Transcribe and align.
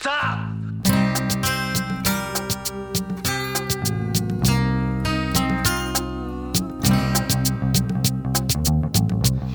Stop! 0.00 0.38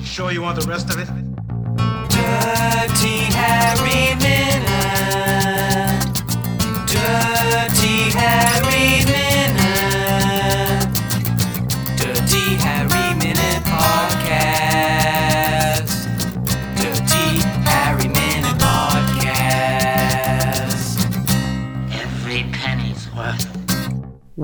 Sure 0.04 0.30
you 0.30 0.42
want 0.42 0.60
the 0.60 0.66
rest 0.68 0.88
of 0.90 1.00
it? 1.00 1.08
Dirty 2.10 3.18
Harry 3.34 4.14
Minute. 4.22 4.62
Dirty 6.86 8.10
Harry 8.16 8.55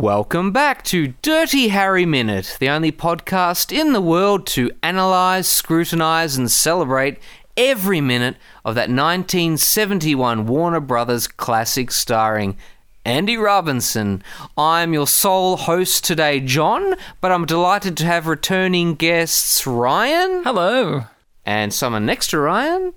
Welcome 0.02 0.50
back 0.50 0.82
to 0.86 1.14
Dirty 1.22 1.68
Harry 1.68 2.04
Minute, 2.04 2.56
the 2.58 2.68
only 2.68 2.90
podcast 2.90 3.70
in 3.70 3.92
the 3.92 4.00
world 4.00 4.48
to 4.48 4.72
analyse, 4.82 5.46
scrutinise, 5.46 6.36
and 6.36 6.50
celebrate 6.50 7.20
every 7.56 8.00
minute 8.00 8.34
of 8.64 8.74
that 8.74 8.88
1971 8.88 10.48
Warner 10.48 10.80
Brothers 10.80 11.28
classic 11.28 11.92
starring 11.92 12.56
Andy 13.04 13.36
Robinson. 13.36 14.24
I'm 14.58 14.92
your 14.92 15.06
sole 15.06 15.56
host 15.56 16.04
today, 16.04 16.40
John, 16.40 16.96
but 17.20 17.30
I'm 17.30 17.46
delighted 17.46 17.96
to 17.98 18.04
have 18.04 18.26
returning 18.26 18.96
guests 18.96 19.64
Ryan 19.68 20.42
Hello. 20.42 21.04
and 21.46 21.72
someone 21.72 22.06
next 22.06 22.30
to 22.30 22.40
Ryan. 22.40 22.92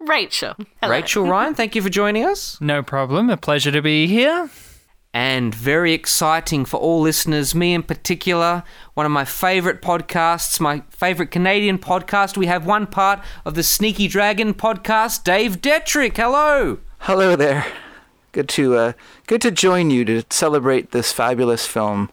Rachel. 0.00 0.56
Hello. 0.80 0.90
Rachel 0.90 1.24
Ryan, 1.24 1.54
thank 1.54 1.76
you 1.76 1.82
for 1.82 1.88
joining 1.88 2.24
us. 2.24 2.60
No 2.60 2.82
problem. 2.82 3.30
A 3.30 3.36
pleasure 3.36 3.70
to 3.70 3.80
be 3.80 4.08
here. 4.08 4.50
And 5.14 5.54
very 5.54 5.92
exciting 5.92 6.64
for 6.64 6.78
all 6.78 7.00
listeners, 7.00 7.54
me 7.54 7.74
in 7.74 7.82
particular. 7.82 8.62
One 8.94 9.04
of 9.04 9.12
my 9.12 9.24
favourite 9.24 9.82
podcasts, 9.82 10.58
my 10.58 10.82
favourite 10.90 11.30
Canadian 11.30 11.78
podcast. 11.78 12.36
We 12.36 12.46
have 12.46 12.64
one 12.64 12.86
part 12.86 13.20
of 13.44 13.54
the 13.54 13.62
Sneaky 13.62 14.08
Dragon 14.08 14.54
podcast, 14.54 15.24
Dave 15.24 15.60
Detrick. 15.60 16.16
Hello. 16.16 16.78
Hello 17.00 17.36
there. 17.36 17.66
Good 18.32 18.48
to 18.50 18.76
uh, 18.76 18.92
good 19.26 19.42
to 19.42 19.50
join 19.50 19.90
you 19.90 20.04
to 20.06 20.22
celebrate 20.30 20.92
this 20.92 21.12
fabulous 21.12 21.66
film. 21.66 22.10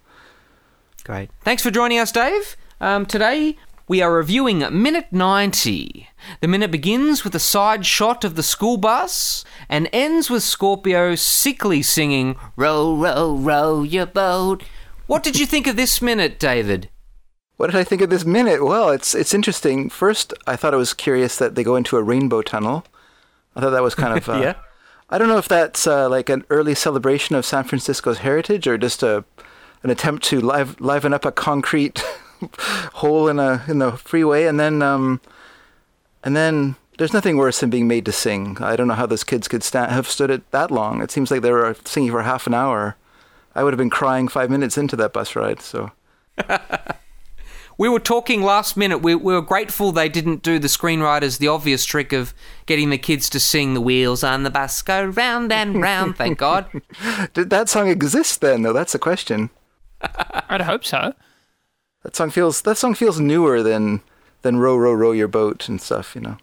Great. 1.06 1.30
Thanks 1.42 1.64
for 1.64 1.72
joining 1.72 2.00
us, 2.00 2.12
Dave. 2.12 2.58
Um, 2.82 3.06
today 3.06 3.58
we 3.90 4.04
are 4.04 4.14
reviewing 4.14 4.60
minute 4.72 5.08
90. 5.12 6.08
The 6.42 6.48
minute 6.48 6.70
begins 6.70 7.24
with 7.24 7.34
a 7.34 7.40
side 7.40 7.88
shot 7.88 8.24
of 8.24 8.36
the 8.36 8.44
school 8.44 8.78
bus 8.78 9.44
and 9.68 9.90
ends 9.92 10.30
with 10.30 10.44
Scorpio 10.44 11.16
sickly 11.16 11.82
singing, 11.82 12.36
Row, 12.56 12.96
row, 12.96 13.36
row 13.36 13.82
your 13.82 14.06
boat. 14.06 14.64
What 15.08 15.24
did 15.24 15.40
you 15.40 15.48
think 15.48 15.66
of 15.66 15.76
this 15.76 16.04
minute, 16.04 16.40
David? 16.40 16.90
What 17.58 17.72
did 17.72 17.80
I 17.80 17.84
think 17.84 18.04
of 18.04 18.12
this 18.12 18.26
minute? 18.26 18.64
Well, 18.64 18.92
it's 18.92 19.16
it's 19.16 19.34
interesting. 19.34 19.90
First, 19.90 20.36
I 20.46 20.56
thought 20.56 20.76
it 20.76 20.78
was 20.78 20.94
curious 20.94 21.36
that 21.38 21.56
they 21.56 21.64
go 21.64 21.76
into 21.76 21.98
a 21.98 22.04
rainbow 22.04 22.44
tunnel. 22.44 22.86
I 23.56 23.60
thought 23.60 23.72
that 23.72 23.84
was 23.84 23.96
kind 23.96 24.16
of 24.16 24.30
uh, 24.30 24.40
Yeah. 24.40 24.54
I 25.10 25.18
don't 25.18 25.30
know 25.30 25.40
if 25.40 25.48
that's 25.48 25.88
uh, 25.88 26.08
like 26.08 26.30
an 26.30 26.46
early 26.52 26.76
celebration 26.76 27.36
of 27.36 27.44
San 27.44 27.64
Francisco's 27.64 28.20
heritage 28.20 28.68
or 28.68 28.78
just 28.78 29.02
a 29.02 29.26
an 29.82 29.90
attempt 29.90 30.24
to 30.26 30.40
live, 30.40 30.80
liven 30.80 31.12
up 31.12 31.26
a 31.26 31.32
concrete 31.32 32.04
hole 32.94 33.28
in 33.28 33.40
a 33.40 33.64
in 33.68 33.80
the 33.80 33.94
freeway, 33.94 34.46
and 34.46 34.60
then 34.60 34.82
um, 34.82 35.22
and 36.24 36.36
then 36.36 36.76
there's 36.98 37.14
nothing 37.14 37.38
worse 37.38 37.60
than 37.60 37.70
being 37.70 37.88
made 37.88 38.06
to 38.06 38.12
sing. 38.12 38.58
I 38.60 38.76
don't 38.76 38.88
know 38.88 38.94
how 38.94 39.06
those 39.06 39.24
kids 39.24 39.48
could 39.48 39.64
stand, 39.64 39.92
have 39.92 40.08
stood 40.08 40.30
it 40.30 40.50
that 40.52 40.72
long. 40.72 41.02
It 41.02 41.12
seems 41.12 41.32
like 41.32 41.42
they 41.42 41.52
were 41.52 41.76
singing 41.86 42.12
for 42.12 42.24
half 42.24 42.48
an 42.48 42.54
hour. 42.54 42.96
I 43.56 43.64
would 43.64 43.74
have 43.74 43.78
been 43.78 43.90
crying 43.90 44.28
five 44.28 44.50
minutes 44.50 44.78
into 44.78 44.96
that 44.98 45.14
bus 45.14 45.36
ride. 45.36 45.62
So 45.62 45.92
We 47.80 47.88
were 47.88 48.02
talking 48.02 48.42
last 48.42 48.76
minute. 48.76 48.98
We, 48.98 49.16
we 49.16 49.34
were 49.34 49.42
grateful 49.42 49.94
they 49.94 50.10
didn't 50.10 50.44
do 50.44 50.60
the 50.60 50.68
screenwriters 50.68 51.38
the 51.38 51.48
obvious 51.48 51.86
trick 51.86 52.12
of 52.12 52.34
getting 52.66 52.90
the 52.90 52.98
kids 52.98 53.30
to 53.30 53.40
sing 53.40 53.74
"The 53.74 53.80
wheels 53.80 54.22
on 54.22 54.44
the 54.44 54.50
bus 54.50 54.82
go 54.82 55.06
round 55.06 55.54
and 55.54 55.82
round." 55.82 56.18
Thank 56.18 56.40
God. 56.40 56.66
did 57.34 57.50
that 57.52 57.70
song 57.70 57.88
exist 57.88 58.42
then? 58.42 58.64
Though 58.64 58.74
that's 58.74 58.92
the 58.92 59.00
question. 59.00 59.50
I'd 60.02 60.60
hope 60.60 60.84
so. 60.84 61.14
That 62.04 62.16
song 62.16 62.30
feels 62.32 62.62
that 62.62 62.78
song 62.78 62.96
feels 62.96 63.20
newer 63.20 63.62
than 63.62 64.02
than 64.42 64.58
row 64.58 64.76
row 64.78 64.94
row 64.94 65.12
your 65.12 65.28
boat 65.28 65.68
and 65.70 65.82
stuff. 65.82 66.16
You 66.16 66.22
know, 66.22 66.38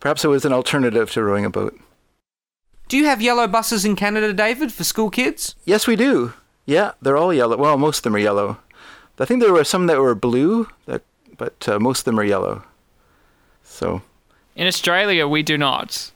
perhaps 0.00 0.24
it 0.24 0.28
was 0.28 0.44
an 0.44 0.52
alternative 0.52 1.10
to 1.12 1.22
rowing 1.22 1.44
a 1.44 1.50
boat. 1.50 1.78
Do 2.88 2.96
you 2.96 3.04
have 3.06 3.20
yellow 3.20 3.46
buses 3.48 3.84
in 3.84 3.96
Canada, 3.96 4.32
David, 4.32 4.72
for 4.72 4.84
school 4.84 5.10
kids? 5.10 5.54
Yes, 5.64 5.86
we 5.86 5.96
do. 5.96 6.32
Yeah, 6.66 6.92
they're 7.02 7.16
all 7.16 7.34
yellow. 7.34 7.56
Well, 7.56 7.76
most 7.78 7.98
of 7.98 8.02
them 8.04 8.14
are 8.14 8.18
yellow. 8.18 8.58
I 9.18 9.24
think 9.24 9.40
there 9.42 9.52
were 9.52 9.64
some 9.64 9.86
that 9.86 9.98
were 9.98 10.14
blue, 10.14 10.68
that, 10.86 11.02
but 11.38 11.66
uh, 11.68 11.78
most 11.80 12.00
of 12.00 12.04
them 12.04 12.20
are 12.20 12.24
yellow. 12.24 12.62
So, 13.64 14.02
In 14.54 14.66
Australia, 14.66 15.26
we 15.26 15.42
do 15.42 15.56
not. 15.58 16.12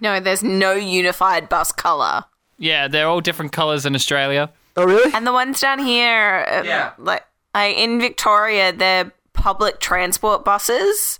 No, 0.00 0.20
there's 0.20 0.42
no 0.42 0.72
unified 0.72 1.48
bus 1.48 1.72
colour. 1.72 2.24
Yeah, 2.58 2.88
they're 2.88 3.06
all 3.08 3.20
different 3.20 3.52
colours 3.52 3.84
in 3.86 3.94
Australia. 3.94 4.50
oh 4.76 4.84
really? 4.84 5.12
And 5.12 5.26
the 5.26 5.32
ones 5.32 5.60
down 5.60 5.78
here, 5.80 6.46
uh, 6.48 6.62
Yeah. 6.64 6.92
like 6.98 7.24
I, 7.54 7.66
in 7.66 8.00
Victoria, 8.00 8.72
they're 8.72 9.12
public 9.32 9.80
transport 9.80 10.44
buses. 10.44 11.18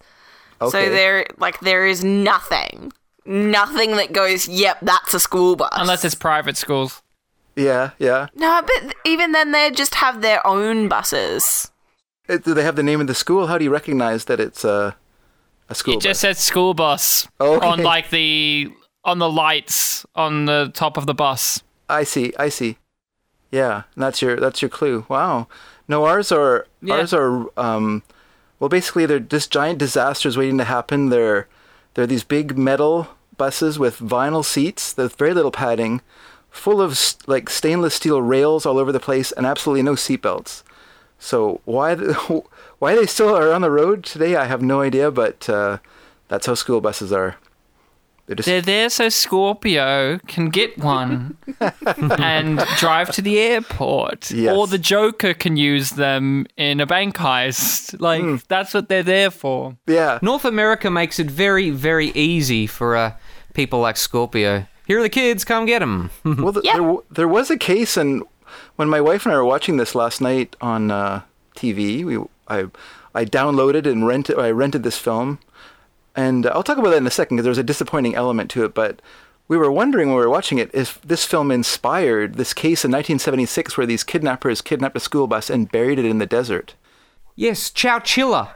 Okay. 0.60 0.70
So 0.70 0.90
there, 0.90 1.26
like, 1.38 1.60
there 1.60 1.86
is 1.86 2.02
nothing, 2.04 2.92
nothing 3.24 3.92
that 3.96 4.12
goes. 4.12 4.48
Yep, 4.48 4.78
that's 4.82 5.14
a 5.14 5.20
school 5.20 5.56
bus. 5.56 5.70
Unless 5.72 6.04
it's 6.04 6.14
private 6.14 6.56
schools. 6.56 7.02
yeah, 7.56 7.90
yeah. 7.98 8.26
no, 8.34 8.62
but 8.62 8.94
even 9.04 9.32
then, 9.32 9.52
they 9.52 9.70
just 9.70 9.96
have 9.96 10.20
their 10.22 10.44
own 10.46 10.88
buses. 10.88 11.70
Uh, 12.28 12.36
do 12.38 12.54
they 12.54 12.62
have 12.62 12.76
the 12.76 12.82
name 12.82 13.00
of 13.00 13.06
the 13.06 13.14
school? 13.14 13.46
How 13.46 13.56
do 13.58 13.64
you 13.64 13.70
recognize 13.72 14.26
that 14.26 14.38
it's 14.40 14.64
a 14.64 14.96
a 15.68 15.74
school? 15.74 15.94
Bus? 15.94 16.04
It 16.04 16.08
just 16.08 16.20
says 16.20 16.38
school 16.38 16.74
bus 16.74 17.26
Okay. 17.40 17.66
on 17.66 17.82
like 17.82 18.10
the 18.10 18.70
on 19.04 19.18
the 19.18 19.30
lights 19.30 20.04
on 20.14 20.44
the 20.44 20.70
top 20.74 20.96
of 20.96 21.06
the 21.06 21.14
bus. 21.14 21.62
I 21.88 22.04
see. 22.04 22.32
I 22.38 22.48
see. 22.50 22.76
Yeah, 23.50 23.84
that's 23.96 24.20
your 24.20 24.36
that's 24.38 24.60
your 24.60 24.68
clue. 24.68 25.06
Wow. 25.08 25.48
No, 25.88 26.04
ours 26.04 26.30
are 26.30 26.66
Yeah. 26.82 26.96
ours 26.96 27.12
are 27.14 27.46
um, 27.58 28.02
well, 28.60 28.68
basically 28.68 29.06
they're 29.06 29.18
just 29.20 29.50
giant 29.50 29.78
disasters 29.78 30.36
waiting 30.36 30.58
to 30.58 30.64
happen. 30.64 31.08
They're 31.08 31.48
they're 31.94 32.06
these 32.06 32.24
big 32.24 32.56
metal 32.58 33.08
buses 33.36 33.78
with 33.78 33.98
vinyl 33.98 34.44
seats, 34.44 34.96
with 34.96 35.16
very 35.16 35.32
little 35.34 35.50
padding, 35.50 36.00
full 36.50 36.80
of 36.80 36.92
s- 36.92 37.16
like 37.26 37.48
stainless 37.48 37.94
steel 37.94 38.20
rails 38.20 38.66
all 38.66 38.78
over 38.78 38.92
the 38.92 39.00
place, 39.00 39.32
and 39.32 39.46
absolutely 39.46 39.82
no 39.82 39.94
seatbelts. 39.94 40.62
So 41.18 41.60
why 41.64 41.94
the, 41.94 42.14
why 42.78 42.94
they 42.94 43.06
still 43.06 43.34
are 43.34 43.52
on 43.52 43.62
the 43.62 43.70
road 43.70 44.04
today, 44.04 44.36
I 44.36 44.44
have 44.46 44.60
no 44.62 44.80
idea. 44.82 45.10
But 45.10 45.48
uh, 45.48 45.78
that's 46.28 46.46
how 46.46 46.54
school 46.54 46.80
buses 46.80 47.12
are. 47.12 47.36
They're 48.28 48.36
just 48.36 48.46
They're 48.46 48.60
there 48.60 48.88
so 48.90 49.08
Scorpio 49.08 50.18
can 50.28 50.50
get 50.50 50.76
one 50.78 51.36
and 52.18 52.58
drive 52.76 53.10
to 53.12 53.22
the 53.22 53.38
airport. 53.38 54.30
Yes. 54.30 54.54
Or 54.54 54.66
the 54.66 54.78
Joker 54.78 55.34
can 55.34 55.56
use 55.56 55.90
them 55.90 56.46
in 56.56 56.78
a 56.80 56.86
bank 56.86 57.16
heist. 57.16 57.98
Like, 58.00 58.20
Hmm. 58.22 58.36
that's 58.48 58.74
what 58.74 58.88
they're 58.88 59.02
there 59.02 59.30
for. 59.30 59.76
yeah. 59.86 60.18
North 60.22 60.44
America 60.44 60.90
makes 60.90 61.18
it 61.18 61.30
very, 61.30 61.70
very 61.70 62.08
easy 62.10 62.66
for 62.66 62.96
uh, 62.96 63.12
people 63.54 63.80
like 63.80 63.96
Scorpio. 63.96 64.66
Here 64.86 64.98
are 64.98 65.02
the 65.02 65.08
kids, 65.08 65.44
come 65.44 65.66
get 65.66 65.80
them. 65.80 66.10
Well, 66.24 66.52
th- 66.52 66.64
Yeah. 66.64 66.74
there, 66.74 66.82
w- 66.82 67.04
there 67.10 67.28
was 67.28 67.50
a 67.50 67.56
case, 67.56 67.96
and 67.96 68.22
when 68.76 68.88
my 68.88 69.00
wife 69.00 69.24
and 69.26 69.34
I 69.34 69.38
were 69.38 69.44
watching 69.44 69.78
this 69.78 69.94
last 69.94 70.20
night 70.20 70.54
on 70.60 70.90
uh, 70.90 71.22
TV, 71.56 72.04
we 72.04 72.18
I 72.48 72.66
I 73.14 73.24
downloaded 73.24 73.86
and 73.86 74.06
rented 74.06 74.38
I 74.38 74.50
rented 74.50 74.82
this 74.82 74.98
film, 74.98 75.38
and 76.26 76.46
uh, 76.46 76.50
I'll 76.54 76.62
talk 76.62 76.78
about 76.78 76.90
that 76.90 76.96
in 77.04 77.06
a 77.06 77.10
second 77.20 77.36
because 77.36 77.44
there 77.44 77.50
was 77.56 77.58
a 77.66 77.72
disappointing 77.72 78.14
element 78.14 78.50
to 78.52 78.64
it. 78.64 78.74
But 78.74 79.00
we 79.46 79.56
were 79.56 79.70
wondering 79.72 80.08
when 80.08 80.16
we 80.18 80.22
were 80.24 80.30
watching 80.38 80.58
it 80.58 80.70
if 80.74 81.00
this 81.02 81.24
film 81.24 81.50
inspired 81.50 82.34
this 82.34 82.52
case 82.52 82.84
in 82.84 82.90
1976 82.90 83.76
where 83.78 83.86
these 83.86 84.04
kidnappers 84.04 84.60
kidnapped 84.60 84.96
a 84.96 85.00
school 85.00 85.26
bus 85.26 85.48
and 85.50 85.70
buried 85.72 85.98
it 85.98 86.04
in 86.04 86.18
the 86.18 86.26
desert. 86.26 86.74
yes, 87.36 87.70
Chowchilla. 87.70 88.54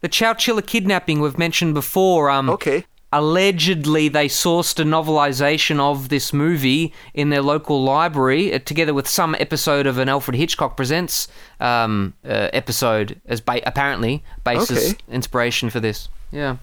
The 0.00 0.08
Chowchilla 0.08 0.66
kidnapping 0.66 1.20
we've 1.20 1.38
mentioned 1.38 1.72
before. 1.74 2.28
Um, 2.30 2.50
Okay. 2.50 2.84
allegedly 3.12 4.08
they 4.08 4.26
sourced 4.28 4.78
a 4.80 4.84
novelization 4.84 5.78
of 5.80 6.08
this 6.08 6.32
movie 6.32 6.92
in 7.14 7.30
their 7.30 7.42
local 7.42 7.82
library 7.82 8.52
uh, 8.52 8.58
together 8.58 8.92
with 8.92 9.06
some 9.08 9.34
episode 9.38 9.86
of 9.86 9.98
an 9.98 10.08
alfred 10.08 10.36
hitchcock 10.36 10.76
presents 10.76 11.28
um, 11.60 12.12
uh, 12.24 12.48
episode 12.52 13.20
as 13.26 13.40
ba- 13.40 13.62
apparently 13.66 14.22
basis 14.44 14.90
Okay. 14.90 14.98
inspiration 15.08 15.70
for 15.70 15.80
this 15.80 16.08
yeah 16.32 16.56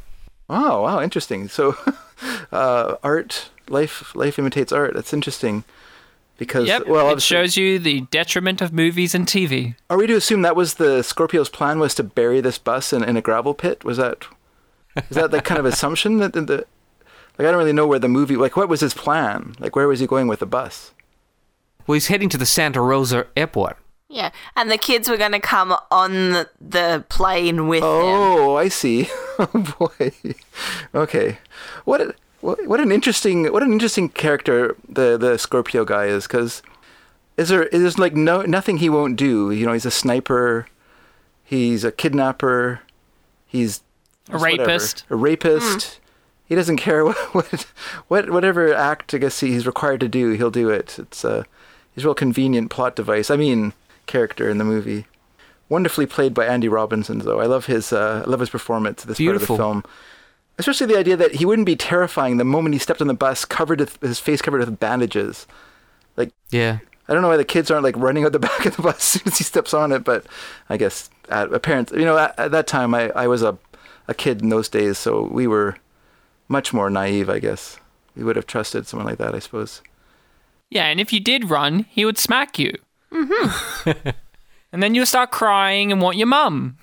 Oh 0.53 0.81
wow, 0.81 1.01
interesting. 1.01 1.47
So, 1.47 1.77
uh, 2.51 2.95
art, 3.03 3.49
life, 3.69 4.13
life 4.15 4.37
imitates 4.37 4.71
art. 4.73 4.93
That's 4.93 5.13
interesting. 5.13 5.63
Because 6.37 6.67
Yep. 6.67 6.87
well, 6.87 7.11
it 7.11 7.21
shows 7.21 7.55
you 7.55 7.77
the 7.79 8.01
detriment 8.09 8.61
of 8.61 8.73
movies 8.73 9.13
and 9.15 9.27
TV. 9.27 9.75
Are 9.89 9.97
we 9.97 10.07
to 10.07 10.15
assume 10.15 10.41
that 10.41 10.55
was 10.55 10.73
the 10.73 11.03
Scorpio's 11.03 11.49
plan 11.49 11.79
was 11.79 11.93
to 11.95 12.03
bury 12.03 12.41
this 12.41 12.57
bus 12.57 12.91
in, 12.91 13.03
in 13.03 13.15
a 13.15 13.21
gravel 13.21 13.53
pit? 13.53 13.83
Was 13.85 13.97
that 13.97 14.25
is 15.09 15.15
that 15.15 15.31
the 15.31 15.41
kind 15.41 15.59
of 15.59 15.65
assumption 15.71 16.17
that 16.17 16.33
the, 16.33 16.41
the 16.41 16.57
Like 17.37 17.47
I 17.47 17.51
don't 17.51 17.57
really 17.57 17.73
know 17.73 17.87
where 17.87 17.99
the 17.99 18.09
movie. 18.09 18.35
Like 18.35 18.57
what 18.57 18.69
was 18.69 18.81
his 18.81 18.93
plan? 18.93 19.55
Like 19.59 19.75
where 19.75 19.87
was 19.87 19.99
he 19.99 20.07
going 20.07 20.27
with 20.27 20.39
the 20.39 20.45
bus? 20.45 20.91
Well, 21.87 21.93
he's 21.93 22.07
heading 22.07 22.29
to 22.29 22.37
the 22.37 22.45
Santa 22.45 22.81
Rosa 22.81 23.27
airport. 23.37 23.77
Yeah, 24.11 24.31
and 24.57 24.69
the 24.69 24.77
kids 24.77 25.07
were 25.09 25.15
going 25.17 25.31
to 25.31 25.39
come 25.39 25.73
on 25.89 26.31
the, 26.31 26.49
the 26.59 27.05
plane 27.07 27.67
with 27.69 27.79
him. 27.79 27.89
Oh, 27.89 28.55
I 28.57 28.67
see. 28.67 29.09
Oh 29.39 29.47
boy. 29.97 30.11
Okay. 30.93 31.39
What 31.85 31.99
a, 32.01 32.13
what 32.41 32.67
what 32.67 32.79
an 32.79 32.91
interesting 32.91 33.51
what 33.51 33.63
an 33.63 33.71
interesting 33.71 34.09
character 34.09 34.75
the 34.87 35.17
the 35.17 35.37
Scorpio 35.39 35.83
guy 35.83 36.05
is 36.05 36.27
because 36.27 36.61
is 37.37 37.49
there 37.49 37.63
is 37.63 37.97
like 37.97 38.13
no 38.13 38.43
nothing 38.43 38.77
he 38.77 38.87
won't 38.89 39.15
do. 39.15 39.49
You 39.49 39.65
know, 39.65 39.73
he's 39.73 39.85
a 39.87 39.89
sniper. 39.91 40.67
He's 41.43 41.83
a 41.83 41.91
kidnapper. 41.91 42.81
He's 43.47 43.81
A 44.27 44.33
just 44.33 44.41
whatever. 44.43 44.61
rapist. 44.63 45.05
A 45.09 45.15
rapist. 45.15 45.77
Mm. 45.79 45.97
He 46.49 46.55
doesn't 46.55 46.77
care 46.77 47.03
what, 47.05 47.17
what 47.33 47.65
what 48.09 48.29
whatever 48.29 48.71
act 48.75 49.11
I 49.15 49.17
guess 49.17 49.39
he's 49.39 49.65
required 49.65 50.01
to 50.01 50.07
do. 50.07 50.31
He'll 50.33 50.51
do 50.51 50.69
it. 50.69 50.99
It's 50.99 51.23
a 51.23 51.45
he's 51.95 52.03
a 52.03 52.07
real 52.07 52.13
convenient 52.13 52.69
plot 52.69 52.95
device. 52.95 53.31
I 53.31 53.37
mean, 53.37 53.73
character 54.11 54.49
in 54.49 54.57
the 54.57 54.63
movie 54.63 55.05
wonderfully 55.71 56.05
played 56.05 56.33
by 56.33 56.45
Andy 56.45 56.67
Robinson, 56.67 57.19
though. 57.19 57.39
I 57.39 57.45
love 57.45 57.65
his 57.65 57.93
uh, 57.93 58.23
I 58.25 58.29
love 58.29 58.41
his 58.41 58.49
performance. 58.49 59.05
This 59.05 59.17
Beautiful. 59.17 59.57
part 59.57 59.75
of 59.75 59.75
the 59.75 59.87
film, 59.87 59.95
especially 60.59 60.87
the 60.87 60.99
idea 60.99 61.15
that 61.15 61.35
he 61.35 61.45
wouldn't 61.45 61.65
be 61.65 61.77
terrifying 61.77 62.37
the 62.37 62.43
moment 62.43 62.75
he 62.75 62.79
stepped 62.79 63.01
on 63.01 63.07
the 63.07 63.13
bus, 63.13 63.45
covered 63.45 63.79
with, 63.79 63.99
his 64.01 64.19
face 64.19 64.41
covered 64.41 64.59
with 64.59 64.79
bandages. 64.79 65.47
Like 66.17 66.31
yeah. 66.51 66.79
I 67.07 67.13
don't 67.13 67.23
know 67.23 67.29
why 67.29 67.37
the 67.37 67.45
kids 67.45 67.71
aren't 67.71 67.83
like 67.83 67.97
running 67.97 68.25
out 68.25 68.33
the 68.33 68.39
back 68.51 68.65
of 68.65 68.75
the 68.75 68.83
bus 68.83 68.97
as 68.97 69.03
soon 69.03 69.23
as 69.27 69.37
he 69.37 69.43
steps 69.43 69.73
on 69.73 69.91
it, 69.91 70.03
but 70.03 70.25
I 70.69 70.77
guess 70.77 71.09
at, 71.29 71.49
parents, 71.63 71.91
you 71.93 72.05
know, 72.05 72.17
at, 72.17 72.37
at 72.37 72.51
that 72.51 72.67
time 72.67 72.93
I, 72.93 73.09
I 73.11 73.27
was 73.27 73.41
a 73.41 73.57
a 74.07 74.13
kid 74.13 74.41
in 74.41 74.49
those 74.49 74.67
days, 74.67 74.97
so 74.97 75.23
we 75.31 75.47
were 75.47 75.77
much 76.49 76.73
more 76.73 76.89
naive. 76.89 77.29
I 77.29 77.39
guess 77.39 77.79
we 78.15 78.23
would 78.23 78.35
have 78.35 78.47
trusted 78.47 78.87
someone 78.87 79.07
like 79.07 79.19
that. 79.19 79.33
I 79.33 79.39
suppose. 79.39 79.81
Yeah, 80.69 80.85
and 80.85 80.99
if 80.99 81.11
you 81.13 81.19
did 81.19 81.49
run, 81.49 81.85
he 81.89 82.05
would 82.05 82.17
smack 82.17 82.59
you. 82.59 82.73
Mm-hmm. 83.13 84.09
and 84.71 84.83
then 84.83 84.95
you'll 84.95 85.05
start 85.05 85.31
crying 85.31 85.91
and 85.91 86.01
want 86.01 86.17
your 86.17 86.27
mum. 86.27 86.77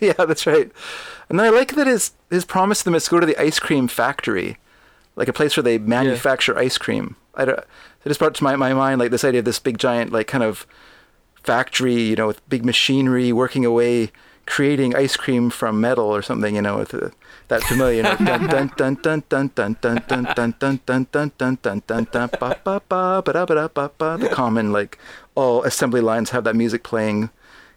yeah, 0.00 0.12
that's 0.12 0.46
right. 0.46 0.70
And 1.28 1.38
then 1.38 1.46
I 1.46 1.50
like 1.50 1.74
that 1.74 1.86
his 1.86 2.12
his 2.30 2.44
promise 2.44 2.80
to 2.80 2.84
them 2.86 2.94
is 2.94 3.04
to 3.04 3.10
go 3.10 3.20
to 3.20 3.26
the 3.26 3.40
ice 3.40 3.58
cream 3.58 3.88
factory, 3.88 4.58
like 5.16 5.28
a 5.28 5.32
place 5.32 5.56
where 5.56 5.64
they 5.64 5.78
manufacture 5.78 6.58
ice 6.58 6.78
cream. 6.78 7.16
I 7.34 7.44
don't, 7.44 7.58
it 7.58 8.08
just 8.08 8.20
brought 8.20 8.34
to 8.34 8.44
my, 8.44 8.56
my 8.56 8.74
mind 8.74 9.00
like 9.00 9.10
this 9.10 9.24
idea 9.24 9.40
of 9.40 9.44
this 9.44 9.58
big 9.58 9.78
giant 9.78 10.12
like 10.12 10.26
kind 10.26 10.44
of 10.44 10.66
factory, 11.42 12.00
you 12.02 12.16
know, 12.16 12.26
with 12.26 12.46
big 12.48 12.64
machinery 12.64 13.32
working 13.32 13.64
away, 13.64 14.10
creating 14.46 14.94
ice 14.94 15.16
cream 15.16 15.50
from 15.50 15.80
metal 15.80 16.06
or 16.06 16.22
something, 16.22 16.56
you 16.56 16.62
know, 16.62 16.78
with 16.78 16.94
uh, 16.94 17.10
that 17.48 17.62
familiar 17.62 17.96
you 17.96 18.02
dun 18.24 18.46
dun 18.46 18.70
dun 18.76 18.96
dun 19.02 19.22
dun 19.28 19.50
dun 19.54 20.00
dun 20.08 20.26
dun 20.34 20.54
dun 20.56 20.78
dun 20.86 21.06
dun 21.06 21.06
dun 21.12 21.32
dun 21.38 21.58
dun 21.62 21.80
dun 21.86 22.06
dun 23.98 24.20
the 24.20 24.30
common 24.32 24.72
like 24.72 24.98
all 25.34 25.62
assembly 25.64 26.00
lines 26.00 26.30
have 26.30 26.44
that 26.44 26.56
music 26.56 26.82
playing 26.82 27.30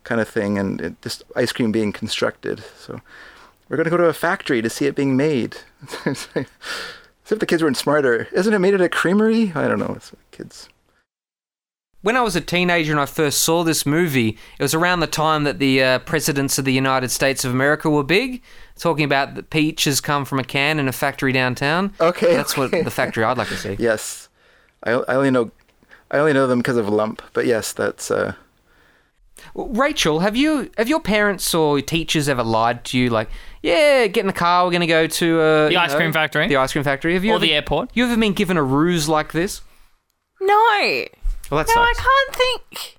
kind 0.04 0.22
of 0.22 0.28
thing 0.28 0.58
and 0.58 0.80
it, 0.82 1.02
just 1.02 1.24
ice 1.36 1.52
cream 1.52 1.72
being 1.72 1.92
constructed. 1.92 2.64
So 2.78 3.02
we're 3.68 3.78
going 3.78 3.86
to 3.86 3.92
go 3.92 3.98
to 3.98 4.06
a 4.06 4.14
factory 4.14 4.62
to 4.62 4.70
see 4.70 4.86
it 4.86 4.96
being 4.96 5.18
made. 5.18 5.58
As 6.06 6.28
if 7.32 7.40
the 7.40 7.46
kids 7.46 7.62
weren't 7.62 7.76
smarter. 7.76 8.30
Isn't 8.32 8.54
it 8.54 8.60
made 8.60 8.74
at 8.74 8.80
a 8.80 8.88
creamery? 8.88 9.52
I 9.54 9.68
don't 9.68 9.80
know. 9.80 9.94
It's 9.98 10.14
kids. 10.32 10.70
When 12.02 12.16
I 12.16 12.22
was 12.22 12.38
a 12.38 12.42
teenager 12.42 12.94
and 12.94 13.02
I 13.02 13.06
first 13.06 13.42
saw 13.42 13.64
this 13.64 13.86
movie, 13.86 14.38
it 14.58 14.64
was 14.64 14.74
around 14.74 15.02
the 15.02 15.08
time 15.08 15.44
that 15.44 15.60
the 15.60 15.84
uh, 15.84 16.00
presidents 16.00 16.58
of 16.58 16.64
the 16.64 16.72
United 16.72 17.10
States 17.12 17.44
of 17.44 17.52
America 17.52 17.90
were 17.90 18.04
big, 18.04 18.42
talking 18.78 19.04
about 19.04 19.36
the 19.36 19.44
peaches 19.44 20.00
come 20.00 20.24
from 20.24 20.40
a 20.40 20.44
can 20.44 20.80
in 20.80 20.88
a 20.88 20.94
factory 20.94 21.34
downtown. 21.34 21.92
Okay, 22.00 22.34
That's 22.34 22.56
what 22.56 22.72
the 22.72 22.92
factory 22.92 23.26
I'd 23.26 23.38
like 23.38 23.50
to 23.50 23.58
see. 23.58 23.76
Yes, 23.80 24.30
I, 24.84 24.92
I 24.92 25.16
only 25.16 25.32
know 25.32 25.52
I 26.12 26.18
only 26.20 26.34
know 26.34 26.48
them 26.48 26.60
because 26.60 26.78
of 26.78 26.88
Lump, 26.90 27.22
but 27.34 27.46
yes, 27.46 27.74
that's 27.74 28.10
uh, 28.10 28.34
Well, 29.54 29.68
Rachel, 29.68 30.20
have 30.20 30.36
you 30.36 30.72
have 30.78 30.88
your 30.88 31.02
parents 31.02 31.54
or 31.54 31.82
teachers 31.82 32.30
ever 32.30 32.44
lied 32.44 32.86
to 32.86 32.98
you? 32.98 33.10
Like, 33.10 33.30
yeah, 33.62 34.08
get 34.08 34.22
in 34.22 34.28
the 34.28 34.34
car. 34.34 34.66
We're 34.66 34.72
going 34.72 34.82
to 34.82 34.88
go 34.88 35.08
to 35.08 35.40
uh, 35.42 35.66
The 35.66 35.74
you 35.74 35.78
ice 35.80 35.94
cream 35.96 36.14
factory? 36.14 36.48
The 36.48 36.56
ice 36.58 36.72
cream 36.72 36.84
factory. 36.84 37.14
Have 37.14 37.24
you 37.26 37.32
Or 37.32 37.36
ever, 37.36 37.46
the 37.46 37.54
airport. 37.54 37.92
You 37.94 38.06
ever 38.06 38.16
been 38.18 38.34
given 38.34 38.58
a 38.58 38.64
ruse 38.64 39.10
like 39.10 39.34
this? 39.34 39.62
No. 40.40 40.56
Well, 41.50 41.64
that 41.64 41.68
No, 41.68 41.82
I 41.82 41.94
can't 41.96 42.36
think. 42.36 42.98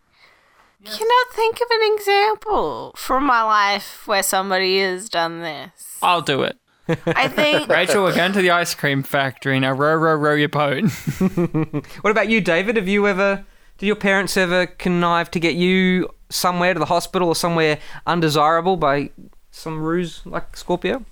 Cannot 0.85 1.27
think 1.35 1.57
of 1.57 1.69
an 1.71 1.95
example 1.95 2.95
from 2.97 3.25
my 3.25 3.43
life 3.43 4.07
where 4.07 4.23
somebody 4.23 4.81
has 4.81 5.09
done 5.09 5.41
this. 5.41 5.99
I'll 6.03 6.23
do 6.23 6.43
it. 6.43 6.57
I 7.07 7.29
think 7.29 7.69
Rachel, 7.69 8.03
we're 8.03 8.15
going 8.15 8.33
to 8.33 8.43
the 8.43 8.51
ice 8.51 8.75
cream 8.75 9.03
factory. 9.03 9.59
Now 9.61 9.73
row, 9.73 9.95
row, 9.95 10.15
row 10.15 10.35
your 10.35 10.49
boat. 10.49 10.85
What 12.01 12.11
about 12.11 12.29
you, 12.29 12.41
David? 12.41 12.77
Have 12.77 12.89
you 12.89 13.07
ever? 13.07 13.45
Did 13.79 13.87
your 13.87 13.97
parents 13.97 14.37
ever 14.37 14.67
connive 14.67 15.31
to 15.33 15.41
get 15.41 15.55
you 15.55 16.09
somewhere 16.31 16.75
to 16.75 16.81
the 16.81 16.87
hospital 16.87 17.29
or 17.29 17.37
somewhere 17.37 17.79
undesirable 18.07 18.77
by 18.77 19.11
some 19.51 19.83
ruse 19.83 20.23
like 20.25 20.57
Scorpio? 20.57 21.05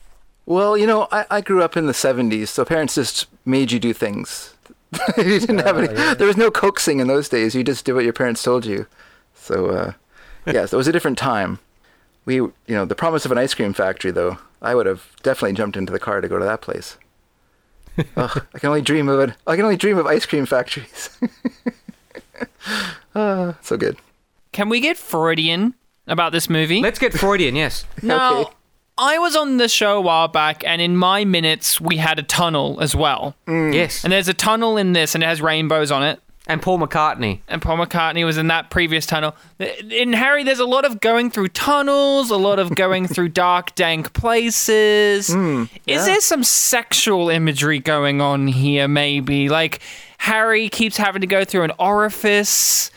well, 0.46 0.76
you 0.76 0.86
know, 0.86 1.08
I, 1.10 1.26
I 1.30 1.40
grew 1.40 1.62
up 1.62 1.76
in 1.76 1.86
the 1.86 1.92
'70s, 1.92 2.48
so 2.48 2.64
parents 2.64 2.94
just 2.94 3.26
made 3.44 3.72
you 3.72 3.78
do 3.78 3.92
things. 3.92 4.54
you 5.16 5.40
didn't 5.40 5.58
have 5.58 5.76
any. 5.78 5.88
There 6.14 6.26
was 6.26 6.36
no 6.36 6.50
coaxing 6.50 7.00
in 7.00 7.08
those 7.08 7.28
days. 7.28 7.54
You 7.54 7.64
just 7.64 7.84
did 7.84 7.92
what 7.94 8.04
your 8.04 8.12
parents 8.12 8.42
told 8.42 8.64
you. 8.64 8.86
So, 9.34 9.66
uh, 9.66 9.92
yes, 10.46 10.72
it 10.72 10.76
was 10.76 10.88
a 10.88 10.92
different 10.92 11.18
time. 11.18 11.58
We, 12.24 12.36
you 12.36 12.52
know, 12.68 12.84
the 12.84 12.94
promise 12.94 13.24
of 13.24 13.32
an 13.32 13.38
ice 13.38 13.54
cream 13.54 13.72
factory, 13.72 14.10
though. 14.12 14.38
I 14.62 14.74
would 14.74 14.86
have 14.86 15.06
definitely 15.22 15.54
jumped 15.54 15.76
into 15.76 15.92
the 15.92 15.98
car 15.98 16.20
to 16.20 16.28
go 16.28 16.38
to 16.38 16.44
that 16.44 16.60
place. 16.62 16.96
Ugh, 18.16 18.46
I 18.54 18.58
can 18.58 18.68
only 18.68 18.82
dream 18.82 19.08
of 19.08 19.20
it. 19.20 19.34
I 19.46 19.56
can 19.56 19.64
only 19.64 19.76
dream 19.76 19.98
of 19.98 20.06
ice 20.06 20.26
cream 20.26 20.46
factories. 20.46 21.10
Ah, 23.14 23.56
so 23.62 23.76
good. 23.76 23.96
Can 24.52 24.68
we 24.68 24.80
get 24.80 24.96
Freudian 24.98 25.74
about 26.06 26.32
this 26.32 26.50
movie? 26.50 26.82
Let's 26.82 26.98
get 26.98 27.12
Freudian. 27.14 27.56
Yes. 27.56 27.84
Now, 28.02 28.40
Okay. 28.40 28.50
I 28.98 29.18
was 29.18 29.36
on 29.36 29.58
the 29.58 29.68
show 29.68 29.98
a 29.98 30.00
while 30.00 30.28
back, 30.28 30.64
and 30.64 30.80
in 30.80 30.96
my 30.96 31.24
minutes, 31.26 31.80
we 31.80 31.96
had 31.98 32.18
a 32.18 32.22
tunnel 32.22 32.78
as 32.80 32.96
well. 32.96 33.36
Yes. 33.46 34.02
And 34.04 34.12
there's 34.12 34.28
a 34.28 34.34
tunnel 34.34 34.76
in 34.78 34.94
this, 34.94 35.14
and 35.14 35.22
it 35.22 35.26
has 35.26 35.42
rainbows 35.42 35.90
on 35.90 36.02
it. 36.02 36.18
And 36.48 36.62
Paul 36.62 36.78
McCartney. 36.78 37.40
And 37.48 37.60
Paul 37.60 37.78
McCartney 37.78 38.24
was 38.24 38.38
in 38.38 38.46
that 38.48 38.70
previous 38.70 39.04
tunnel. 39.04 39.34
In 39.90 40.12
Harry, 40.12 40.44
there's 40.44 40.60
a 40.60 40.64
lot 40.64 40.84
of 40.84 41.00
going 41.00 41.30
through 41.30 41.48
tunnels, 41.48 42.30
a 42.30 42.36
lot 42.36 42.60
of 42.60 42.74
going 42.76 43.08
through 43.08 43.28
dark, 43.30 43.74
dank 43.74 44.12
places. 44.12 45.28
Is 45.28 46.06
there 46.06 46.20
some 46.20 46.44
sexual 46.44 47.30
imagery 47.30 47.80
going 47.80 48.20
on 48.20 48.46
here, 48.46 48.86
maybe? 48.86 49.48
Like, 49.48 49.80
Harry 50.18 50.68
keeps 50.68 50.96
having 50.96 51.20
to 51.20 51.26
go 51.26 51.44
through 51.44 51.64
an 51.64 51.72
orifice. 51.78 52.90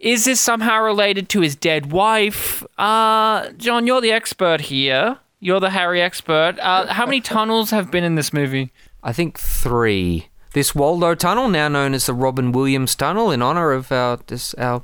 Is 0.00 0.24
this 0.24 0.40
somehow 0.40 0.82
related 0.82 1.28
to 1.30 1.40
his 1.40 1.56
dead 1.56 1.92
wife? 1.92 2.62
Uh, 2.78 3.50
John, 3.58 3.86
you're 3.86 4.00
the 4.00 4.12
expert 4.12 4.62
here. 4.62 5.18
You're 5.40 5.60
the 5.60 5.70
Harry 5.70 6.00
expert. 6.00 6.56
Uh, 6.58 6.86
how 6.86 7.04
many 7.04 7.20
tunnels 7.34 7.70
have 7.70 7.90
been 7.90 8.04
in 8.04 8.14
this 8.14 8.32
movie? 8.32 8.72
I 9.02 9.12
think 9.12 9.38
three. 9.38 10.28
This 10.52 10.74
Waldo 10.74 11.14
Tunnel, 11.14 11.48
now 11.48 11.68
known 11.68 11.94
as 11.94 12.06
the 12.06 12.14
Robin 12.14 12.52
Williams 12.52 12.94
Tunnel, 12.94 13.30
in 13.30 13.42
honor 13.42 13.72
of 13.72 13.92
our 13.92 14.18
this 14.26 14.54
our 14.54 14.82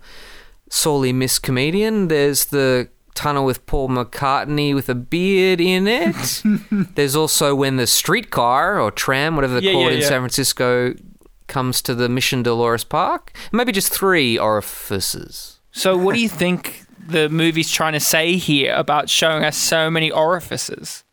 sorely 0.71 1.12
missed 1.12 1.42
comedian. 1.42 2.09
There's 2.09 2.47
the 2.47 2.88
tunnel 3.14 3.44
with 3.44 3.64
Paul 3.66 3.88
McCartney 3.90 4.75
with 4.75 4.88
a 4.88 4.94
beard 4.94 5.61
in 5.61 5.87
it. 5.87 6.42
There's 6.97 7.14
also 7.14 7.54
when 7.54 7.76
the 7.76 7.87
streetcar 7.87 8.80
or 8.80 8.90
tram, 8.90 9.37
whatever 9.37 9.54
they're 9.54 9.62
Yeah, 9.62 9.73
called 9.73 9.87
yeah, 9.87 9.92
in 9.92 10.00
yeah. 10.00 10.09
San 10.09 10.21
Francisco, 10.21 10.94
comes 11.47 11.80
to 11.83 11.94
the 11.94 12.09
Mission 12.09 12.42
Dolores 12.42 12.83
Park. 12.85 13.33
Maybe 13.52 13.71
just 13.73 13.92
three 13.92 14.37
orifices. 14.38 15.61
So, 15.71 15.97
what 15.97 16.14
do 16.14 16.21
you 16.21 16.28
think 16.28 16.83
the 17.06 17.28
movie's 17.28 17.71
trying 17.71 17.92
to 17.92 18.00
say 18.00 18.37
here 18.37 18.75
about 18.75 19.09
showing 19.09 19.44
us 19.44 19.56
so 19.56 19.90
many 19.90 20.11
orifices 20.11 21.04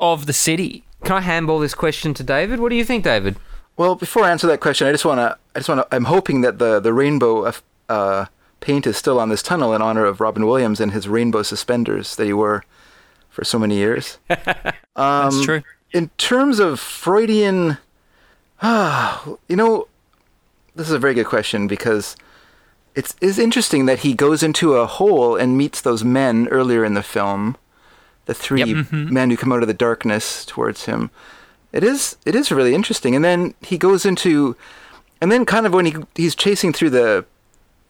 of 0.00 0.26
the 0.26 0.32
city? 0.32 0.84
Can 1.04 1.16
I 1.16 1.20
handball 1.20 1.58
this 1.58 1.74
question 1.74 2.14
to 2.14 2.22
David? 2.22 2.60
What 2.60 2.68
do 2.70 2.76
you 2.76 2.84
think, 2.84 3.04
David? 3.04 3.36
Well, 3.76 3.94
before 3.94 4.24
I 4.24 4.30
answer 4.30 4.46
that 4.46 4.60
question, 4.60 4.86
I 4.86 4.92
just 4.92 5.04
want 5.04 5.18
to. 5.18 5.38
I 5.54 5.58
just 5.58 5.68
want 5.68 5.80
to. 5.80 5.94
I'm 5.94 6.04
hoping 6.04 6.42
that 6.42 6.58
the 6.58 6.80
the 6.80 6.92
rainbow 6.92 7.52
uh, 7.88 8.26
paint 8.60 8.86
is 8.86 8.96
still 8.96 9.18
on 9.18 9.28
this 9.28 9.42
tunnel 9.42 9.74
in 9.74 9.82
honor 9.82 10.04
of 10.04 10.20
Robin 10.20 10.46
Williams 10.46 10.80
and 10.80 10.92
his 10.92 11.08
rainbow 11.08 11.42
suspenders 11.42 12.16
that 12.16 12.26
he 12.26 12.32
wore 12.32 12.64
for 13.28 13.44
so 13.44 13.58
many 13.58 13.76
years. 13.76 14.18
That's 14.28 15.44
true. 15.44 15.62
in 15.92 16.10
terms 16.18 16.58
of 16.58 16.80
Freudian, 16.80 17.78
ah, 18.62 19.26
you 19.48 19.56
know, 19.56 19.88
this 20.74 20.88
is 20.88 20.94
a 20.94 20.98
very 20.98 21.14
good 21.14 21.26
question 21.26 21.66
because 21.66 22.16
it's 22.94 23.14
is 23.20 23.38
interesting 23.38 23.86
that 23.86 24.00
he 24.00 24.14
goes 24.14 24.42
into 24.42 24.74
a 24.74 24.86
hole 24.86 25.36
and 25.36 25.56
meets 25.56 25.80
those 25.80 26.04
men 26.04 26.46
earlier 26.48 26.84
in 26.84 26.94
the 26.94 27.02
film, 27.02 27.56
the 28.26 28.34
3 28.34 28.84
men 29.10 29.30
who 29.30 29.36
come 29.36 29.52
out 29.52 29.62
of 29.62 29.68
the 29.68 29.74
darkness 29.74 30.44
towards 30.44 30.84
him. 30.84 31.10
It 31.72 31.82
is 31.84 32.16
it 32.26 32.34
is 32.34 32.50
really 32.52 32.74
interesting, 32.74 33.14
and 33.16 33.24
then 33.24 33.54
he 33.62 33.78
goes 33.78 34.04
into, 34.04 34.56
and 35.20 35.32
then 35.32 35.44
kind 35.46 35.66
of 35.66 35.72
when 35.72 35.86
he 35.86 35.94
he's 36.14 36.34
chasing 36.34 36.72
through 36.72 36.90
the 36.90 37.24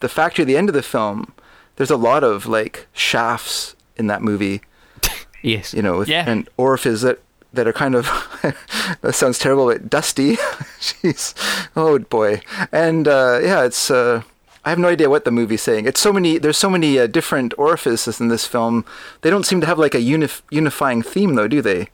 the 0.01 0.09
factory 0.09 0.43
at 0.43 0.47
the 0.47 0.57
end 0.57 0.69
of 0.69 0.75
the 0.75 0.83
film, 0.83 1.33
there's 1.77 1.91
a 1.91 1.97
lot 1.97 2.23
of 2.25 2.47
like 2.47 2.87
shafts 2.93 3.75
in 3.97 4.07
that 4.09 4.23
movie 4.23 4.61
Yes. 5.43 5.75
you 5.75 5.83
know, 5.83 5.99
with, 5.99 6.09
Yeah. 6.09 6.25
and 6.29 6.49
orifices 6.57 7.03
that 7.03 7.19
that 7.53 7.67
are 7.67 7.73
kind 7.73 7.95
of 7.95 8.07
that 9.03 9.15
sounds 9.15 9.39
terrible, 9.39 9.67
but 9.67 9.91
dusty. 9.91 10.37
Jeez, 10.81 11.35
oh 11.77 11.99
boy, 11.99 12.41
and 12.71 13.07
uh, 13.09 13.41
yeah, 13.43 13.65
it's. 13.65 13.91
Uh, 13.91 14.23
I 14.65 14.71
have 14.71 14.79
no 14.79 14.87
idea 14.89 15.11
what 15.11 15.25
the 15.25 15.33
movie's 15.33 15.61
saying. 15.63 15.87
It's 15.87 16.01
so 16.01 16.13
many. 16.13 16.39
There's 16.39 16.57
so 16.57 16.71
many 16.71 16.97
uh, 16.97 17.09
different 17.09 17.53
orifices 17.59 18.21
in 18.21 18.29
this 18.29 18.47
film. 18.47 18.85
They 19.23 19.29
don't 19.31 19.45
seem 19.45 19.61
to 19.61 19.67
have 19.67 19.77
like 19.79 19.93
a 19.95 19.99
unif- 20.01 20.43
unifying 20.53 21.03
theme, 21.03 21.35
though, 21.35 21.49
do 21.49 21.61
they? 21.63 21.89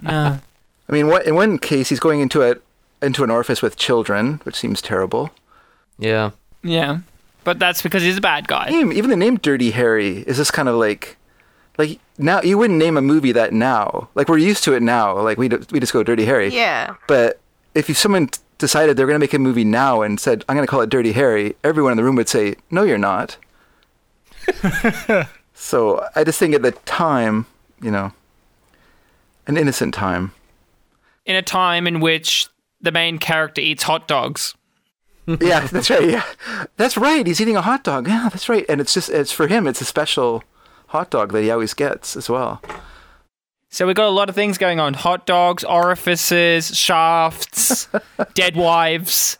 No. 0.00 0.38
I 0.88 0.92
mean, 0.92 1.08
what, 1.08 1.26
in 1.26 1.34
one 1.34 1.58
case, 1.58 1.88
he's 1.88 2.00
going 2.00 2.20
into 2.20 2.42
a 2.42 2.56
into 3.04 3.24
an 3.24 3.30
orifice 3.30 3.62
with 3.62 3.76
children, 3.76 4.40
which 4.44 4.54
seems 4.54 4.80
terrible. 4.80 5.30
Yeah. 5.98 6.30
Yeah. 6.62 6.98
But 7.44 7.58
that's 7.58 7.82
because 7.82 8.02
he's 8.02 8.18
a 8.18 8.20
bad 8.20 8.46
guy. 8.46 8.70
Even, 8.70 8.92
even 8.92 9.10
the 9.10 9.16
name 9.16 9.36
Dirty 9.36 9.72
Harry 9.72 10.18
is 10.18 10.36
just 10.36 10.52
kind 10.52 10.68
of 10.68 10.76
like, 10.76 11.16
like 11.76 11.98
now 12.16 12.40
you 12.42 12.56
wouldn't 12.56 12.78
name 12.78 12.96
a 12.96 13.02
movie 13.02 13.32
that 13.32 13.52
now. 13.52 14.08
Like 14.14 14.28
we're 14.28 14.38
used 14.38 14.62
to 14.64 14.74
it 14.74 14.82
now. 14.82 15.18
Like 15.18 15.38
we 15.38 15.48
we 15.48 15.80
just 15.80 15.92
go 15.92 16.02
Dirty 16.02 16.24
Harry. 16.24 16.48
Yeah. 16.48 16.94
But 17.08 17.40
if 17.74 17.88
you, 17.88 17.94
someone 17.94 18.28
decided 18.58 18.96
they're 18.96 19.06
going 19.06 19.16
to 19.16 19.20
make 19.20 19.34
a 19.34 19.38
movie 19.38 19.64
now 19.64 20.02
and 20.02 20.20
said, 20.20 20.44
I'm 20.48 20.56
going 20.56 20.66
to 20.66 20.70
call 20.70 20.80
it 20.82 20.90
Dirty 20.90 21.12
Harry, 21.12 21.56
everyone 21.64 21.92
in 21.92 21.96
the 21.96 22.04
room 22.04 22.14
would 22.16 22.28
say, 22.28 22.54
No, 22.70 22.84
you're 22.84 22.96
not. 22.96 23.36
so 25.54 26.06
I 26.14 26.24
just 26.24 26.38
think 26.38 26.54
at 26.54 26.62
the 26.62 26.72
time, 26.72 27.46
you 27.80 27.90
know, 27.90 28.12
an 29.46 29.56
innocent 29.56 29.92
time. 29.94 30.32
In 31.24 31.36
a 31.36 31.42
time 31.42 31.86
in 31.86 32.00
which 32.00 32.48
the 32.80 32.92
main 32.92 33.18
character 33.18 33.60
eats 33.60 33.84
hot 33.84 34.08
dogs. 34.08 34.54
yeah, 35.40 35.66
that's 35.66 35.88
right. 35.88 36.10
Yeah, 36.10 36.24
that's 36.76 36.96
right. 36.96 37.26
He's 37.26 37.40
eating 37.40 37.56
a 37.56 37.62
hot 37.62 37.84
dog. 37.84 38.08
Yeah, 38.08 38.28
that's 38.30 38.48
right. 38.48 38.66
And 38.68 38.80
it's 38.80 38.92
just, 38.92 39.08
it's 39.08 39.30
for 39.30 39.46
him, 39.46 39.66
it's 39.68 39.80
a 39.80 39.84
special 39.84 40.42
hot 40.88 41.10
dog 41.10 41.32
that 41.32 41.42
he 41.42 41.50
always 41.50 41.74
gets 41.74 42.16
as 42.16 42.28
well. 42.28 42.60
So 43.68 43.86
we've 43.86 43.96
got 43.96 44.08
a 44.08 44.10
lot 44.10 44.28
of 44.28 44.34
things 44.34 44.58
going 44.58 44.80
on 44.80 44.92
hot 44.94 45.24
dogs, 45.24 45.64
orifices, 45.64 46.76
shafts, 46.76 47.88
dead 48.34 48.56
wives, 48.56 49.38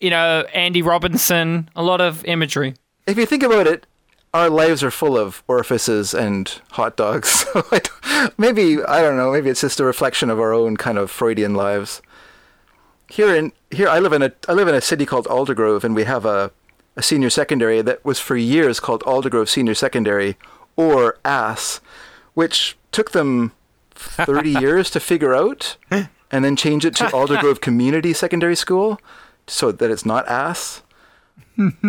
you 0.00 0.10
know, 0.10 0.44
Andy 0.54 0.82
Robinson, 0.82 1.68
a 1.76 1.82
lot 1.82 2.00
of 2.00 2.24
imagery. 2.24 2.74
If 3.06 3.18
you 3.18 3.26
think 3.26 3.42
about 3.42 3.66
it, 3.66 3.86
our 4.32 4.48
lives 4.48 4.82
are 4.82 4.90
full 4.90 5.18
of 5.18 5.42
orifices 5.48 6.14
and 6.14 6.60
hot 6.72 6.96
dogs. 6.96 7.44
So 7.54 7.64
I 7.72 7.80
maybe 8.36 8.82
I 8.84 9.00
don't 9.00 9.16
know. 9.16 9.32
Maybe 9.32 9.50
it's 9.50 9.62
just 9.62 9.80
a 9.80 9.84
reflection 9.84 10.30
of 10.30 10.38
our 10.38 10.52
own 10.52 10.76
kind 10.76 10.98
of 10.98 11.10
Freudian 11.10 11.54
lives. 11.54 12.02
Here 13.08 13.34
in 13.34 13.52
here, 13.70 13.88
I 13.88 13.98
live 13.98 14.12
in 14.12 14.22
a 14.22 14.32
I 14.48 14.52
live 14.52 14.68
in 14.68 14.74
a 14.74 14.80
city 14.80 15.06
called 15.06 15.26
Aldergrove, 15.26 15.84
and 15.84 15.94
we 15.94 16.04
have 16.04 16.24
a 16.24 16.52
a 16.96 17.02
senior 17.02 17.30
secondary 17.30 17.82
that 17.82 18.04
was 18.04 18.18
for 18.20 18.36
years 18.36 18.78
called 18.78 19.02
Aldergrove 19.04 19.48
Senior 19.48 19.74
Secondary 19.74 20.36
or 20.76 21.18
ASS, 21.24 21.80
which 22.34 22.76
took 22.92 23.12
them 23.12 23.52
thirty 23.90 24.50
years 24.64 24.90
to 24.90 25.00
figure 25.00 25.34
out, 25.34 25.76
and 25.90 26.44
then 26.44 26.56
change 26.56 26.84
it 26.84 26.94
to 26.96 27.04
Aldergrove 27.18 27.60
Community 27.60 28.12
Secondary 28.12 28.56
School, 28.56 29.00
so 29.46 29.72
that 29.72 29.90
it's 29.90 30.06
not 30.06 30.28
ASS. 30.28 30.82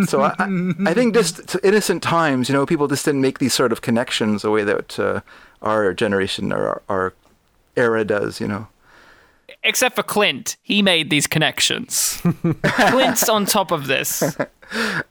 So 0.06 0.22
I, 0.22 0.36
I, 0.38 0.74
I 0.88 0.94
think 0.94 1.14
just 1.14 1.56
innocent 1.64 2.04
times, 2.04 2.50
you 2.50 2.54
know, 2.54 2.66
people 2.66 2.88
just 2.88 3.06
didn't 3.06 3.22
make 3.22 3.40
these 3.40 3.54
sort 3.54 3.72
of 3.72 3.82
connections 3.82 4.42
the 4.42 4.52
way 4.52 4.64
that 4.64 5.00
uh, 5.00 5.22
our 5.62 5.94
generation 5.94 6.52
or 6.52 6.68
our, 6.68 6.82
our 6.90 7.14
era 7.76 8.04
does, 8.04 8.42
you 8.42 8.48
know. 8.48 8.68
Except 9.64 9.96
for 9.96 10.04
Clint. 10.04 10.58
He 10.62 10.82
made 10.82 11.10
these 11.10 11.28
connections. 11.28 12.22
Clint's 12.64 13.30
on 13.30 13.46
top 13.46 13.72
of 13.72 13.88
this. 13.88 14.36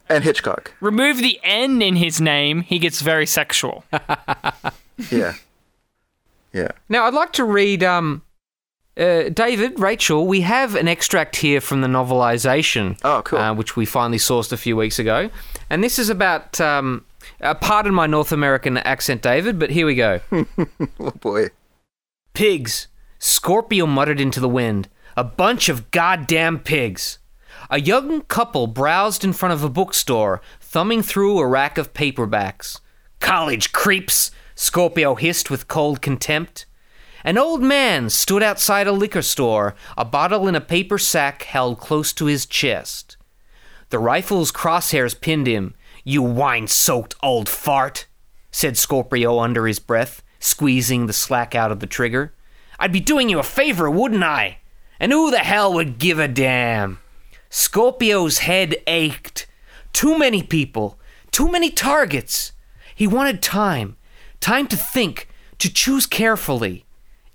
And 0.09 0.25
Hitchcock, 0.25 0.73
Remove 0.80 1.19
the 1.19 1.38
N 1.42 1.83
in 1.83 1.97
his 1.97 2.19
name, 2.19 2.62
he 2.62 2.78
gets 2.78 3.02
very 3.02 3.26
sexual. 3.26 3.85
yeah, 5.11 5.35
yeah. 6.54 6.71
Now, 6.88 7.04
I'd 7.04 7.12
like 7.12 7.35
to 7.35 7.45
read, 7.45 7.85
um, 7.85 8.23
uh, 9.00 9.30
David, 9.30 9.80
Rachel, 9.80 10.26
we 10.26 10.42
have 10.42 10.75
an 10.75 10.87
extract 10.87 11.37
here 11.37 11.61
from 11.61 11.80
the 11.80 11.88
novelization. 11.88 12.99
Oh, 13.02 13.23
cool. 13.25 13.38
Uh, 13.38 13.54
which 13.54 13.75
we 13.75 13.87
finally 13.87 14.19
sourced 14.19 14.52
a 14.52 14.57
few 14.57 14.76
weeks 14.76 14.99
ago. 14.99 15.30
And 15.71 15.83
this 15.83 15.99
is 15.99 16.11
about, 16.11 16.61
um, 16.61 17.04
uh, 17.40 17.54
pardon 17.54 17.95
my 17.95 18.07
North 18.07 18.30
American 18.30 18.76
accent, 18.76 19.23
David, 19.23 19.59
but 19.59 19.71
here 19.71 19.87
we 19.87 19.95
go. 19.95 20.21
Oh 21.00 21.11
boy. 21.12 21.49
Pigs. 22.35 22.88
Scorpio 23.19 23.87
muttered 23.87 24.21
into 24.21 24.40
the 24.40 24.49
wind. 24.49 24.88
A 25.16 25.25
bunch 25.25 25.69
of 25.69 25.90
goddamn 25.90 26.59
pigs. 26.59 27.19
A 27.71 27.80
young 27.80 28.23
couple 28.23 28.66
browsed 28.66 29.25
in 29.25 29.33
front 29.33 29.52
of 29.52 29.64
a 29.64 29.69
bookstore, 29.69 30.40
thumbing 30.61 31.02
through 31.02 31.38
a 31.38 31.47
rack 31.47 31.78
of 31.78 31.92
paperbacks. 31.95 32.80
College 33.19 33.73
creeps, 33.73 34.30
Scorpio 34.54 35.14
hissed 35.14 35.50
with 35.50 35.69
cold 35.69 36.02
contempt. 36.02 36.66
An 37.25 37.37
old 37.37 37.62
man 37.62 38.09
stood 38.09 38.43
outside 38.43 38.87
a 38.87 38.93
liquor 38.93 39.23
store, 39.23 39.75
a 39.97 40.05
bottle 40.05 40.49
in 40.49 40.55
a 40.55 40.61
paper 40.61 40.99
sack 40.99 41.43
held 41.43 41.79
close 41.79 42.12
to 42.15 42.27
his 42.27 42.47
chest. 42.47 43.17
The 43.91 43.99
rifle's 43.99 44.53
crosshairs 44.53 45.21
pinned 45.21 45.47
him. 45.47 45.75
You 46.05 46.23
wine 46.23 46.67
soaked 46.67 47.15
old 47.23 47.49
fart, 47.49 48.07
said 48.50 48.79
Scorpio 48.79 49.39
under 49.39 49.67
his 49.67 49.79
breath, 49.79 50.23
squeezing 50.39 51.07
the 51.07 51.12
slack 51.12 51.55
out 51.55 51.71
of 51.71 51.81
the 51.81 51.87
trigger. 51.87 52.35
I'd 52.79 52.93
be 52.93 53.00
doing 53.00 53.29
you 53.29 53.39
a 53.39 53.43
favor, 53.43 53.91
wouldn't 53.91 54.25
I? 54.25 54.59
And 54.99 55.12
who 55.12 55.31
the 55.31 55.39
hell 55.39 55.75
would 55.75 55.99
give 55.99 56.19
a 56.19 56.29
damn? 56.29 56.99
Scorpio's 57.50 58.39
head 58.39 58.77
ached. 58.87 59.47
Too 59.93 60.17
many 60.17 60.43
people, 60.43 60.99
too 61.31 61.50
many 61.50 61.71
targets. 61.71 62.53
He 62.95 63.07
wanted 63.07 63.43
time, 63.43 63.97
time 64.41 64.67
to 64.69 64.77
think, 64.77 65.29
to 65.59 65.73
choose 65.73 66.07
carefully. 66.07 66.85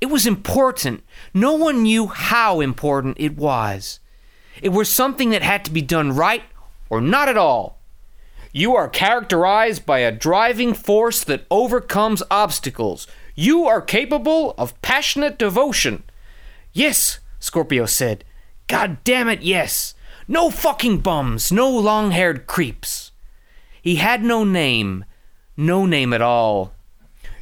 It 0.06 0.12
was 0.12 0.28
important. 0.28 1.04
No 1.34 1.54
one 1.54 1.82
knew 1.82 2.06
how 2.06 2.62
important 2.62 3.18
it 3.20 3.36
was. 3.36 4.00
It 4.62 4.70
was 4.70 4.88
something 4.88 5.32
that 5.32 5.42
had 5.42 5.66
to 5.66 5.72
be 5.72 5.82
done 5.82 6.12
right 6.12 6.44
or 6.92 7.02
not 7.02 7.28
at 7.28 7.38
all. 7.38 7.80
You 8.52 8.76
are 8.76 8.88
characterized 8.88 9.84
by 9.84 10.00
a 10.02 10.12
driving 10.12 10.76
force 10.76 11.24
that 11.24 11.48
overcomes 11.50 12.22
obstacles. 12.30 13.08
You 13.34 13.66
are 13.66 13.82
capable 13.82 14.54
of 14.60 14.80
passionate 14.84 15.40
devotion. 15.40 16.04
Yes, 16.72 17.18
Scorpio 17.40 17.88
said. 17.88 18.24
God 18.68 19.04
damn 19.04 19.28
it, 19.28 19.42
yes. 19.42 19.96
No 20.28 20.52
fucking 20.52 21.00
bums, 21.00 21.52
no 21.52 21.68
long 21.68 22.12
haired 22.12 22.46
creeps. 22.46 23.12
He 23.82 23.96
had 23.96 24.24
no 24.24 24.44
name, 24.44 25.04
no 25.58 25.88
name 25.88 26.14
at 26.14 26.22
all. 26.22 26.75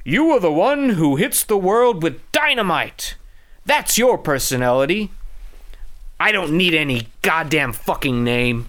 You 0.05 0.31
are 0.31 0.39
the 0.39 0.51
one 0.51 0.89
who 0.89 1.15
hits 1.15 1.43
the 1.43 1.57
world 1.57 2.03
with 2.03 2.19
dynamite. 2.33 3.15
That's 3.65 3.97
your 3.97 4.17
personality. 4.17 5.11
I 6.19 6.31
don't 6.31 6.57
need 6.57 6.73
any 6.73 7.07
goddamn 7.21 7.71
fucking 7.71 8.23
name. 8.23 8.67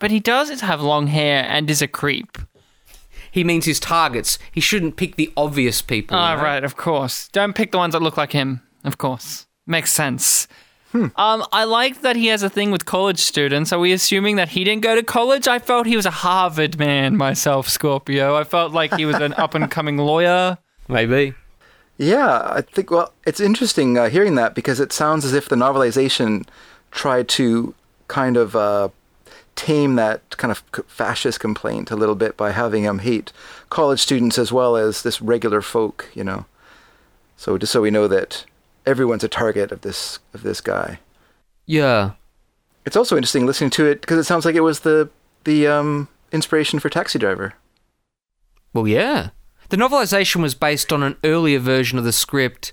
But 0.00 0.10
he 0.10 0.18
does 0.18 0.60
have 0.60 0.80
long 0.80 1.08
hair 1.08 1.44
and 1.46 1.68
is 1.68 1.82
a 1.82 1.86
creep. 1.86 2.38
He 3.30 3.44
means 3.44 3.66
his 3.66 3.78
targets. 3.78 4.38
He 4.50 4.60
shouldn't 4.60 4.96
pick 4.96 5.16
the 5.16 5.32
obvious 5.36 5.82
people. 5.82 6.16
Ah, 6.16 6.32
you 6.32 6.36
know? 6.38 6.42
right, 6.42 6.64
of 6.64 6.76
course. 6.76 7.28
Don't 7.28 7.54
pick 7.54 7.70
the 7.70 7.78
ones 7.78 7.92
that 7.92 8.02
look 8.02 8.16
like 8.16 8.32
him. 8.32 8.62
Of 8.84 8.96
course. 8.96 9.46
Makes 9.66 9.92
sense. 9.92 10.48
Um, 10.92 11.12
I 11.16 11.64
like 11.64 12.00
that 12.00 12.16
he 12.16 12.26
has 12.28 12.42
a 12.42 12.50
thing 12.50 12.70
with 12.70 12.84
college 12.84 13.20
students. 13.20 13.72
Are 13.72 13.78
we 13.78 13.92
assuming 13.92 14.36
that 14.36 14.50
he 14.50 14.64
didn't 14.64 14.82
go 14.82 14.96
to 14.96 15.02
college? 15.02 15.46
I 15.46 15.58
felt 15.60 15.86
he 15.86 15.96
was 15.96 16.06
a 16.06 16.10
Harvard 16.10 16.78
man 16.78 17.16
myself, 17.16 17.68
Scorpio. 17.68 18.34
I 18.34 18.44
felt 18.44 18.72
like 18.72 18.94
he 18.94 19.06
was 19.06 19.16
an 19.16 19.32
up 19.38 19.54
and 19.54 19.70
coming 19.70 19.98
lawyer. 19.98 20.58
Maybe. 20.88 21.34
Yeah, 21.96 22.40
I 22.44 22.62
think. 22.62 22.90
Well, 22.90 23.12
it's 23.26 23.40
interesting 23.40 23.98
uh, 23.98 24.08
hearing 24.08 24.34
that 24.34 24.54
because 24.54 24.80
it 24.80 24.92
sounds 24.92 25.24
as 25.24 25.32
if 25.32 25.48
the 25.48 25.56
novelization 25.56 26.46
tried 26.90 27.28
to 27.28 27.74
kind 28.08 28.36
of 28.36 28.56
uh, 28.56 28.88
tame 29.54 29.94
that 29.96 30.36
kind 30.38 30.50
of 30.50 30.64
fascist 30.88 31.38
complaint 31.38 31.90
a 31.90 31.96
little 31.96 32.14
bit 32.16 32.36
by 32.36 32.50
having 32.50 32.82
him 32.82 33.00
hate 33.00 33.32
college 33.68 34.00
students 34.00 34.38
as 34.38 34.50
well 34.50 34.76
as 34.76 35.02
this 35.02 35.20
regular 35.20 35.60
folk. 35.62 36.08
You 36.14 36.24
know, 36.24 36.46
so 37.36 37.58
just 37.58 37.72
so 37.72 37.82
we 37.82 37.90
know 37.90 38.08
that 38.08 38.44
everyone's 38.90 39.24
a 39.24 39.28
target 39.28 39.72
of 39.72 39.80
this 39.80 40.18
of 40.34 40.42
this 40.42 40.60
guy. 40.60 40.98
Yeah. 41.66 42.12
It's 42.84 42.96
also 42.96 43.16
interesting 43.16 43.46
listening 43.46 43.70
to 43.70 43.86
it 43.86 44.00
because 44.00 44.18
it 44.18 44.24
sounds 44.24 44.44
like 44.44 44.56
it 44.56 44.60
was 44.60 44.80
the 44.80 45.08
the 45.44 45.66
um, 45.66 46.08
inspiration 46.32 46.78
for 46.78 46.90
Taxi 46.90 47.18
Driver. 47.18 47.54
Well, 48.74 48.86
yeah. 48.86 49.30
The 49.70 49.76
novelization 49.76 50.42
was 50.42 50.54
based 50.56 50.92
on 50.92 51.02
an 51.04 51.16
earlier 51.22 51.60
version 51.60 51.96
of 51.96 52.04
the 52.04 52.12
script. 52.12 52.72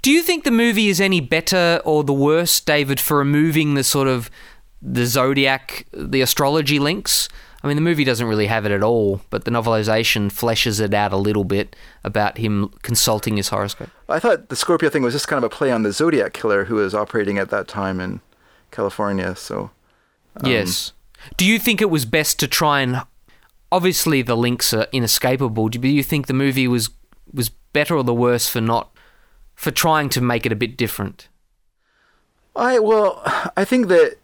Do 0.00 0.12
you 0.12 0.22
think 0.22 0.44
the 0.44 0.52
movie 0.52 0.88
is 0.88 1.00
any 1.00 1.20
better 1.20 1.80
or 1.84 2.04
the 2.04 2.12
worse, 2.12 2.60
David, 2.60 3.00
for 3.00 3.18
removing 3.18 3.74
the 3.74 3.82
sort 3.82 4.06
of 4.06 4.30
the 4.80 5.06
zodiac, 5.06 5.86
the 5.92 6.20
astrology 6.20 6.78
links? 6.78 7.28
I 7.66 7.68
mean, 7.68 7.76
the 7.76 7.82
movie 7.82 8.04
doesn't 8.04 8.26
really 8.26 8.46
have 8.46 8.64
it 8.64 8.72
at 8.72 8.82
all, 8.82 9.20
but 9.28 9.44
the 9.44 9.50
novelization 9.50 10.30
fleshes 10.30 10.80
it 10.80 10.94
out 10.94 11.12
a 11.12 11.16
little 11.16 11.44
bit 11.44 11.74
about 12.04 12.38
him 12.38 12.68
consulting 12.82 13.36
his 13.36 13.48
horoscope. 13.48 13.90
I 14.08 14.20
thought 14.20 14.48
the 14.48 14.56
Scorpio 14.56 14.88
thing 14.88 15.02
was 15.02 15.14
just 15.14 15.26
kind 15.28 15.38
of 15.38 15.44
a 15.44 15.54
play 15.54 15.72
on 15.72 15.82
the 15.82 15.92
Zodiac 15.92 16.32
killer 16.32 16.66
who 16.66 16.76
was 16.76 16.94
operating 16.94 17.38
at 17.38 17.50
that 17.50 17.66
time 17.66 18.00
in 18.00 18.20
California. 18.70 19.34
So 19.34 19.70
um, 20.36 20.50
yes. 20.50 20.92
Do 21.36 21.44
you 21.44 21.58
think 21.58 21.80
it 21.80 21.90
was 21.90 22.04
best 22.04 22.38
to 22.40 22.46
try 22.46 22.80
and 22.80 23.02
obviously 23.72 24.22
the 24.22 24.36
links 24.36 24.72
are 24.72 24.86
inescapable. 24.92 25.68
Do 25.68 25.86
you 25.88 26.02
think 26.02 26.26
the 26.26 26.32
movie 26.32 26.68
was 26.68 26.90
was 27.32 27.48
better 27.48 27.96
or 27.96 28.04
the 28.04 28.14
worse 28.14 28.48
for 28.48 28.60
not 28.60 28.90
for 29.54 29.70
trying 29.70 30.08
to 30.10 30.20
make 30.20 30.46
it 30.46 30.52
a 30.52 30.56
bit 30.56 30.76
different? 30.76 31.28
I 32.54 32.78
well, 32.78 33.22
I 33.56 33.64
think 33.64 33.88
that 33.88 34.16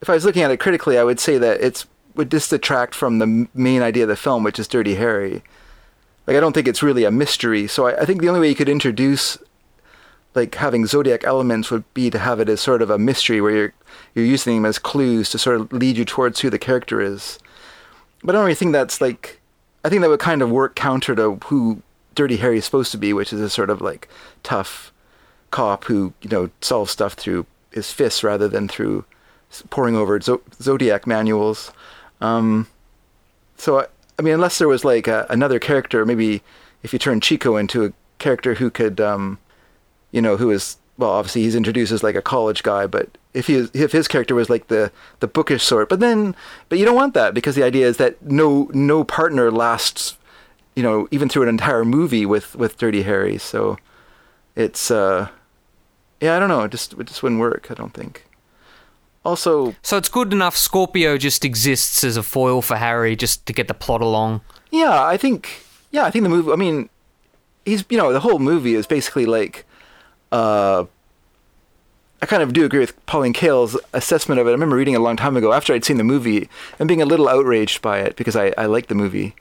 if 0.00 0.08
I 0.08 0.14
was 0.14 0.24
looking 0.24 0.42
at 0.42 0.50
it 0.50 0.58
critically, 0.58 0.98
I 0.98 1.04
would 1.04 1.20
say 1.20 1.38
that 1.38 1.60
it's 1.60 1.86
would 2.14 2.30
just 2.30 2.50
detract 2.50 2.94
from 2.94 3.18
the 3.18 3.48
main 3.54 3.82
idea 3.82 4.04
of 4.04 4.08
the 4.08 4.16
film, 4.16 4.42
which 4.42 4.58
is 4.58 4.68
Dirty 4.68 4.94
Harry. 4.96 5.42
Like 6.26 6.36
I 6.36 6.40
don't 6.40 6.52
think 6.52 6.68
it's 6.68 6.82
really 6.82 7.04
a 7.04 7.10
mystery. 7.10 7.66
So 7.66 7.86
I, 7.86 8.02
I 8.02 8.04
think 8.04 8.20
the 8.20 8.28
only 8.28 8.40
way 8.40 8.48
you 8.48 8.54
could 8.54 8.68
introduce 8.68 9.38
like 10.34 10.54
having 10.54 10.86
zodiac 10.86 11.24
elements 11.24 11.70
would 11.70 11.92
be 11.94 12.10
to 12.10 12.18
have 12.18 12.40
it 12.40 12.48
as 12.48 12.60
sort 12.60 12.82
of 12.82 12.90
a 12.90 12.98
mystery 12.98 13.40
where 13.40 13.56
you're 13.56 13.72
you're 14.14 14.24
using 14.24 14.56
them 14.56 14.66
as 14.66 14.78
clues 14.78 15.30
to 15.30 15.38
sort 15.38 15.60
of 15.60 15.72
lead 15.72 15.96
you 15.96 16.04
towards 16.04 16.40
who 16.40 16.50
the 16.50 16.58
character 16.58 17.00
is. 17.00 17.38
But 18.22 18.34
I 18.34 18.38
don't 18.38 18.44
really 18.44 18.54
think 18.54 18.72
that's 18.72 19.00
like 19.00 19.40
I 19.84 19.88
think 19.88 20.02
that 20.02 20.10
would 20.10 20.20
kind 20.20 20.42
of 20.42 20.50
work 20.50 20.76
counter 20.76 21.14
to 21.16 21.36
who 21.46 21.82
Dirty 22.14 22.36
Harry 22.36 22.58
is 22.58 22.64
supposed 22.64 22.92
to 22.92 22.98
be, 22.98 23.12
which 23.12 23.32
is 23.32 23.40
a 23.40 23.50
sort 23.50 23.70
of 23.70 23.80
like 23.80 24.08
tough 24.42 24.92
cop 25.50 25.84
who 25.84 26.12
you 26.22 26.28
know 26.28 26.50
solves 26.60 26.92
stuff 26.92 27.14
through 27.14 27.46
his 27.72 27.92
fists 27.92 28.22
rather 28.22 28.48
than 28.48 28.68
through 28.68 29.04
poring 29.70 29.96
over 29.96 30.20
zo- 30.20 30.42
zodiac 30.60 31.06
manuals. 31.06 31.72
Um, 32.20 32.66
so 33.56 33.80
I, 33.80 33.86
I 34.18 34.22
mean, 34.22 34.34
unless 34.34 34.58
there 34.58 34.68
was 34.68 34.84
like 34.84 35.08
a, 35.08 35.26
another 35.30 35.58
character, 35.58 36.04
maybe 36.04 36.42
if 36.82 36.92
you 36.92 36.98
turn 36.98 37.20
Chico 37.20 37.56
into 37.56 37.84
a 37.84 37.92
character 38.18 38.54
who 38.54 38.70
could, 38.70 39.00
um, 39.00 39.38
you 40.12 40.20
know, 40.20 40.36
who 40.36 40.50
is 40.50 40.76
well, 41.00 41.10
obviously 41.10 41.42
he's 41.42 41.54
introduced 41.54 41.92
as 41.92 42.02
like 42.02 42.14
a 42.14 42.22
college 42.22 42.62
guy, 42.62 42.86
but 42.86 43.16
if 43.32 43.46
he 43.46 43.68
if 43.72 43.92
his 43.92 44.06
character 44.06 44.34
was 44.34 44.50
like 44.50 44.68
the 44.68 44.92
the 45.20 45.26
bookish 45.26 45.62
sort, 45.62 45.88
but 45.88 46.00
then 46.00 46.36
but 46.68 46.78
you 46.78 46.84
don't 46.84 46.94
want 46.94 47.14
that 47.14 47.32
because 47.32 47.54
the 47.54 47.62
idea 47.62 47.86
is 47.86 47.96
that 47.96 48.22
no 48.22 48.70
no 48.74 49.02
partner 49.02 49.50
lasts, 49.50 50.18
you 50.76 50.82
know, 50.82 51.08
even 51.10 51.28
through 51.28 51.44
an 51.44 51.48
entire 51.48 51.84
movie 51.84 52.26
with 52.26 52.54
with 52.54 52.76
Dirty 52.76 53.02
Harry. 53.02 53.38
So 53.38 53.78
it's 54.54 54.90
uh 54.90 55.28
yeah, 56.20 56.36
I 56.36 56.38
don't 56.38 56.50
know, 56.50 56.64
it 56.64 56.70
just 56.70 56.92
it 56.92 57.06
just 57.06 57.22
wouldn't 57.22 57.40
work. 57.40 57.68
I 57.70 57.74
don't 57.74 57.94
think. 57.94 58.26
Also, 59.24 59.74
So 59.82 59.98
it's 59.98 60.08
good 60.08 60.32
enough 60.32 60.56
Scorpio 60.56 61.18
just 61.18 61.44
exists 61.44 62.02
as 62.04 62.16
a 62.16 62.22
foil 62.22 62.62
for 62.62 62.76
Harry 62.76 63.14
just 63.16 63.44
to 63.46 63.52
get 63.52 63.68
the 63.68 63.74
plot 63.74 64.00
along. 64.00 64.40
Yeah, 64.70 65.04
I 65.04 65.16
think 65.16 65.64
yeah, 65.90 66.04
I 66.04 66.10
think 66.10 66.22
the 66.22 66.28
movie. 66.28 66.52
I 66.52 66.56
mean, 66.56 66.88
he's 67.64 67.84
you 67.90 67.98
know 67.98 68.12
the 68.12 68.20
whole 68.20 68.38
movie 68.38 68.74
is 68.74 68.86
basically 68.86 69.26
like, 69.26 69.66
uh, 70.32 70.84
I 72.22 72.26
kind 72.26 72.42
of 72.42 72.52
do 72.52 72.64
agree 72.64 72.80
with 72.80 73.04
Pauline 73.06 73.32
Kael's 73.32 73.78
assessment 73.92 74.40
of 74.40 74.46
it. 74.46 74.50
I 74.50 74.52
remember 74.52 74.76
reading 74.76 74.96
a 74.96 75.00
long 75.00 75.16
time 75.16 75.36
ago 75.36 75.52
after 75.52 75.74
I'd 75.74 75.84
seen 75.84 75.96
the 75.98 76.04
movie 76.04 76.48
and 76.78 76.88
being 76.88 77.02
a 77.02 77.06
little 77.06 77.28
outraged 77.28 77.82
by 77.82 77.98
it 77.98 78.16
because 78.16 78.36
I 78.36 78.54
I 78.56 78.66
like 78.66 78.86
the 78.86 78.94
movie, 78.94 79.34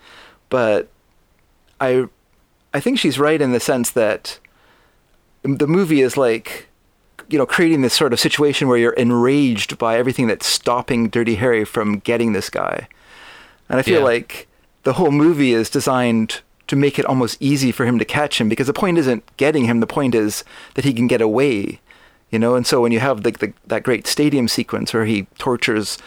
but 0.49 0.89
I 1.79 2.05
I 2.73 2.79
think 2.79 2.99
she's 2.99 3.19
right 3.19 3.41
in 3.41 3.51
the 3.51 3.59
sense 3.59 3.91
that 3.91 4.39
the 5.43 5.67
movie 5.67 6.01
is 6.01 6.17
like 6.17 6.67
you 7.29 7.37
know 7.37 7.45
creating 7.45 7.81
this 7.81 7.93
sort 7.93 8.13
of 8.13 8.19
situation 8.19 8.67
where 8.67 8.77
you're 8.77 8.93
enraged 8.93 9.77
by 9.77 9.97
everything 9.97 10.27
that's 10.27 10.47
stopping 10.47 11.09
Dirty 11.09 11.35
Harry 11.35 11.63
from 11.65 11.99
getting 11.99 12.33
this 12.33 12.49
guy. 12.49 12.87
And 13.69 13.79
I 13.79 13.83
feel 13.83 13.99
Yeah. 13.99 14.05
like 14.05 14.47
the 14.83 14.93
whole 14.93 15.11
movie 15.11 15.53
is 15.53 15.69
designed 15.69 16.41
to 16.67 16.75
make 16.75 16.97
it 16.99 17.05
almost 17.05 17.37
easy 17.39 17.71
for 17.71 17.85
him 17.85 17.97
to 17.99 18.05
catch 18.05 18.39
him 18.39 18.49
because 18.49 18.67
the 18.67 18.73
point 18.73 18.97
isn't 18.97 19.23
getting 19.37 19.65
him, 19.65 19.79
the 19.79 19.87
point 19.87 20.15
is 20.15 20.43
that 20.75 20.85
he 20.85 20.93
can 20.93 21.07
get 21.07 21.21
away. 21.21 21.79
You 22.31 22.37
know, 22.39 22.55
and 22.55 22.65
so 22.65 22.79
when 22.81 22.91
you 22.91 22.99
have 22.99 23.23
the, 23.23 23.31
the 23.31 23.53
that 23.67 23.83
great 23.83 24.05
stadium 24.07 24.47
sequence 24.47 24.93
where 24.93 25.05
he 25.05 25.25
tortures 25.39 25.97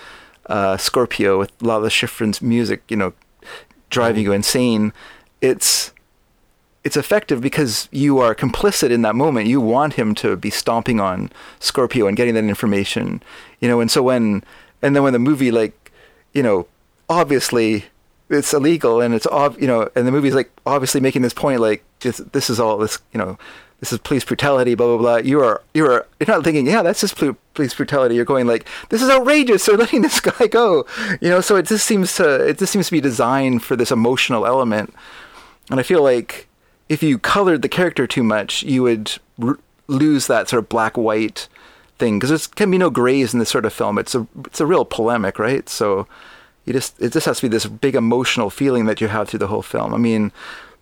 uh, 0.46 0.76
Scorpio 0.76 1.38
with 1.38 1.52
Lalo 1.60 1.88
Schifrin's 1.88 2.40
music, 2.42 2.82
you 2.88 2.96
know, 2.96 3.12
driving 3.90 4.22
you 4.24 4.32
insane, 4.32 4.92
it's 5.40 5.91
it's 6.84 6.96
effective 6.96 7.40
because 7.40 7.88
you 7.92 8.18
are 8.18 8.34
complicit 8.34 8.90
in 8.90 9.02
that 9.02 9.14
moment. 9.14 9.46
You 9.46 9.60
want 9.60 9.94
him 9.94 10.14
to 10.16 10.36
be 10.36 10.50
stomping 10.50 11.00
on 11.00 11.30
Scorpio 11.60 12.06
and 12.06 12.16
getting 12.16 12.34
that 12.34 12.44
information, 12.44 13.22
you 13.60 13.68
know. 13.68 13.80
And 13.80 13.90
so 13.90 14.02
when, 14.02 14.42
and 14.82 14.96
then 14.96 15.02
when 15.02 15.12
the 15.12 15.18
movie, 15.18 15.50
like, 15.50 15.92
you 16.32 16.42
know, 16.42 16.66
obviously 17.08 17.84
it's 18.30 18.52
illegal 18.52 19.00
and 19.00 19.14
it's 19.14 19.26
ob, 19.28 19.60
you 19.60 19.66
know, 19.66 19.88
and 19.94 20.06
the 20.06 20.12
movie's 20.12 20.34
like 20.34 20.50
obviously 20.66 21.00
making 21.00 21.22
this 21.22 21.34
point, 21.34 21.60
like 21.60 21.84
this, 22.00 22.16
this 22.32 22.50
is 22.50 22.58
all 22.58 22.78
this, 22.78 22.98
you 23.12 23.18
know, 23.18 23.38
this 23.78 23.92
is 23.92 23.98
police 23.98 24.24
brutality, 24.24 24.74
blah 24.74 24.86
blah 24.86 24.98
blah. 24.98 25.16
You 25.16 25.40
are, 25.40 25.62
you 25.74 25.84
are, 25.86 26.06
you're 26.18 26.28
not 26.28 26.44
thinking, 26.44 26.66
yeah, 26.66 26.82
that's 26.82 27.00
just 27.00 27.16
police 27.54 27.74
brutality. 27.74 28.14
You're 28.14 28.24
going 28.24 28.46
like, 28.46 28.66
this 28.90 29.02
is 29.02 29.10
outrageous. 29.10 29.66
They're 29.66 29.76
letting 29.76 30.02
this 30.02 30.20
guy 30.20 30.46
go, 30.46 30.86
you 31.20 31.28
know. 31.28 31.40
So 31.40 31.56
it 31.56 31.66
just 31.66 31.84
seems 31.84 32.14
to, 32.16 32.48
it 32.48 32.58
just 32.58 32.72
seems 32.72 32.86
to 32.86 32.92
be 32.92 33.00
designed 33.00 33.64
for 33.64 33.74
this 33.74 33.90
emotional 33.90 34.46
element, 34.46 34.94
and 35.68 35.80
I 35.80 35.82
feel 35.82 36.00
like 36.00 36.46
if 36.92 37.02
you 37.02 37.18
colored 37.18 37.62
the 37.62 37.70
character 37.70 38.06
too 38.06 38.22
much, 38.22 38.62
you 38.62 38.82
would 38.82 39.18
r- 39.42 39.58
lose 39.86 40.26
that 40.26 40.50
sort 40.50 40.62
of 40.62 40.68
black 40.68 40.98
white 40.98 41.48
thing 41.98 42.18
because 42.18 42.28
there 42.28 42.54
can 42.54 42.70
be 42.70 42.76
no 42.76 42.90
grays 42.90 43.32
in 43.32 43.38
this 43.38 43.48
sort 43.48 43.64
of 43.64 43.72
film. 43.72 43.96
It's 43.96 44.14
a 44.14 44.26
it's 44.44 44.60
a 44.60 44.66
real 44.66 44.84
polemic, 44.84 45.38
right? 45.38 45.66
So 45.70 46.06
you 46.66 46.74
just 46.74 47.00
it 47.00 47.14
just 47.14 47.24
has 47.24 47.38
to 47.38 47.48
be 47.48 47.48
this 47.48 47.64
big 47.64 47.94
emotional 47.94 48.50
feeling 48.50 48.84
that 48.84 49.00
you 49.00 49.08
have 49.08 49.30
through 49.30 49.38
the 49.38 49.46
whole 49.46 49.62
film. 49.62 49.94
I 49.94 49.96
mean, 49.96 50.32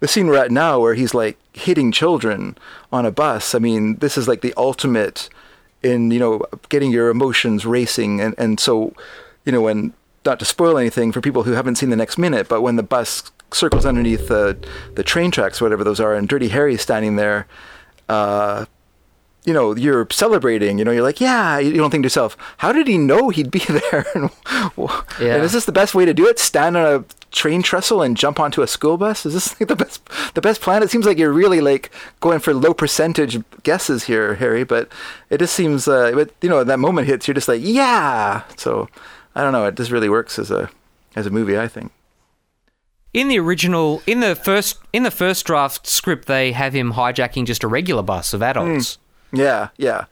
the 0.00 0.08
scene 0.08 0.26
we're 0.26 0.44
at 0.44 0.50
now 0.50 0.80
where 0.80 0.94
he's 0.94 1.14
like 1.14 1.38
hitting 1.52 1.92
children 1.92 2.58
on 2.92 3.06
a 3.06 3.12
bus. 3.12 3.54
I 3.54 3.60
mean, 3.60 3.96
this 3.98 4.18
is 4.18 4.26
like 4.26 4.40
the 4.40 4.54
ultimate 4.56 5.28
in 5.80 6.10
you 6.10 6.18
know 6.18 6.44
getting 6.70 6.90
your 6.90 7.08
emotions 7.08 7.64
racing, 7.64 8.20
and 8.20 8.34
and 8.36 8.58
so 8.58 8.94
you 9.44 9.52
know 9.52 9.60
when 9.60 9.92
not 10.26 10.40
to 10.40 10.44
spoil 10.44 10.76
anything 10.76 11.12
for 11.12 11.20
people 11.20 11.44
who 11.44 11.52
haven't 11.52 11.76
seen 11.76 11.90
the 11.90 11.96
next 11.96 12.18
minute, 12.18 12.48
but 12.48 12.62
when 12.62 12.74
the 12.74 12.82
bus 12.82 13.30
circles 13.54 13.84
underneath 13.86 14.28
the 14.28 14.56
the 14.94 15.02
train 15.02 15.30
tracks, 15.30 15.60
whatever 15.60 15.84
those 15.84 16.00
are, 16.00 16.14
and 16.14 16.28
Dirty 16.28 16.48
Harry's 16.48 16.80
standing 16.82 17.16
there, 17.16 17.46
uh, 18.08 18.66
you 19.44 19.52
know, 19.54 19.74
you're 19.74 20.06
celebrating. 20.10 20.78
You 20.78 20.84
know, 20.84 20.90
you're 20.90 21.02
like, 21.02 21.20
yeah. 21.20 21.58
You 21.58 21.72
don't 21.74 21.90
think 21.90 22.02
to 22.02 22.06
yourself, 22.06 22.36
how 22.58 22.72
did 22.72 22.86
he 22.86 22.98
know 22.98 23.30
he'd 23.30 23.50
be 23.50 23.58
there? 23.68 24.06
and, 24.14 24.30
Yeah. 25.18 25.34
and 25.36 25.42
is 25.44 25.52
this 25.52 25.64
the 25.64 25.72
best 25.72 25.94
way 25.94 26.04
to 26.04 26.12
do 26.14 26.26
it? 26.26 26.38
Stand 26.38 26.76
on 26.76 26.86
a 27.00 27.04
train 27.32 27.62
trestle 27.62 28.02
and 28.02 28.16
jump 28.16 28.38
onto 28.40 28.60
a 28.60 28.66
school 28.66 28.96
bus? 28.98 29.24
Is 29.24 29.32
this 29.34 29.58
like 29.58 29.68
the 29.68 29.76
best 29.76 30.02
the 30.34 30.40
best 30.42 30.60
plan? 30.60 30.82
It 30.82 30.90
seems 30.90 31.06
like 31.06 31.16
you're 31.18 31.32
really 31.32 31.60
like 31.62 31.90
going 32.20 32.38
for 32.40 32.52
low 32.52 32.74
percentage 32.74 33.38
guesses 33.62 34.04
here, 34.04 34.34
Harry. 34.34 34.62
But 34.64 34.88
it 35.30 35.38
just 35.38 35.54
seems, 35.54 35.88
uh, 35.88 36.12
but 36.14 36.30
you 36.42 36.50
know, 36.50 36.62
that 36.62 36.78
moment 36.78 37.06
hits, 37.06 37.26
you're 37.26 37.34
just 37.34 37.48
like, 37.48 37.62
yeah. 37.64 38.42
So 38.56 38.88
I 39.34 39.42
don't 39.42 39.52
know. 39.52 39.64
It 39.66 39.74
just 39.76 39.90
really 39.90 40.08
works 40.10 40.38
as 40.38 40.50
a 40.50 40.68
as 41.16 41.24
a 41.26 41.30
movie, 41.30 41.58
I 41.58 41.66
think. 41.66 41.92
In 43.12 43.28
the 43.28 43.38
original, 43.40 44.02
in 44.06 44.20
the 44.20 44.36
first, 44.36 44.78
in 44.92 45.02
the 45.02 45.10
first 45.10 45.44
draft 45.44 45.86
script, 45.86 46.26
they 46.26 46.52
have 46.52 46.72
him 46.72 46.92
hijacking 46.92 47.44
just 47.44 47.64
a 47.64 47.68
regular 47.68 48.02
bus 48.02 48.32
of 48.32 48.42
adults. 48.42 48.98
Hmm. 49.30 49.36
Yeah, 49.36 49.68
yeah. 49.76 50.04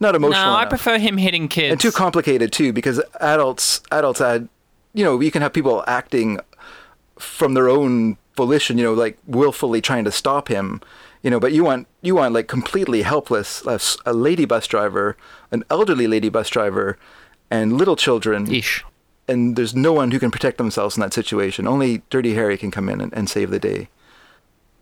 Not 0.00 0.14
emotional. 0.14 0.44
No, 0.44 0.52
I 0.52 0.62
enough. 0.62 0.68
prefer 0.70 0.98
him 0.98 1.16
hitting 1.16 1.48
kids. 1.48 1.72
and 1.72 1.80
too 1.80 1.92
complicated 1.92 2.52
too 2.52 2.72
because 2.72 3.00
adults 3.20 3.80
adults 3.92 4.20
add 4.20 4.48
you 4.94 5.04
know 5.04 5.20
you 5.20 5.30
can 5.30 5.42
have 5.42 5.52
people 5.52 5.84
acting 5.86 6.40
from 7.18 7.54
their 7.54 7.68
own 7.68 8.16
volition 8.36 8.78
you 8.78 8.84
know 8.84 8.94
like 8.94 9.16
willfully 9.26 9.80
trying 9.80 10.04
to 10.04 10.10
stop 10.10 10.48
him 10.48 10.80
you 11.22 11.30
know 11.30 11.38
but 11.38 11.52
you 11.52 11.62
want 11.62 11.86
you 12.00 12.14
want 12.16 12.34
like 12.34 12.48
completely 12.48 13.02
helpless 13.02 13.62
a 14.04 14.12
lady 14.12 14.44
bus 14.44 14.66
driver 14.66 15.16
an 15.52 15.62
elderly 15.70 16.06
lady 16.08 16.28
bus 16.28 16.48
driver 16.48 16.98
and 17.50 17.76
little 17.78 17.94
children 17.96 18.50
Ish. 18.50 18.84
And 19.28 19.56
there's 19.56 19.74
no 19.74 19.92
one 19.92 20.10
who 20.10 20.18
can 20.18 20.30
protect 20.30 20.58
themselves 20.58 20.96
in 20.96 21.00
that 21.00 21.12
situation 21.12 21.66
only 21.66 22.02
dirty 22.10 22.34
harry 22.34 22.56
can 22.58 22.70
come 22.70 22.88
in 22.88 23.00
and, 23.00 23.12
and 23.14 23.28
save 23.30 23.50
the 23.50 23.58
day 23.58 23.88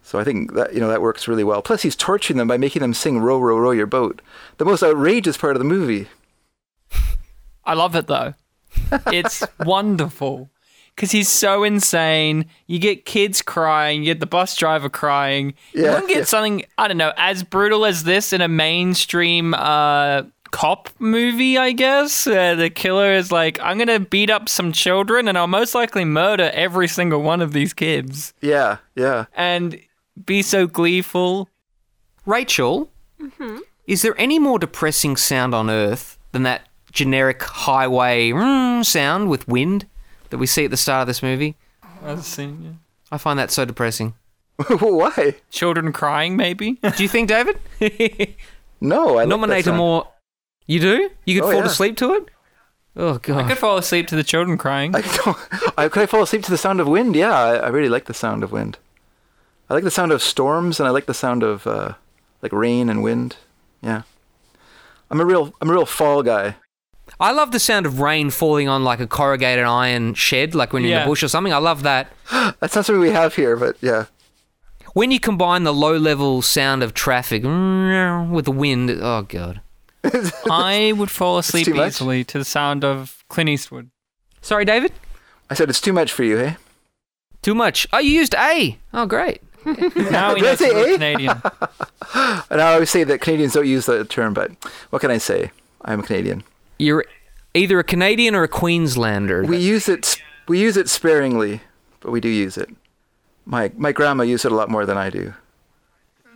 so 0.02 0.18
I 0.18 0.24
think 0.24 0.54
that 0.54 0.74
you 0.74 0.80
know 0.80 0.88
that 0.88 1.02
works 1.02 1.28
really 1.28 1.44
well. 1.44 1.62
Plus, 1.62 1.82
he's 1.82 1.94
torturing 1.94 2.36
them 2.38 2.48
by 2.48 2.56
making 2.56 2.80
them 2.82 2.94
sing 2.94 3.18
"Row, 3.20 3.38
row, 3.38 3.56
row 3.58 3.70
your 3.70 3.86
boat," 3.86 4.22
the 4.56 4.64
most 4.64 4.82
outrageous 4.82 5.36
part 5.36 5.54
of 5.54 5.60
the 5.60 5.64
movie. 5.68 6.08
I 7.64 7.74
love 7.74 7.94
it 7.94 8.06
though. 8.06 8.34
It's 9.12 9.44
wonderful 9.60 10.50
because 10.96 11.12
he's 11.12 11.28
so 11.28 11.62
insane. 11.62 12.46
You 12.66 12.78
get 12.78 13.04
kids 13.04 13.42
crying, 13.42 14.00
you 14.02 14.06
get 14.06 14.20
the 14.20 14.26
bus 14.26 14.56
driver 14.56 14.88
crying. 14.88 15.54
you 15.74 15.84
Yeah, 15.84 15.90
wouldn't 15.92 16.08
get 16.08 16.18
yeah. 16.18 16.24
something 16.24 16.64
I 16.78 16.88
don't 16.88 16.96
know 16.96 17.12
as 17.16 17.42
brutal 17.44 17.84
as 17.84 18.02
this 18.04 18.32
in 18.32 18.40
a 18.40 18.48
mainstream 18.48 19.54
uh, 19.54 20.22
cop 20.50 20.88
movie. 20.98 21.56
I 21.58 21.72
guess 21.72 22.26
uh, 22.26 22.54
the 22.54 22.70
killer 22.70 23.12
is 23.12 23.30
like, 23.32 23.58
I'm 23.60 23.78
gonna 23.78 24.00
beat 24.00 24.30
up 24.30 24.48
some 24.48 24.72
children 24.72 25.28
and 25.28 25.36
I'll 25.38 25.46
most 25.46 25.74
likely 25.74 26.04
murder 26.04 26.50
every 26.54 26.88
single 26.88 27.22
one 27.22 27.40
of 27.40 27.52
these 27.52 27.72
kids 27.72 28.32
Yeah, 28.40 28.78
yeah. 28.94 29.26
and 29.34 29.78
be 30.24 30.42
so 30.42 30.66
gleeful. 30.66 31.48
Rachel, 32.26 32.90
is 33.86 34.02
there 34.02 34.14
any 34.18 34.38
more 34.38 34.58
depressing 34.58 35.16
sound 35.16 35.54
on 35.54 35.70
Earth 35.70 36.18
than 36.32 36.42
that 36.44 36.62
generic 36.92 37.42
highway 37.42 38.30
mm, 38.30 38.84
sound 38.84 39.28
with 39.30 39.46
wind 39.48 39.86
that 40.30 40.38
we 40.38 40.46
see 40.46 40.64
at 40.66 40.70
the 40.70 40.76
start 40.76 41.02
of 41.02 41.06
this 41.06 41.22
movie? 41.22 41.56
I've 42.04 42.24
seen 42.24 42.62
you. 42.62 42.76
I 43.10 43.18
find 43.18 43.38
that 43.38 43.50
so 43.50 43.64
depressing. 43.64 44.14
Why? 44.68 45.36
Children 45.50 45.92
crying, 45.92 46.36
maybe. 46.36 46.72
Do 46.96 47.02
you 47.02 47.08
think, 47.08 47.28
David? 47.28 47.58
No, 48.82 49.10
I 49.18 49.24
like 49.24 49.28
Nominate 49.28 49.64
that 49.66 49.74
a 49.74 49.76
more. 49.76 50.08
You 50.70 50.78
do? 50.80 51.10
You 51.24 51.34
could 51.40 51.48
Oh, 51.48 51.50
fall 51.52 51.60
yeah. 51.62 51.66
asleep 51.66 51.96
to 51.96 52.12
it? 52.14 52.28
Oh, 52.96 53.18
god! 53.18 53.44
I 53.44 53.48
could 53.48 53.58
fall 53.58 53.76
asleep 53.76 54.06
to 54.08 54.16
the 54.16 54.22
children 54.22 54.56
crying. 54.56 54.94
I 54.94 55.00
don't. 55.00 55.36
I, 55.76 55.88
could 55.88 56.02
I 56.02 56.06
fall 56.06 56.22
asleep 56.22 56.44
to 56.44 56.50
the 56.50 56.58
sound 56.58 56.80
of 56.80 56.86
wind? 56.86 57.16
Yeah, 57.16 57.32
I, 57.36 57.56
I 57.56 57.68
really 57.68 57.88
like 57.88 58.04
the 58.04 58.14
sound 58.14 58.44
of 58.44 58.52
wind. 58.52 58.78
I 59.68 59.74
like 59.74 59.84
the 59.84 59.90
sound 59.90 60.12
of 60.12 60.22
storms, 60.22 60.78
and 60.78 60.86
I 60.86 60.90
like 60.90 61.06
the 61.06 61.14
sound 61.14 61.42
of 61.42 61.66
uh, 61.66 61.94
like 62.42 62.52
rain 62.52 62.88
and 62.88 63.02
wind. 63.02 63.36
Yeah. 63.82 64.02
I'm 65.10 65.20
a 65.20 65.24
real 65.24 65.52
I'm 65.60 65.70
a 65.70 65.72
real 65.72 65.86
fall 65.86 66.22
guy. 66.22 66.54
I 67.18 67.32
love 67.32 67.50
the 67.50 67.58
sound 67.58 67.84
of 67.86 67.98
rain 67.98 68.30
falling 68.30 68.68
on 68.68 68.84
like 68.84 69.00
a 69.00 69.06
corrugated 69.08 69.64
iron 69.64 70.14
shed, 70.14 70.54
like 70.54 70.72
when 70.72 70.82
you're 70.84 70.92
in 70.92 70.98
Yeah. 70.98 71.04
the 71.04 71.10
bush 71.10 71.22
or 71.24 71.28
something. 71.28 71.52
I 71.52 71.58
love 71.58 71.82
that. 71.82 72.12
That's 72.60 72.76
not 72.76 72.84
something 72.86 73.00
we 73.00 73.10
have 73.10 73.34
here, 73.34 73.56
but 73.56 73.76
yeah. 73.80 74.04
When 74.94 75.10
you 75.10 75.18
combine 75.18 75.64
the 75.64 75.74
low 75.74 75.96
level 75.96 76.42
sound 76.42 76.82
of 76.84 76.94
traffic 76.94 77.42
with 77.42 78.44
the 78.44 78.52
wind, 78.54 78.90
oh 78.90 79.22
god. 79.22 79.60
I 80.04 80.92
would 80.96 81.10
fall 81.10 81.38
asleep 81.38 81.68
easily 81.68 82.24
to 82.24 82.38
the 82.38 82.44
sound 82.44 82.84
of 82.84 83.24
Clint 83.28 83.50
Eastwood. 83.50 83.90
Sorry, 84.40 84.64
David? 84.64 84.92
I 85.50 85.54
said 85.54 85.68
it's 85.68 85.80
too 85.80 85.92
much 85.92 86.12
for 86.12 86.24
you, 86.24 86.38
hey? 86.38 86.56
Too 87.42 87.54
much. 87.54 87.86
Oh, 87.92 87.98
you 87.98 88.10
used 88.10 88.34
A. 88.34 88.78
Oh, 88.92 89.06
great. 89.06 89.42
Now 89.64 90.34
we 90.34 90.40
Did 90.40 90.48
I 90.48 90.50
know 90.50 90.54
say 90.54 90.68
you're 90.68 90.88
eh? 90.88 90.92
Canadian. 90.94 91.42
And 92.50 92.60
I 92.60 92.72
always 92.72 92.90
say 92.90 93.04
that 93.04 93.20
Canadians 93.20 93.52
don't 93.52 93.66
use 93.66 93.86
the 93.86 94.04
term, 94.04 94.34
but 94.34 94.50
what 94.90 95.00
can 95.00 95.10
I 95.10 95.18
say? 95.18 95.50
I'm 95.82 96.00
a 96.00 96.02
Canadian. 96.02 96.42
You're 96.78 97.04
either 97.54 97.78
a 97.78 97.84
Canadian 97.84 98.34
or 98.34 98.42
a 98.42 98.48
Queenslander. 98.48 99.44
We 99.44 99.58
use 99.58 99.88
it 99.88 100.20
we 100.48 100.58
use 100.58 100.76
it 100.76 100.88
sparingly, 100.88 101.60
but 102.00 102.10
we 102.10 102.20
do 102.20 102.28
use 102.28 102.56
it. 102.56 102.70
My 103.44 103.70
my 103.76 103.92
grandma 103.92 104.24
used 104.24 104.44
it 104.44 104.52
a 104.52 104.54
lot 104.54 104.70
more 104.70 104.86
than 104.86 104.96
I 104.96 105.10
do. 105.10 105.34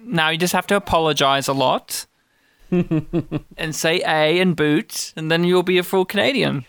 Now 0.05 0.29
you 0.29 0.39
just 0.39 0.53
have 0.53 0.67
to 0.69 0.77
apologize 0.77 1.49
a 1.49 1.53
lot. 1.55 2.07
and 3.57 3.75
say 3.75 4.01
A 4.07 4.41
and 4.41 4.57
boot, 4.57 5.13
and 5.17 5.31
then 5.31 5.45
you'll 5.45 5.63
be 5.63 5.79
a 5.79 5.83
full 5.83 6.05
Canadian. 6.05 6.65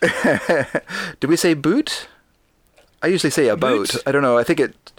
Do 1.20 1.28
we 1.28 1.36
say 1.36 1.54
boot? 1.54 2.08
I 3.02 3.08
usually 3.08 3.32
say 3.32 3.48
a 3.48 3.56
boat. 3.58 3.92
Boot? 3.94 4.04
I 4.06 4.12
don't 4.12 4.22
know. 4.22 4.38
I 4.38 4.44
think 4.44 4.60
it. 4.60 4.92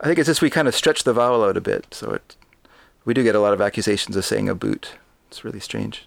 I 0.00 0.06
think 0.06 0.18
it's 0.18 0.26
just 0.26 0.42
we 0.42 0.50
kind 0.50 0.68
of 0.68 0.74
stretch 0.74 1.04
the 1.04 1.12
vowel 1.12 1.44
out 1.44 1.56
a 1.56 1.60
bit, 1.60 1.86
so 1.92 2.10
it. 2.10 2.36
We 3.04 3.14
do 3.14 3.22
get 3.22 3.34
a 3.34 3.40
lot 3.40 3.52
of 3.52 3.60
accusations 3.60 4.16
of 4.16 4.24
saying 4.24 4.48
a 4.48 4.54
boot. 4.54 4.94
It's 5.28 5.44
really 5.44 5.60
strange. 5.60 6.06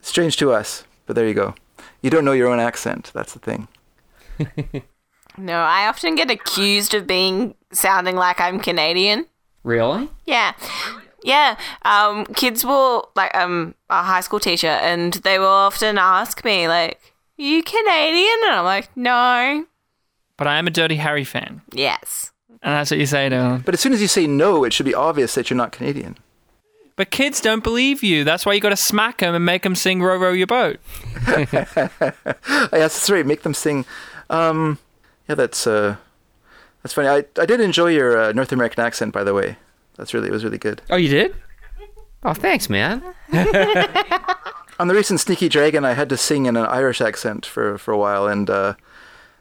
Strange 0.00 0.36
to 0.38 0.52
us, 0.52 0.84
but 1.06 1.16
there 1.16 1.26
you 1.26 1.34
go. 1.34 1.54
You 2.00 2.10
don't 2.10 2.24
know 2.24 2.32
your 2.32 2.48
own 2.48 2.60
accent. 2.60 3.10
That's 3.14 3.32
the 3.34 3.38
thing. 3.40 3.68
No, 5.38 5.54
I 5.54 5.86
often 5.86 6.14
get 6.14 6.30
accused 6.30 6.92
of 6.92 7.06
being 7.06 7.54
sounding 7.72 8.16
like 8.16 8.38
I'm 8.38 8.60
Canadian. 8.60 9.24
really? 9.64 10.10
Yeah. 10.26 10.52
Yeah. 11.24 11.56
Um, 11.82 12.24
kids 12.26 12.64
will 12.64 13.10
like 13.14 13.34
um 13.36 13.74
a 13.90 14.02
high 14.02 14.20
school 14.20 14.40
teacher 14.40 14.66
and 14.68 15.14
they 15.14 15.38
will 15.38 15.46
often 15.46 15.98
ask 15.98 16.44
me 16.44 16.68
like, 16.68 17.00
You 17.36 17.62
Canadian? 17.62 18.38
And 18.46 18.54
I'm 18.54 18.64
like, 18.64 18.88
No. 18.96 19.66
But 20.36 20.46
I 20.46 20.58
am 20.58 20.66
a 20.66 20.70
Dirty 20.70 20.96
Harry 20.96 21.24
fan, 21.24 21.60
Yes. 21.72 22.32
and 22.62 22.72
that's 22.74 22.90
what 22.90 22.98
you 22.98 23.06
say 23.06 23.28
to 23.28 23.36
them. 23.36 23.62
But 23.64 23.74
as 23.74 23.80
soon 23.80 23.92
as 23.92 24.00
you 24.02 24.08
say 24.08 24.26
no, 24.26 24.64
it 24.64 24.72
should 24.72 24.86
be 24.86 24.94
obvious 24.94 25.34
that 25.36 25.48
you're 25.50 25.56
not 25.56 25.70
Canadian. 25.72 26.16
But 26.96 27.10
kids 27.10 27.40
don't 27.40 27.62
believe 27.64 28.02
you. 28.02 28.22
That's 28.24 28.44
why 28.44 28.52
you 28.52 28.60
got 28.60 28.68
to 28.70 28.76
smack 28.76 29.18
them 29.18 29.34
and 29.34 29.44
make 29.46 29.62
them 29.62 29.74
sing 29.74 30.02
"Row 30.02 30.16
Row 30.16 30.32
Your 30.32 30.46
Boat." 30.46 30.78
Yeah, 31.26 32.68
that's 32.70 33.08
right. 33.10 33.24
Make 33.26 33.42
them 33.42 33.54
sing. 33.54 33.84
Um, 34.30 34.78
yeah, 35.28 35.34
that's 35.34 35.66
uh, 35.66 35.96
that's 36.82 36.92
funny. 36.94 37.08
I 37.08 37.24
I 37.40 37.46
did 37.46 37.60
enjoy 37.60 37.88
your 37.88 38.18
uh, 38.20 38.32
North 38.32 38.52
American 38.52 38.84
accent, 38.84 39.12
by 39.12 39.24
the 39.24 39.34
way. 39.34 39.56
That's 39.96 40.14
really 40.14 40.28
it 40.28 40.32
was 40.32 40.44
really 40.44 40.58
good. 40.58 40.82
Oh, 40.90 40.96
you 40.96 41.08
did? 41.08 41.36
Oh, 42.24 42.34
thanks, 42.34 42.68
man. 42.70 43.02
On 44.78 44.88
the 44.88 44.94
recent 44.94 45.20
Sneaky 45.20 45.48
Dragon, 45.48 45.84
I 45.84 45.92
had 45.92 46.08
to 46.08 46.16
sing 46.16 46.46
in 46.46 46.56
an 46.56 46.66
Irish 46.66 47.00
accent 47.00 47.44
for 47.46 47.78
for 47.78 47.92
a 47.92 47.98
while, 47.98 48.26
and 48.26 48.48
uh, 48.48 48.74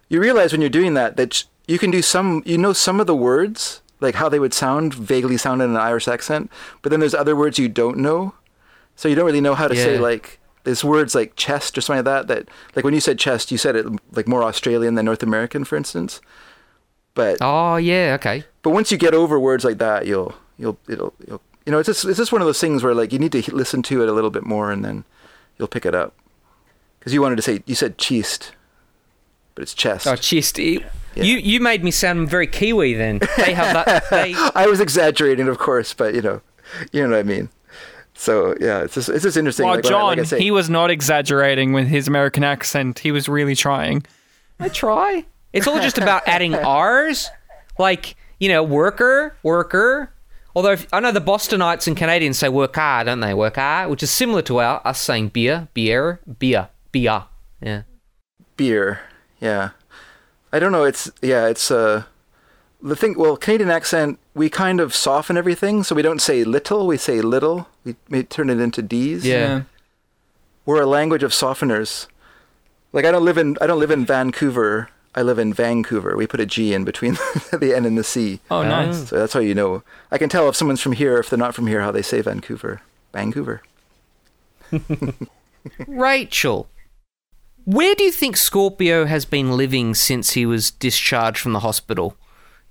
you 0.09 0.19
realize 0.19 0.51
when 0.51 0.61
you're 0.61 0.69
doing 0.69 0.93
that 0.95 1.17
that 1.17 1.43
you 1.67 1.79
can 1.79 1.91
do 1.91 2.01
some, 2.01 2.43
you 2.45 2.57
know, 2.57 2.73
some 2.73 2.99
of 2.99 3.07
the 3.07 3.15
words 3.15 3.81
like 3.99 4.15
how 4.15 4.27
they 4.27 4.39
would 4.39 4.53
sound, 4.53 4.93
vaguely 4.95 5.37
sound 5.37 5.61
in 5.61 5.69
an 5.69 5.77
Irish 5.77 6.07
accent, 6.07 6.51
but 6.81 6.89
then 6.89 6.99
there's 6.99 7.13
other 7.13 7.35
words 7.35 7.59
you 7.59 7.69
don't 7.69 7.97
know, 7.97 8.33
so 8.95 9.07
you 9.07 9.15
don't 9.15 9.25
really 9.25 9.41
know 9.41 9.55
how 9.55 9.67
to 9.67 9.75
say 9.75 9.97
like. 9.97 10.37
There's 10.63 10.83
words 10.83 11.15
like 11.15 11.35
chest 11.35 11.75
or 11.75 11.81
something 11.81 12.05
like 12.05 12.27
that. 12.27 12.27
That 12.27 12.49
like 12.75 12.85
when 12.85 12.93
you 12.93 12.99
said 12.99 13.17
chest, 13.17 13.51
you 13.51 13.57
said 13.57 13.75
it 13.75 13.87
like 14.11 14.27
more 14.27 14.43
Australian 14.43 14.93
than 14.93 15.05
North 15.05 15.23
American, 15.23 15.63
for 15.63 15.75
instance. 15.75 16.21
But 17.13 17.37
Oh, 17.41 17.75
yeah, 17.75 18.15
okay. 18.19 18.43
but 18.61 18.69
once 18.71 18.91
you 18.91 18.97
get 18.97 19.13
over 19.13 19.39
words 19.39 19.63
like 19.65 19.77
that, 19.79 20.05
you'll 20.05 20.33
you'll 20.57 20.77
it'll 20.87 21.13
you'll 21.27 21.41
you 21.65 21.71
know 21.71 21.79
it's 21.79 21.87
just 21.87 22.05
it's 22.05 22.17
just 22.17 22.31
one 22.31 22.41
of 22.41 22.47
those 22.47 22.59
things 22.61 22.83
where 22.83 22.93
like 22.93 23.11
you 23.11 23.19
need 23.19 23.31
to 23.33 23.55
listen 23.55 23.81
to 23.83 24.01
it 24.01 24.09
a 24.09 24.13
little 24.13 24.29
bit 24.29 24.43
more 24.45 24.71
and 24.71 24.83
then 24.85 25.03
you'll 25.57 25.67
pick 25.67 25.85
it 25.85 25.93
up. 25.95 26.13
Because 26.99 27.13
you 27.13 27.21
wanted 27.21 27.35
to 27.37 27.41
say 27.41 27.63
you 27.65 27.75
said 27.75 27.97
chest, 27.97 28.53
but 29.55 29.63
it's 29.63 29.73
chest. 29.73 30.07
Oh, 30.07 30.15
chest. 30.15 30.57
You 30.59 30.83
Yeah. 31.15 31.23
you 31.23 31.59
made 31.59 31.83
me 31.83 31.91
sound 31.91 32.29
very 32.29 32.47
Kiwi 32.47 32.93
then. 32.93 33.19
They 33.37 33.53
have 33.53 33.73
that. 33.85 34.03
They, 34.09 34.33
I 34.55 34.67
was 34.67 34.79
exaggerating, 34.79 35.47
of 35.49 35.57
course, 35.57 35.93
but 35.93 36.13
you 36.15 36.21
know, 36.21 36.41
you 36.93 37.03
know 37.03 37.09
what 37.09 37.19
I 37.19 37.23
mean. 37.23 37.49
So 38.13 38.55
yeah, 38.61 38.81
it's 38.83 38.93
just 38.93 39.09
it's 39.09 39.23
just 39.23 39.35
interesting. 39.35 39.65
Well, 39.65 39.75
like, 39.75 39.83
John, 39.83 40.03
like 40.05 40.19
I 40.19 40.23
say, 40.23 40.39
he 40.39 40.51
was 40.51 40.69
not 40.69 40.91
exaggerating 40.91 41.73
with 41.73 41.87
his 41.87 42.07
American 42.07 42.43
accent. 42.43 42.99
He 42.99 43.11
was 43.11 43.27
really 43.27 43.55
trying. 43.55 44.05
I 44.59 44.69
try. 44.69 45.25
It's 45.53 45.67
all 45.67 45.79
just 45.79 45.97
about 45.97 46.23
adding 46.27 46.55
R's, 46.55 47.29
like 47.77 48.15
you 48.39 48.49
know, 48.49 48.63
worker, 48.63 49.35
worker. 49.43 50.11
Although 50.55 50.71
if, 50.71 50.87
I 50.93 50.99
know 50.99 51.11
the 51.11 51.21
Bostonites 51.21 51.87
and 51.87 51.95
Canadians 51.95 52.37
say 52.37 52.49
worker, 52.49 53.03
don't 53.05 53.21
they? 53.21 53.33
Worker, 53.33 53.85
which 53.87 54.03
is 54.03 54.11
similar 54.11 54.41
to 54.43 54.59
our 54.59 54.85
us 54.85 54.99
saying 54.99 55.29
beer, 55.29 55.69
beer, 55.73 56.19
beer, 56.39 56.69
beer. 56.91 57.25
Yeah. 57.61 57.83
beer. 58.57 59.01
Yeah, 59.39 59.69
I 60.51 60.59
don't 60.59 60.71
know. 60.71 60.83
It's 60.83 61.11
yeah, 61.21 61.47
it's 61.47 61.71
uh 61.71 62.03
the 62.81 62.95
thing. 62.95 63.15
Well, 63.17 63.37
Canadian 63.37 63.69
accent, 63.69 64.19
we 64.33 64.49
kind 64.49 64.79
of 64.79 64.93
soften 64.93 65.37
everything, 65.37 65.83
so 65.83 65.95
we 65.95 66.01
don't 66.01 66.21
say 66.21 66.43
little, 66.43 66.87
we 66.87 66.97
say 66.97 67.21
little. 67.21 67.67
We, 67.83 67.95
we 68.09 68.23
turn 68.23 68.49
it 68.49 68.59
into 68.59 68.81
D's. 68.81 69.25
Yeah. 69.25 69.63
we're 70.65 70.81
a 70.81 70.85
language 70.85 71.23
of 71.23 71.31
softeners. 71.31 72.07
Like 72.93 73.05
I 73.05 73.11
don't 73.11 73.25
live 73.25 73.37
in 73.37 73.57
I 73.61 73.67
don't 73.67 73.79
live 73.79 73.91
in 73.91 74.05
Vancouver. 74.05 74.89
I 75.13 75.21
live 75.23 75.39
in 75.39 75.53
Vancouver. 75.53 76.15
We 76.15 76.25
put 76.25 76.39
a 76.39 76.45
G 76.45 76.73
in 76.73 76.83
between 76.85 77.13
the 77.51 77.73
N 77.75 77.85
and 77.85 77.97
the 77.97 78.03
C. 78.03 78.39
Oh, 78.49 78.63
nice. 78.63 79.09
So 79.09 79.17
that's 79.17 79.33
how 79.33 79.39
you 79.41 79.53
know. 79.53 79.83
I 80.11 80.17
can 80.17 80.29
tell 80.29 80.47
if 80.47 80.55
someone's 80.55 80.81
from 80.81 80.93
here, 80.93 81.17
if 81.17 81.29
they're 81.29 81.37
not 81.39 81.53
from 81.55 81.67
here, 81.67 81.81
how 81.81 81.91
they 81.91 82.01
say 82.01 82.21
Vancouver. 82.21 82.81
Vancouver. 83.13 83.61
Rachel, 85.87 86.69
where 87.65 87.93
do 87.95 88.03
you 88.03 88.11
think 88.11 88.37
Scorpio 88.37 89.05
has 89.05 89.25
been 89.25 89.55
living 89.57 89.93
since 89.93 90.31
he 90.31 90.45
was 90.45 90.71
discharged 90.71 91.39
from 91.39 91.53
the 91.53 91.59
hospital? 91.59 92.15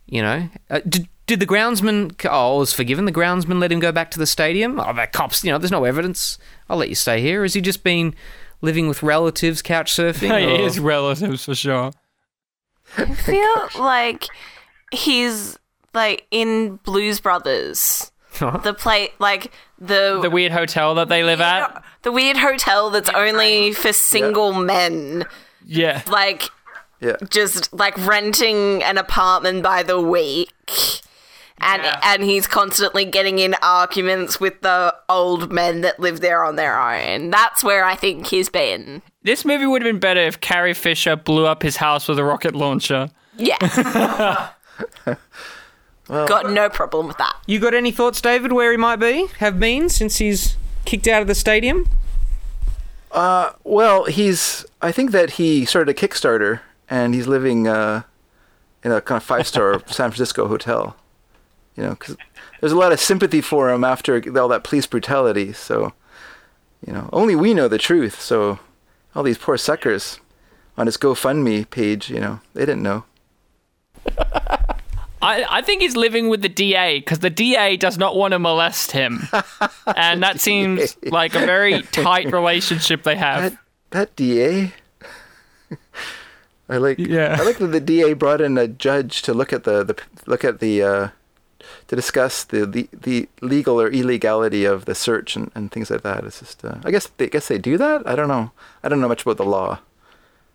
You 0.06 0.22
know, 0.22 0.48
uh, 0.70 0.80
did, 0.88 1.08
did 1.26 1.38
the 1.40 1.46
groundsman? 1.46 2.14
Oh, 2.28 2.56
I 2.56 2.58
was 2.58 2.72
forgiven. 2.72 3.04
The 3.04 3.12
groundsman 3.12 3.60
let 3.60 3.70
him 3.70 3.78
go 3.78 3.92
back 3.92 4.10
to 4.12 4.18
the 4.18 4.26
stadium. 4.26 4.80
Oh, 4.80 4.92
the 4.92 5.06
cops. 5.06 5.44
You 5.44 5.52
know, 5.52 5.58
there's 5.58 5.70
no 5.70 5.84
evidence. 5.84 6.38
I'll 6.68 6.78
let 6.78 6.88
you 6.88 6.94
stay 6.96 7.20
here. 7.20 7.42
Has 7.42 7.54
he 7.54 7.60
just 7.60 7.84
been 7.84 8.14
living 8.60 8.88
with 8.88 9.02
relatives, 9.04 9.62
couch 9.62 9.92
surfing? 9.92 10.30
or- 10.58 10.62
His 10.64 10.80
relatives 10.80 11.44
for 11.44 11.54
sure. 11.54 11.92
I 12.96 13.04
feel 13.14 13.68
like 13.82 14.26
he's 14.92 15.58
like 15.94 16.26
in 16.30 16.76
Blues 16.76 17.20
Brothers. 17.20 18.10
The 18.38 18.74
play 18.74 19.12
like 19.18 19.52
the 19.78 20.18
The 20.22 20.30
weird 20.30 20.52
hotel 20.52 20.94
that 20.94 21.08
they 21.08 21.22
live 21.24 21.40
at. 21.40 21.82
the 22.02 22.12
weird 22.12 22.36
hotel 22.36 22.88
that's 22.90 23.08
only 23.10 23.72
for 23.72 23.92
single 23.92 24.52
men. 24.54 25.24
Yeah. 25.66 26.02
Like 26.08 26.48
Yeah. 27.00 27.16
just 27.28 27.72
like 27.72 27.96
renting 28.06 28.82
an 28.82 28.98
apartment 28.98 29.62
by 29.62 29.82
the 29.82 30.00
week. 30.00 31.00
And 31.62 31.82
Yeah. 31.82 32.00
and 32.02 32.22
he's 32.22 32.46
constantly 32.46 33.04
getting 33.04 33.38
in 33.38 33.54
arguments 33.62 34.40
with 34.40 34.60
the 34.62 34.94
old 35.08 35.52
men 35.52 35.80
that 35.82 36.00
live 36.00 36.20
there 36.20 36.42
on 36.44 36.56
their 36.56 36.78
own. 36.80 37.30
That's 37.30 37.62
where 37.62 37.84
I 37.84 37.94
think 37.96 38.26
he's 38.28 38.48
been. 38.48 39.02
This 39.22 39.44
movie 39.44 39.66
would 39.66 39.82
have 39.82 39.88
been 39.92 40.00
better 40.00 40.20
if 40.20 40.40
Carrie 40.40 40.74
Fisher 40.74 41.16
blew 41.16 41.46
up 41.46 41.62
his 41.62 41.76
house 41.76 42.08
with 42.08 42.18
a 42.18 42.24
rocket 42.24 42.54
launcher. 42.54 43.10
Yeah. 43.36 43.58
Got 46.08 46.50
no 46.50 46.68
problem 46.68 47.06
with 47.06 47.18
that. 47.18 47.36
You 47.46 47.60
got 47.60 47.72
any 47.74 47.92
thoughts, 47.92 48.20
David, 48.20 48.52
where 48.52 48.70
he 48.72 48.76
might 48.76 48.96
be, 48.96 49.28
have 49.38 49.60
been 49.60 49.88
since 49.88 50.16
he's 50.18 50.56
kicked 50.84 51.06
out 51.06 51.22
of 51.22 51.28
the 51.28 51.34
stadium? 51.36 51.88
Uh, 53.12 53.50
Well, 53.62 54.04
he's. 54.04 54.64
I 54.82 54.90
think 54.92 55.12
that 55.12 55.32
he 55.32 55.64
started 55.64 55.90
a 55.90 55.94
Kickstarter, 55.94 56.60
and 56.88 57.14
he's 57.14 57.26
living 57.28 57.68
uh, 57.68 58.02
in 58.82 58.90
a 58.90 59.00
kind 59.00 59.18
of 59.18 59.22
five 59.22 59.46
star 59.46 59.74
San 59.86 60.10
Francisco 60.10 60.48
hotel. 60.48 60.96
You 61.76 61.84
know, 61.84 61.90
because 61.90 62.16
there's 62.60 62.72
a 62.72 62.76
lot 62.78 62.92
of 62.92 63.00
sympathy 63.00 63.40
for 63.40 63.70
him 63.70 63.84
after 63.84 64.22
all 64.38 64.48
that 64.48 64.64
police 64.64 64.86
brutality. 64.86 65.52
So, 65.52 65.92
you 66.86 66.92
know, 66.92 67.08
only 67.12 67.34
we 67.34 67.54
know 67.54 67.68
the 67.68 67.78
truth. 67.78 68.20
So, 68.20 68.58
all 69.14 69.22
these 69.22 69.38
poor 69.38 69.56
suckers 69.56 70.20
on 70.76 70.86
his 70.86 70.96
GoFundMe 70.96 71.68
page, 71.70 72.10
you 72.10 72.20
know, 72.20 72.40
they 72.54 72.66
didn't 72.66 72.82
know. 72.82 73.04
I, 75.22 75.44
I 75.48 75.62
think 75.62 75.82
he's 75.82 75.96
living 75.96 76.28
with 76.28 76.40
the 76.42 76.48
DA 76.48 76.98
because 76.98 77.18
the 77.18 77.30
DA 77.30 77.76
does 77.76 77.98
not 77.98 78.16
want 78.16 78.32
to 78.32 78.38
molest 78.38 78.92
him. 78.92 79.28
and 79.96 80.22
that 80.22 80.40
seems 80.40 80.96
like 81.02 81.34
a 81.34 81.40
very 81.40 81.82
tight 81.82 82.32
relationship 82.32 83.02
they 83.02 83.16
have. 83.16 83.52
That 83.52 83.58
that 83.90 84.16
DA. 84.16 84.72
I 86.68 86.76
like. 86.78 86.98
Yeah. 86.98 87.36
I 87.38 87.44
like 87.44 87.58
that 87.58 87.66
the 87.68 87.80
DA 87.80 88.14
brought 88.14 88.40
in 88.40 88.56
a 88.56 88.66
judge 88.66 89.22
to 89.22 89.34
look 89.34 89.52
at 89.52 89.64
the, 89.64 89.84
the 89.84 89.96
look 90.26 90.44
at 90.44 90.60
the 90.60 90.82
uh, 90.82 91.08
to 91.88 91.96
discuss 91.96 92.44
the, 92.44 92.66
the 92.66 92.88
the 92.92 93.28
legal 93.40 93.80
or 93.80 93.88
illegality 93.88 94.64
of 94.64 94.84
the 94.84 94.94
search 94.94 95.36
and, 95.36 95.50
and 95.54 95.70
things 95.70 95.90
like 95.90 96.02
that. 96.02 96.24
It's 96.24 96.40
just 96.40 96.64
uh, 96.64 96.76
I 96.84 96.90
guess 96.90 97.06
they 97.16 97.26
I 97.26 97.28
guess 97.28 97.48
they 97.48 97.58
do 97.58 97.76
that. 97.78 98.06
I 98.06 98.14
don't 98.16 98.28
know. 98.28 98.50
I 98.82 98.88
don't 98.88 99.00
know 99.00 99.08
much 99.08 99.22
about 99.22 99.36
the 99.36 99.44
law, 99.44 99.78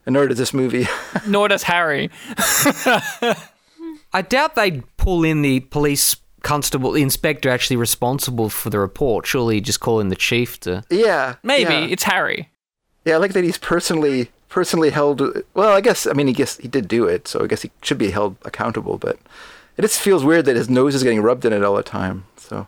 and 0.05 0.13
nor 0.13 0.27
does 0.27 0.37
this 0.37 0.53
movie. 0.53 0.87
Nor 1.27 1.47
does 1.47 1.63
Harry. 1.63 2.09
I 4.13 4.21
doubt 4.21 4.55
they'd 4.55 4.83
pull 4.97 5.23
in 5.23 5.41
the 5.41 5.59
police 5.61 6.15
constable, 6.41 6.91
the 6.91 7.01
inspector 7.01 7.49
actually 7.49 7.75
responsible 7.75 8.49
for 8.49 8.69
the 8.69 8.79
report. 8.79 9.25
Surely 9.25 9.59
just 9.59 9.79
call 9.79 9.99
in 9.99 10.09
the 10.09 10.15
chief 10.15 10.59
to. 10.61 10.83
yeah, 10.89 11.35
Maybe 11.43 11.73
yeah. 11.73 11.87
it's 11.87 12.03
Harry. 12.03 12.49
Yeah, 13.03 13.15
I 13.15 13.17
like 13.17 13.33
that 13.33 13.43
he's 13.43 13.57
personally 13.57 14.29
personally 14.47 14.91
held. 14.91 15.21
Well, 15.53 15.75
I 15.75 15.81
guess 15.81 16.07
I 16.07 16.13
mean 16.13 16.27
he 16.27 16.33
guess 16.33 16.57
he 16.57 16.67
did 16.67 16.87
do 16.87 17.05
it, 17.05 17.27
so 17.27 17.43
I 17.43 17.47
guess 17.47 17.63
he 17.63 17.71
should 17.81 17.97
be 17.97 18.11
held 18.11 18.37
accountable. 18.45 18.97
But 18.97 19.19
it 19.77 19.81
just 19.81 19.99
feels 19.99 20.23
weird 20.23 20.45
that 20.45 20.55
his 20.55 20.69
nose 20.69 20.95
is 20.95 21.03
getting 21.03 21.21
rubbed 21.21 21.45
in 21.45 21.53
it 21.53 21.63
all 21.63 21.75
the 21.75 21.83
time. 21.83 22.25
So, 22.37 22.67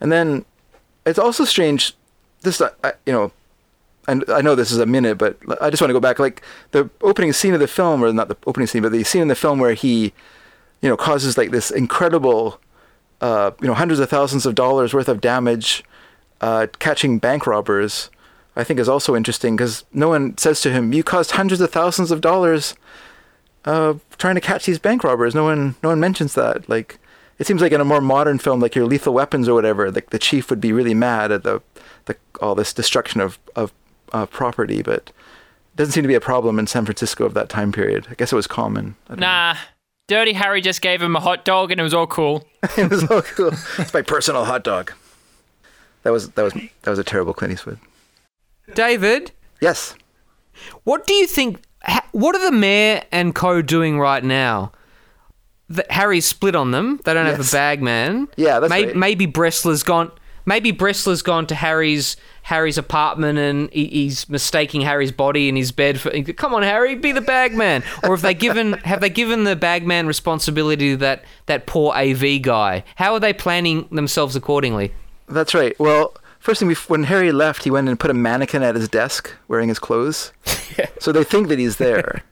and 0.00 0.10
then 0.10 0.44
it's 1.04 1.18
also 1.18 1.44
strange. 1.44 1.94
This 2.42 2.60
I, 2.60 2.92
you 3.06 3.12
know, 3.12 3.32
and 4.06 4.24
I 4.28 4.40
know 4.40 4.54
this 4.54 4.70
is 4.70 4.78
a 4.78 4.86
minute, 4.86 5.18
but 5.18 5.38
I 5.60 5.70
just 5.70 5.80
want 5.80 5.90
to 5.90 5.94
go 5.94 6.00
back. 6.00 6.18
Like 6.18 6.42
the 6.70 6.88
opening 7.02 7.32
scene 7.32 7.54
of 7.54 7.60
the 7.60 7.68
film, 7.68 8.02
or 8.02 8.12
not 8.12 8.28
the 8.28 8.36
opening 8.46 8.66
scene, 8.66 8.82
but 8.82 8.92
the 8.92 9.04
scene 9.04 9.22
in 9.22 9.28
the 9.28 9.34
film 9.34 9.58
where 9.58 9.74
he, 9.74 10.12
you 10.80 10.88
know, 10.88 10.96
causes 10.96 11.36
like 11.36 11.50
this 11.50 11.70
incredible, 11.70 12.60
uh, 13.20 13.50
you 13.60 13.66
know, 13.66 13.74
hundreds 13.74 14.00
of 14.00 14.08
thousands 14.08 14.46
of 14.46 14.54
dollars 14.54 14.94
worth 14.94 15.08
of 15.08 15.20
damage, 15.20 15.84
uh, 16.40 16.66
catching 16.78 17.18
bank 17.18 17.46
robbers. 17.46 18.10
I 18.56 18.62
think 18.62 18.78
is 18.78 18.88
also 18.88 19.16
interesting 19.16 19.56
because 19.56 19.84
no 19.92 20.08
one 20.08 20.38
says 20.38 20.60
to 20.60 20.70
him, 20.70 20.92
"You 20.92 21.02
caused 21.02 21.32
hundreds 21.32 21.60
of 21.60 21.72
thousands 21.72 22.10
of 22.10 22.20
dollars 22.20 22.74
uh, 23.64 23.94
trying 24.18 24.34
to 24.34 24.40
catch 24.40 24.66
these 24.66 24.78
bank 24.78 25.04
robbers." 25.04 25.34
No 25.34 25.44
one, 25.44 25.74
no 25.82 25.88
one 25.90 26.00
mentions 26.00 26.34
that. 26.34 26.68
Like, 26.68 26.98
it 27.38 27.46
seems 27.46 27.60
like 27.62 27.72
in 27.72 27.80
a 27.80 27.84
more 27.84 28.00
modern 28.00 28.38
film, 28.38 28.60
like 28.60 28.74
your 28.74 28.86
Lethal 28.86 29.14
Weapons 29.14 29.48
or 29.48 29.54
whatever, 29.54 29.90
like 29.90 30.10
the 30.10 30.18
chief 30.18 30.50
would 30.50 30.60
be 30.60 30.72
really 30.72 30.94
mad 30.94 31.32
at 31.32 31.42
the, 31.42 31.60
the 32.06 32.16
all 32.40 32.54
this 32.54 32.72
destruction 32.72 33.20
of 33.20 33.38
of 33.56 33.72
uh, 34.12 34.26
property, 34.26 34.82
but 34.82 35.10
it 35.10 35.76
doesn't 35.76 35.92
seem 35.92 36.02
to 36.04 36.08
be 36.08 36.14
a 36.14 36.20
problem 36.20 36.58
in 36.58 36.66
San 36.66 36.84
Francisco 36.84 37.24
of 37.24 37.34
that 37.34 37.48
time 37.48 37.72
period. 37.72 38.06
I 38.10 38.14
guess 38.14 38.32
it 38.32 38.36
was 38.36 38.46
common. 38.46 38.94
I 39.06 39.08
don't 39.10 39.20
know. 39.20 39.26
Nah. 39.26 39.56
Dirty 40.06 40.34
Harry 40.34 40.60
just 40.60 40.82
gave 40.82 41.00
him 41.00 41.16
a 41.16 41.20
hot 41.20 41.46
dog 41.46 41.70
and 41.70 41.80
it 41.80 41.82
was 41.82 41.94
all 41.94 42.06
cool. 42.06 42.46
it 42.76 42.90
was 42.90 43.10
all 43.10 43.22
cool. 43.22 43.52
It's 43.78 43.94
my 43.94 44.02
personal 44.02 44.44
hot 44.44 44.62
dog. 44.62 44.92
That 46.02 46.10
was 46.10 46.28
that 46.32 46.42
was 46.42 46.52
that 46.52 46.90
was 46.90 46.98
a 46.98 47.04
terrible 47.04 47.32
Clint 47.32 47.54
Eastwood. 47.54 47.78
David, 48.74 49.32
Yes. 49.60 49.94
what 50.84 51.06
do 51.06 51.14
you 51.14 51.26
think? 51.26 51.62
Ha- 52.14 52.18
What 52.18 52.36
are 52.36 52.44
the 52.44 52.56
mayor 52.56 53.02
and 53.12 53.34
co 53.34 53.62
doing 53.62 53.98
right 53.98 54.22
now? 54.24 54.72
The, 55.68 55.86
Harry's 55.90 56.26
split 56.26 56.54
on 56.54 56.70
them. 56.72 57.00
They 57.04 57.14
don't 57.14 57.26
have 57.26 57.40
a 57.40 57.50
bag 57.50 57.82
man. 57.82 58.28
Yeah, 58.36 58.60
that's 58.60 58.70
maybe, 58.70 58.86
right. 58.88 58.96
maybe 58.96 59.26
Bressler's 59.26 59.82
gone. 59.82 60.10
Maybe 60.46 60.72
Bressler's 60.72 61.22
gone 61.22 61.46
to 61.46 61.54
Harry's 61.54 62.16
Harry's 62.42 62.76
apartment 62.76 63.38
and 63.38 63.70
he, 63.72 63.86
he's 63.86 64.28
mistaking 64.28 64.82
Harry's 64.82 65.10
body 65.12 65.48
in 65.48 65.56
his 65.56 65.72
bed 65.72 65.98
for. 65.98 66.10
Come 66.34 66.52
on, 66.52 66.62
Harry, 66.62 66.94
be 66.94 67.12
the 67.12 67.22
bag 67.22 67.54
man. 67.54 67.82
Or 68.02 68.10
have 68.10 68.20
they 68.20 68.34
given 68.34 68.72
have 68.84 69.00
they 69.00 69.08
given 69.08 69.44
the 69.44 69.56
bag 69.56 69.86
man 69.86 70.06
responsibility 70.06 70.90
to 70.90 70.96
that 70.98 71.24
that 71.46 71.66
poor 71.66 71.94
AV 71.94 72.42
guy? 72.42 72.84
How 72.96 73.14
are 73.14 73.20
they 73.20 73.32
planning 73.32 73.88
themselves 73.90 74.36
accordingly? 74.36 74.92
That's 75.26 75.54
right. 75.54 75.74
Well, 75.80 76.14
first 76.44 76.58
thing, 76.60 76.68
we, 76.68 76.74
when 76.74 77.04
Harry 77.04 77.32
left, 77.32 77.64
he 77.64 77.70
went 77.70 77.88
and 77.88 77.98
put 77.98 78.10
a 78.10 78.14
mannequin 78.14 78.62
at 78.62 78.74
his 78.74 78.88
desk 78.88 79.32
wearing 79.48 79.68
his 79.68 79.78
clothes. 79.78 80.32
So 80.98 81.12
they 81.12 81.22
think 81.22 81.46
that 81.48 81.58
he's 81.58 81.76
there. 81.76 82.24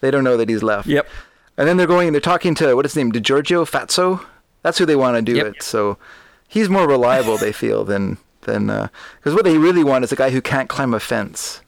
they 0.00 0.10
don't 0.12 0.22
know 0.22 0.36
that 0.36 0.48
he's 0.48 0.62
left. 0.62 0.86
Yep. 0.86 1.08
And 1.56 1.66
then 1.66 1.76
they're 1.76 1.88
going 1.88 2.06
and 2.06 2.14
they're 2.14 2.20
talking 2.20 2.54
to, 2.56 2.74
what 2.76 2.84
is 2.86 2.92
his 2.92 2.96
name, 2.98 3.10
DiGiorgio 3.10 3.68
Fatso? 3.68 4.24
That's 4.62 4.78
who 4.78 4.86
they 4.86 4.94
want 4.94 5.16
to 5.16 5.22
do 5.22 5.36
Yep. 5.38 5.46
it. 5.46 5.62
So 5.62 5.98
he's 6.46 6.68
more 6.68 6.86
reliable, 6.86 7.36
they 7.36 7.50
feel, 7.50 7.84
than, 7.84 8.18
than, 8.42 8.70
uh, 8.70 8.88
because 9.18 9.34
what 9.34 9.44
they 9.44 9.58
really 9.58 9.82
want 9.82 10.04
is 10.04 10.12
a 10.12 10.16
guy 10.16 10.30
who 10.30 10.40
can't 10.40 10.68
climb 10.68 10.94
a 10.94 11.00
fence. 11.00 11.62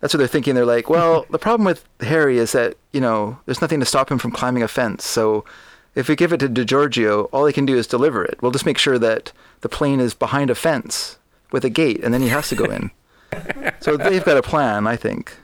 That's 0.00 0.12
what 0.12 0.18
they're 0.18 0.26
thinking. 0.28 0.54
They're 0.54 0.66
like, 0.66 0.90
well, 0.90 1.24
the 1.30 1.38
problem 1.38 1.64
with 1.64 1.82
Harry 2.00 2.36
is 2.38 2.52
that, 2.52 2.76
you 2.92 3.00
know, 3.00 3.38
there's 3.46 3.62
nothing 3.62 3.80
to 3.80 3.86
stop 3.86 4.10
him 4.10 4.18
from 4.18 4.32
climbing 4.32 4.62
a 4.62 4.68
fence. 4.68 5.06
So 5.06 5.44
if 5.98 6.08
we 6.08 6.14
give 6.14 6.32
it 6.32 6.38
to 6.38 6.48
DiGiorgio, 6.48 7.28
all 7.32 7.44
he 7.44 7.52
can 7.52 7.66
do 7.66 7.76
is 7.76 7.88
deliver 7.88 8.24
it. 8.24 8.40
We'll 8.40 8.52
just 8.52 8.64
make 8.64 8.78
sure 8.78 9.00
that 9.00 9.32
the 9.62 9.68
plane 9.68 9.98
is 9.98 10.14
behind 10.14 10.48
a 10.48 10.54
fence 10.54 11.18
with 11.50 11.64
a 11.64 11.70
gate, 11.70 12.04
and 12.04 12.14
then 12.14 12.22
he 12.22 12.28
has 12.28 12.48
to 12.50 12.54
go 12.54 12.66
in. 12.66 12.92
so 13.80 13.96
they've 13.96 14.24
got 14.24 14.36
a 14.36 14.42
plan, 14.42 14.86
I 14.86 14.94
think. 14.94 15.36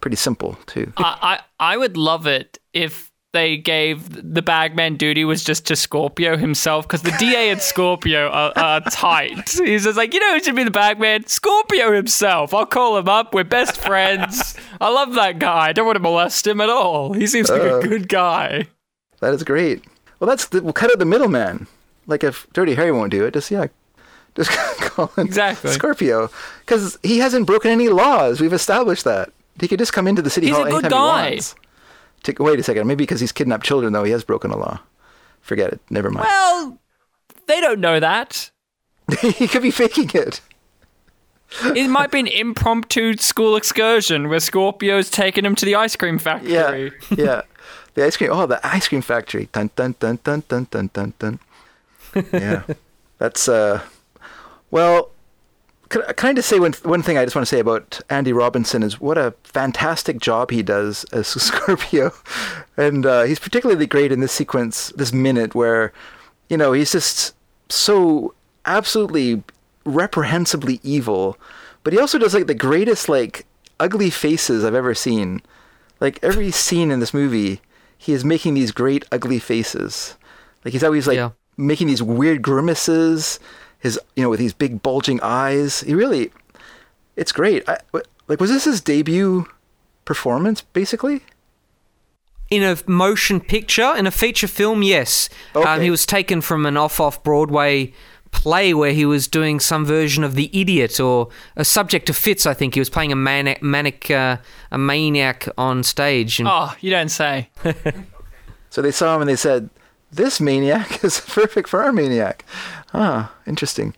Pretty 0.00 0.16
simple, 0.16 0.56
too. 0.64 0.94
I, 0.96 1.38
I 1.60 1.72
I 1.72 1.76
would 1.76 1.98
love 1.98 2.26
it 2.26 2.58
if 2.72 3.12
they 3.32 3.58
gave 3.58 4.32
the 4.32 4.40
bagman 4.40 4.96
duty 4.96 5.26
was 5.26 5.44
just 5.44 5.66
to 5.66 5.76
Scorpio 5.76 6.38
himself 6.38 6.88
because 6.88 7.02
the 7.02 7.14
DA 7.18 7.50
and 7.50 7.60
Scorpio 7.60 8.28
are, 8.28 8.52
are 8.56 8.80
tight. 8.80 9.50
He's 9.50 9.84
just 9.84 9.98
like, 9.98 10.14
you 10.14 10.20
know 10.20 10.32
who 10.32 10.40
should 10.42 10.56
be 10.56 10.64
the 10.64 10.70
bagman? 10.70 11.26
Scorpio 11.26 11.92
himself. 11.92 12.54
I'll 12.54 12.64
call 12.64 12.96
him 12.96 13.10
up. 13.10 13.34
We're 13.34 13.44
best 13.44 13.76
friends. 13.76 14.56
I 14.80 14.88
love 14.88 15.14
that 15.14 15.38
guy. 15.38 15.68
I 15.68 15.72
don't 15.74 15.84
want 15.84 15.96
to 15.96 16.02
molest 16.02 16.46
him 16.46 16.62
at 16.62 16.70
all. 16.70 17.12
He 17.12 17.26
seems 17.26 17.50
like 17.50 17.60
a 17.60 17.76
uh, 17.76 17.82
good 17.82 18.08
guy. 18.08 18.68
That 19.20 19.32
is 19.34 19.42
great. 19.42 19.84
Well, 20.20 20.28
that's 20.28 20.46
the, 20.48 20.62
we'll 20.62 20.72
cut 20.72 20.90
out 20.90 20.98
the 20.98 21.04
middleman. 21.04 21.66
Like 22.06 22.22
if 22.24 22.46
Dirty 22.52 22.74
Harry 22.74 22.92
won't 22.92 23.10
do 23.10 23.24
it, 23.24 23.34
just 23.34 23.50
yeah, 23.50 23.66
just 24.34 24.50
call 24.80 25.08
him 25.08 25.26
Exactly. 25.26 25.70
Scorpio 25.72 26.30
because 26.60 26.98
he 27.02 27.18
hasn't 27.18 27.46
broken 27.46 27.70
any 27.70 27.88
laws. 27.88 28.40
We've 28.40 28.52
established 28.52 29.04
that 29.04 29.30
he 29.60 29.68
could 29.68 29.78
just 29.78 29.92
come 29.92 30.06
into 30.06 30.22
the 30.22 30.30
city 30.30 30.46
He's 30.48 30.56
hall 30.56 30.66
a 30.66 30.70
good 30.70 30.84
anytime 30.84 30.90
guy. 30.90 31.28
he 31.28 31.34
wants. 31.36 31.54
Take- 32.22 32.38
wait 32.38 32.58
a 32.58 32.62
second, 32.62 32.86
maybe 32.86 33.02
because 33.04 33.20
he's 33.20 33.32
kidnapped 33.32 33.64
children 33.64 33.92
though 33.92 34.04
he 34.04 34.12
has 34.12 34.24
broken 34.24 34.50
a 34.50 34.56
law. 34.56 34.80
Forget 35.40 35.72
it. 35.72 35.80
Never 35.90 36.10
mind. 36.10 36.26
Well, 36.26 36.78
they 37.46 37.60
don't 37.60 37.80
know 37.80 38.00
that. 38.00 38.50
he 39.20 39.46
could 39.48 39.62
be 39.62 39.70
faking 39.70 40.10
it. 40.14 40.40
It 41.62 41.88
might 41.88 42.10
be 42.10 42.18
an 42.18 42.26
impromptu 42.26 43.16
school 43.18 43.54
excursion 43.54 44.28
where 44.28 44.40
Scorpio's 44.40 45.08
taking 45.10 45.44
him 45.44 45.54
to 45.54 45.64
the 45.64 45.76
ice 45.76 45.94
cream 45.94 46.18
factory. 46.18 46.52
Yeah, 46.52 46.88
yeah. 47.16 47.42
The 47.94 48.04
ice 48.04 48.16
cream. 48.16 48.30
Oh, 48.32 48.46
the 48.46 48.64
ice 48.66 48.88
cream 48.88 49.02
factory. 49.02 49.48
Dun 49.52 49.70
dun 49.76 49.94
dun 49.98 50.18
dun 50.22 50.44
dun 50.48 50.66
dun 50.70 50.90
dun 50.92 51.12
dun. 51.18 51.38
Yeah, 52.32 52.62
that's 53.18 53.48
uh. 53.48 53.82
Well, 54.70 55.10
can, 55.88 56.02
can 56.14 56.30
I 56.30 56.32
just 56.34 56.48
say 56.48 56.58
one 56.58 56.72
one 56.82 57.02
thing? 57.02 57.18
I 57.18 57.24
just 57.24 57.36
want 57.36 57.46
to 57.46 57.54
say 57.54 57.60
about 57.60 58.00
Andy 58.10 58.32
Robinson 58.32 58.82
is 58.82 59.00
what 59.00 59.18
a 59.18 59.34
fantastic 59.44 60.18
job 60.18 60.50
he 60.50 60.62
does 60.62 61.04
as 61.12 61.26
Scorpio, 61.42 62.12
and 62.76 63.06
uh, 63.06 63.22
he's 63.22 63.38
particularly 63.38 63.86
great 63.86 64.12
in 64.12 64.20
this 64.20 64.32
sequence, 64.32 64.92
this 64.96 65.12
minute 65.12 65.54
where, 65.54 65.92
you 66.48 66.56
know, 66.56 66.72
he's 66.72 66.92
just 66.92 67.34
so 67.68 68.34
absolutely 68.64 69.42
reprehensibly 69.84 70.80
evil, 70.82 71.38
but 71.84 71.92
he 71.92 71.98
also 71.98 72.18
does 72.18 72.34
like 72.34 72.46
the 72.46 72.54
greatest 72.54 73.08
like 73.08 73.46
ugly 73.78 74.10
faces 74.10 74.64
I've 74.64 74.74
ever 74.74 74.94
seen. 74.94 75.40
Like 76.00 76.18
every 76.22 76.50
scene 76.50 76.90
in 76.90 77.00
this 77.00 77.14
movie, 77.14 77.60
he 77.96 78.12
is 78.12 78.24
making 78.24 78.54
these 78.54 78.70
great 78.72 79.04
ugly 79.10 79.38
faces. 79.38 80.14
Like 80.64 80.72
he's 80.72 80.84
always 80.84 81.06
like 81.06 81.16
Yeah. 81.16 81.30
making 81.56 81.86
these 81.86 82.02
weird 82.02 82.42
grimaces. 82.42 83.38
His 83.78 83.98
you 84.16 84.22
know 84.22 84.30
with 84.30 84.40
these 84.40 84.52
big 84.54 84.82
bulging 84.82 85.20
eyes. 85.22 85.80
He 85.80 85.94
really, 85.94 86.32
it's 87.14 87.32
great. 87.32 87.68
I, 87.68 87.78
like 88.28 88.40
was 88.40 88.50
this 88.50 88.64
his 88.64 88.80
debut 88.80 89.46
performance 90.04 90.60
basically? 90.62 91.22
In 92.48 92.62
a 92.62 92.76
motion 92.86 93.40
picture, 93.40 93.92
in 93.96 94.06
a 94.06 94.10
feature 94.12 94.46
film, 94.46 94.82
yes. 94.82 95.28
Um, 95.54 95.62
Okay. 95.62 95.84
he 95.84 95.90
was 95.90 96.06
taken 96.06 96.40
from 96.40 96.64
an 96.64 96.76
off 96.76 97.00
off 97.00 97.22
Broadway 97.24 97.92
play 98.32 98.74
where 98.74 98.92
he 98.92 99.04
was 99.06 99.26
doing 99.28 99.60
some 99.60 99.84
version 99.84 100.22
of 100.24 100.34
The 100.34 100.50
Idiot 100.52 101.00
or 101.00 101.28
a 101.56 101.64
subject 101.64 102.06
to 102.06 102.12
fits, 102.14 102.46
I 102.46 102.54
think. 102.54 102.74
He 102.74 102.80
was 102.80 102.90
playing 102.90 103.12
a 103.12 103.16
manic, 103.16 103.62
manic 103.62 104.10
uh, 104.10 104.36
a 104.70 104.78
maniac 104.78 105.48
on 105.58 105.82
stage. 105.82 106.38
And 106.38 106.48
Oh, 106.50 106.74
you 106.80 106.90
don't 106.90 107.08
say. 107.10 107.50
So 108.70 108.82
they 108.82 108.90
saw 108.90 109.14
him 109.14 109.22
and 109.22 109.30
they 109.30 109.36
said, 109.36 109.70
"This 110.12 110.38
maniac 110.38 111.02
is 111.04 111.20
perfect 111.20 111.66
for 111.68 111.82
our 111.82 111.92
maniac." 111.92 112.44
Ah, 112.92 113.32
interesting. 113.46 113.94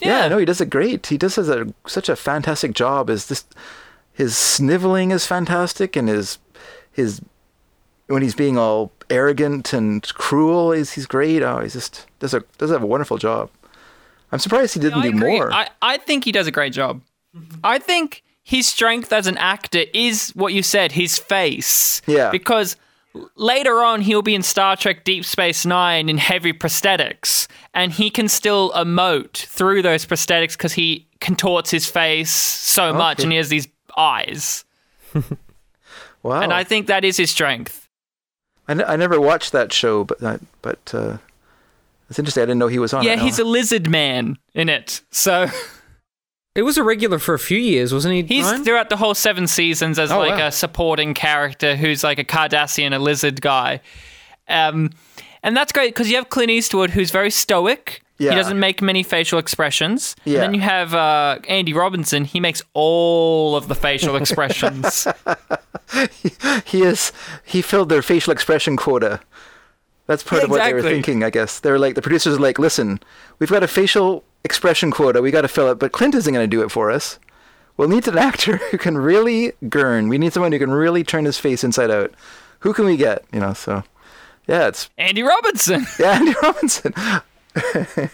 Yeah, 0.00 0.22
Yeah. 0.22 0.28
no, 0.28 0.38
he 0.38 0.44
does 0.44 0.60
it 0.60 0.68
great. 0.70 1.06
He 1.06 1.16
does 1.16 1.38
a, 1.38 1.72
such 1.86 2.08
a 2.08 2.16
fantastic 2.16 2.72
job. 2.72 3.08
Is 3.08 3.26
this 3.26 3.44
his 4.12 4.36
sniveling 4.36 5.12
is 5.12 5.26
fantastic, 5.26 5.94
and 5.94 6.08
his 6.08 6.38
his 6.90 7.20
when 8.08 8.22
he's 8.22 8.34
being 8.34 8.58
all 8.58 8.90
arrogant 9.10 9.72
and 9.72 10.02
cruel, 10.14 10.72
is 10.72 10.92
he's 10.92 11.06
great. 11.06 11.42
Oh, 11.42 11.60
he's 11.60 11.74
just 11.74 12.06
does 12.18 12.34
a 12.34 12.42
does 12.58 12.70
have 12.70 12.82
a 12.82 12.86
wonderful 12.86 13.18
job. 13.18 13.48
I'm 14.32 14.38
surprised 14.38 14.74
he 14.74 14.80
didn't 14.80 15.00
I 15.00 15.10
do 15.10 15.12
more. 15.12 15.52
I, 15.52 15.68
I 15.82 15.96
think 15.98 16.24
he 16.24 16.32
does 16.32 16.46
a 16.46 16.50
great 16.50 16.72
job. 16.72 17.00
I 17.62 17.78
think 17.78 18.22
his 18.42 18.66
strength 18.66 19.12
as 19.12 19.26
an 19.26 19.36
actor 19.38 19.84
is 19.92 20.30
what 20.34 20.52
you 20.52 20.62
said, 20.62 20.92
his 20.92 21.18
face. 21.18 22.00
Yeah. 22.06 22.30
Because 22.30 22.76
later 23.34 23.82
on 23.82 24.00
he'll 24.00 24.22
be 24.22 24.34
in 24.34 24.42
Star 24.42 24.76
Trek 24.76 25.04
Deep 25.04 25.24
Space 25.24 25.66
Nine 25.66 26.08
in 26.08 26.18
heavy 26.18 26.52
prosthetics, 26.52 27.46
and 27.74 27.92
he 27.92 28.10
can 28.10 28.28
still 28.28 28.70
emote 28.72 29.36
through 29.36 29.82
those 29.82 30.06
prosthetics 30.06 30.52
because 30.52 30.72
he 30.74 31.06
contorts 31.20 31.70
his 31.70 31.86
face 31.86 32.30
so 32.30 32.92
much 32.92 33.22
and 33.22 33.32
he 33.32 33.38
has 33.38 33.48
these 33.48 33.68
eyes. 33.96 34.64
wow, 36.22 36.40
And 36.40 36.52
I 36.52 36.64
think 36.64 36.86
that 36.88 37.04
is 37.04 37.16
his 37.16 37.30
strength. 37.30 37.88
I, 38.68 38.72
n- 38.72 38.84
I 38.86 38.96
never 38.96 39.20
watched 39.20 39.52
that 39.52 39.72
show, 39.72 40.04
but 40.04 40.22
uh, 40.22 40.38
but 40.62 40.94
uh, 40.94 41.18
It's 42.08 42.18
interesting. 42.18 42.42
I 42.42 42.46
didn't 42.46 42.58
know 42.58 42.68
he 42.68 42.78
was 42.78 42.92
on 42.92 43.02
Yeah, 43.04 43.14
it. 43.14 43.18
he's 43.20 43.38
a 43.38 43.44
lizard 43.44 43.88
man 43.90 44.38
in 44.54 44.68
it. 44.68 45.02
So 45.10 45.48
It 46.54 46.62
was 46.62 46.78
a 46.78 46.82
regular 46.82 47.18
for 47.18 47.34
a 47.34 47.38
few 47.38 47.58
years, 47.58 47.92
wasn't 47.92 48.14
he? 48.14 48.22
he's 48.22 48.44
Ryan? 48.44 48.64
throughout 48.64 48.88
the 48.88 48.96
whole 48.96 49.14
seven 49.14 49.46
seasons 49.46 49.98
as 49.98 50.10
Oh, 50.12 50.18
like 50.18 50.38
wow. 50.38 50.46
a 50.46 50.52
supporting 50.52 51.12
character 51.14 51.76
who's 51.76 52.02
like 52.04 52.18
a 52.18 52.24
Cardassian, 52.24 52.94
a 52.94 52.98
lizard 52.98 53.40
guy. 53.42 53.80
Um, 54.48 54.90
and 55.42 55.56
that's 55.56 55.72
great 55.72 55.94
because 55.94 56.08
you 56.08 56.16
have 56.16 56.28
Clint 56.30 56.50
Eastwood 56.50 56.90
who's 56.90 57.10
very 57.10 57.30
stoic. 57.30 58.02
Yeah. 58.18 58.30
He 58.30 58.36
doesn't 58.36 58.58
make 58.58 58.80
many 58.80 59.02
facial 59.02 59.38
expressions. 59.38 60.16
Yeah. 60.24 60.36
And 60.36 60.42
then 60.44 60.54
you 60.54 60.60
have 60.62 60.94
uh, 60.94 61.38
Andy 61.48 61.74
Robinson. 61.74 62.24
He 62.24 62.40
makes 62.40 62.62
all 62.72 63.54
of 63.56 63.68
the 63.68 63.74
facial 63.74 64.16
expressions. 64.22 65.06
he 66.64 66.82
is 66.82 67.12
he 67.44 67.60
filled 67.62 67.88
their 67.90 68.00
facial 68.02 68.32
expression 68.32 68.76
quota. 68.78 69.20
That's 70.06 70.22
part 70.22 70.44
of 70.44 70.50
what 70.50 70.62
they 70.62 70.72
were 70.72 70.82
thinking, 70.82 71.24
I 71.24 71.30
guess. 71.30 71.58
They 71.60 71.70
were 71.70 71.78
like 71.78 71.94
the 71.96 72.02
producers 72.02 72.36
are 72.36 72.40
like, 72.40 72.58
listen, 72.58 73.00
we've 73.38 73.50
got 73.50 73.62
a 73.62 73.68
facial 73.68 74.22
expression 74.44 74.90
quota, 74.92 75.20
we 75.20 75.30
got 75.32 75.42
to 75.42 75.48
fill 75.48 75.70
it, 75.70 75.78
but 75.80 75.92
Clint 75.92 76.14
isn't 76.14 76.32
going 76.32 76.48
to 76.48 76.56
do 76.56 76.62
it 76.62 76.70
for 76.70 76.90
us. 76.90 77.18
We'll 77.76 77.88
need 77.88 78.06
an 78.08 78.16
actor 78.30 78.58
who 78.70 78.78
can 78.78 78.96
really 78.96 79.52
gurn. 79.68 80.08
We 80.08 80.18
need 80.18 80.32
someone 80.32 80.52
who 80.52 80.58
can 80.58 80.70
really 80.70 81.02
turn 81.04 81.24
his 81.24 81.38
face 81.38 81.64
inside 81.64 81.90
out. 81.90 82.12
Who 82.60 82.72
can 82.72 82.84
we 82.84 82.96
get? 82.96 83.24
You 83.32 83.40
know, 83.40 83.52
so 83.52 83.82
yeah, 84.46 84.68
it's 84.68 84.88
Andy 84.96 85.22
Robinson. 85.22 85.86
yeah, 85.98 86.12
Andy 86.12 86.34
Robinson. 86.42 86.94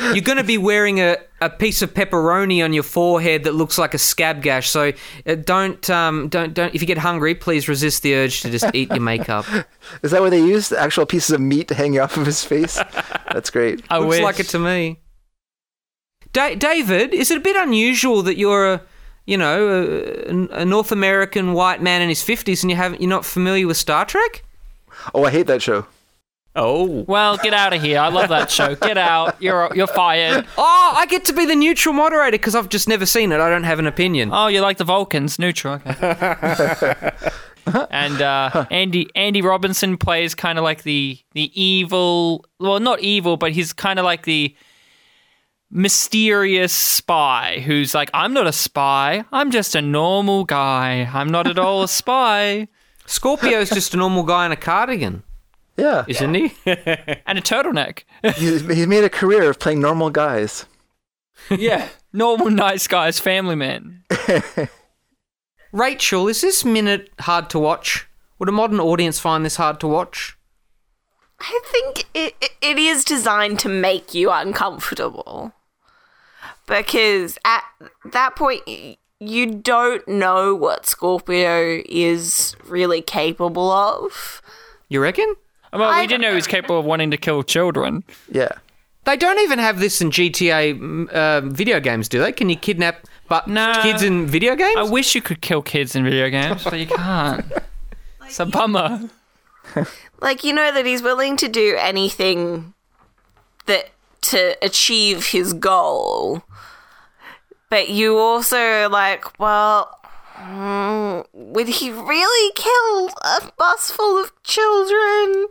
You're 0.00 0.22
going 0.22 0.38
to 0.38 0.44
be 0.44 0.58
wearing 0.58 1.00
a, 1.00 1.16
a 1.40 1.48
piece 1.48 1.80
of 1.82 1.94
pepperoni 1.94 2.64
on 2.64 2.72
your 2.72 2.82
forehead 2.82 3.44
that 3.44 3.52
looks 3.52 3.78
like 3.78 3.94
a 3.94 3.98
scab 3.98 4.42
gash. 4.42 4.68
So 4.68 4.92
uh, 5.26 5.34
don't 5.36 5.88
um, 5.88 6.28
don't 6.28 6.52
don't. 6.52 6.74
If 6.74 6.80
you 6.80 6.86
get 6.86 6.98
hungry, 6.98 7.34
please 7.34 7.68
resist 7.68 8.02
the 8.02 8.14
urge 8.14 8.40
to 8.42 8.50
just 8.50 8.66
eat 8.74 8.90
your 8.90 9.00
makeup. 9.00 9.46
Is 10.02 10.10
that 10.10 10.20
where 10.20 10.30
they 10.30 10.40
used 10.40 10.72
actual 10.72 11.06
pieces 11.06 11.30
of 11.30 11.40
meat 11.40 11.70
hanging 11.70 12.00
off 12.00 12.16
of 12.16 12.26
his 12.26 12.44
face? 12.44 12.76
That's 13.32 13.50
great. 13.50 13.84
I 13.90 13.98
looks 13.98 14.08
wish. 14.10 14.22
like 14.22 14.40
it 14.40 14.48
to 14.48 14.58
me. 14.58 14.98
Da- 16.32 16.56
David, 16.56 17.14
is 17.14 17.30
it 17.30 17.38
a 17.38 17.40
bit 17.40 17.54
unusual 17.54 18.22
that 18.22 18.36
you're 18.36 18.72
a 18.74 18.82
you 19.26 19.36
know 19.36 19.68
a, 19.68 20.60
a 20.60 20.64
North 20.64 20.90
American 20.90 21.52
white 21.52 21.80
man 21.80 22.02
in 22.02 22.08
his 22.08 22.22
fifties 22.22 22.64
and 22.64 22.70
you 22.70 22.76
haven't 22.76 23.00
you're 23.00 23.10
not 23.10 23.24
familiar 23.24 23.66
with 23.68 23.76
Star 23.76 24.04
Trek? 24.04 24.44
Oh, 25.14 25.24
I 25.24 25.30
hate 25.30 25.46
that 25.46 25.62
show. 25.62 25.86
Oh. 26.56 27.04
Well, 27.08 27.36
get 27.36 27.52
out 27.52 27.72
of 27.72 27.82
here. 27.82 27.98
I 27.98 28.08
love 28.08 28.28
that 28.28 28.50
show. 28.50 28.76
Get 28.76 28.96
out. 28.96 29.40
You're 29.42 29.70
you're 29.74 29.88
fired. 29.88 30.46
Oh, 30.56 30.92
I 30.96 31.06
get 31.06 31.24
to 31.26 31.32
be 31.32 31.46
the 31.46 31.56
neutral 31.56 31.94
moderator 31.94 32.38
because 32.38 32.54
I've 32.54 32.68
just 32.68 32.88
never 32.88 33.06
seen 33.06 33.32
it. 33.32 33.40
I 33.40 33.50
don't 33.50 33.64
have 33.64 33.78
an 33.78 33.86
opinion. 33.86 34.30
Oh, 34.32 34.46
you 34.46 34.60
like 34.60 34.78
the 34.78 34.84
Vulcans? 34.84 35.38
Neutral. 35.38 35.80
Okay. 35.84 37.10
and 37.90 38.22
uh, 38.22 38.66
Andy 38.70 39.08
Andy 39.14 39.42
Robinson 39.42 39.96
plays 39.96 40.34
kind 40.34 40.58
of 40.58 40.64
like 40.64 40.84
the 40.84 41.18
the 41.32 41.50
evil. 41.60 42.44
Well, 42.60 42.78
not 42.78 43.00
evil, 43.00 43.36
but 43.36 43.52
he's 43.52 43.72
kind 43.72 43.98
of 43.98 44.04
like 44.04 44.22
the 44.22 44.54
mysterious 45.70 46.72
spy 46.72 47.60
who's 47.66 47.94
like, 47.94 48.08
I'm 48.14 48.32
not 48.32 48.46
a 48.46 48.52
spy. 48.52 49.24
I'm 49.32 49.50
just 49.50 49.74
a 49.74 49.82
normal 49.82 50.44
guy. 50.44 51.10
I'm 51.12 51.28
not 51.28 51.48
at 51.48 51.58
all 51.58 51.82
a 51.82 51.88
spy. 51.88 52.68
Scorpio's 53.06 53.70
just 53.70 53.92
a 53.92 53.96
normal 53.96 54.22
guy 54.22 54.46
in 54.46 54.52
a 54.52 54.56
cardigan, 54.56 55.23
Yeah, 55.76 56.04
isn't 56.06 56.34
he? 56.34 56.52
And 57.26 57.38
a 57.38 57.42
turtleneck. 57.42 58.04
he's, 58.36 58.66
he's 58.66 58.86
made 58.86 59.04
a 59.04 59.10
career 59.10 59.50
of 59.50 59.58
playing 59.58 59.80
normal 59.80 60.10
guys. 60.10 60.66
yeah. 61.50 61.88
Normal, 62.12 62.50
nice 62.50 62.86
guys, 62.86 63.18
family 63.18 63.56
man. 63.56 64.04
Rachel, 65.72 66.28
is 66.28 66.40
this 66.40 66.64
minute 66.64 67.10
hard 67.20 67.50
to 67.50 67.58
watch? 67.58 68.06
Would 68.38 68.48
a 68.48 68.52
modern 68.52 68.78
audience 68.78 69.18
find 69.18 69.44
this 69.44 69.56
hard 69.56 69.80
to 69.80 69.88
watch? 69.88 70.36
I 71.40 71.60
think 71.66 72.06
it, 72.14 72.34
it, 72.40 72.50
it 72.62 72.78
is 72.78 73.04
designed 73.04 73.58
to 73.60 73.68
make 73.68 74.14
you 74.14 74.30
uncomfortable. 74.30 75.52
Because 76.66 77.36
at 77.44 77.64
that 78.12 78.36
point, 78.36 78.62
you 79.20 79.46
don't 79.46 80.06
know 80.06 80.54
what 80.54 80.86
Scorpio 80.86 81.82
is 81.86 82.54
really 82.64 83.02
capable 83.02 83.70
of. 83.70 84.40
You 84.88 85.00
reckon? 85.00 85.34
Well, 85.74 86.00
we 86.00 86.06
didn't 86.06 86.22
know 86.22 86.30
he 86.30 86.36
was 86.36 86.46
capable 86.46 86.78
of 86.78 86.84
wanting 86.84 87.10
to 87.10 87.16
kill 87.16 87.42
children. 87.42 88.04
Yeah. 88.30 88.52
They 89.04 89.16
don't 89.16 89.38
even 89.40 89.58
have 89.58 89.80
this 89.80 90.00
in 90.00 90.10
GTA 90.10 90.78
mm, 90.78 91.08
uh, 91.10 91.42
video 91.42 91.78
games, 91.80 92.08
do 92.08 92.20
they? 92.20 92.32
Can 92.32 92.48
you 92.48 92.56
kidnap 92.56 93.06
but 93.28 93.46
Nah. 93.48 93.82
kids 93.82 94.02
in 94.02 94.26
video 94.26 94.56
games? 94.56 94.76
I 94.76 94.82
wish 94.82 95.14
you 95.14 95.20
could 95.20 95.40
kill 95.42 95.60
kids 95.62 95.94
in 95.94 96.04
video 96.04 96.30
games, 96.30 96.64
but 96.64 96.78
you 96.78 96.86
can't. 96.86 97.44
It's 98.26 98.40
a 98.40 98.46
bummer. 98.46 99.10
Like, 100.20 100.44
you 100.44 100.54
know 100.54 100.72
that 100.72 100.86
he's 100.86 101.02
willing 101.02 101.36
to 101.36 101.48
do 101.48 101.76
anything 101.78 102.72
that 103.66 103.90
to 104.22 104.56
achieve 104.64 105.26
his 105.26 105.52
goal. 105.52 106.42
But 107.68 107.90
you 107.90 108.16
also 108.16 108.88
like, 108.88 109.38
well, 109.38 109.98
mm, 110.44 111.24
would 111.32 111.68
he 111.68 111.90
really 111.90 112.52
kill 112.54 113.08
a 113.24 113.50
bus 113.56 113.90
full 113.90 114.22
of 114.22 114.32
children? 114.42 115.46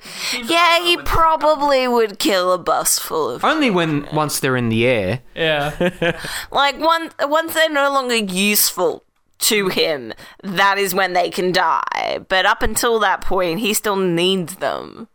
Yeah, 0.45 0.83
he 0.83 0.97
probably 0.97 1.87
would 1.87 2.19
kill 2.19 2.53
a 2.53 2.57
bus 2.57 2.99
full 2.99 3.29
of 3.29 3.43
Only 3.43 3.69
when 3.69 4.07
once 4.13 4.39
they're 4.39 4.55
in 4.57 4.69
the 4.69 4.85
air. 4.85 5.21
Yeah. 5.35 6.17
like 6.51 6.79
one 6.79 7.11
once 7.21 7.53
they're 7.53 7.69
no 7.69 7.91
longer 7.91 8.15
useful 8.15 9.03
to 9.39 9.67
him, 9.67 10.13
that 10.43 10.77
is 10.77 10.93
when 10.95 11.13
they 11.13 11.29
can 11.29 11.51
die. 11.51 12.19
But 12.29 12.45
up 12.45 12.61
until 12.61 12.99
that 12.99 13.21
point, 13.21 13.59
he 13.59 13.73
still 13.73 13.95
needs 13.97 14.55
them. 14.55 15.07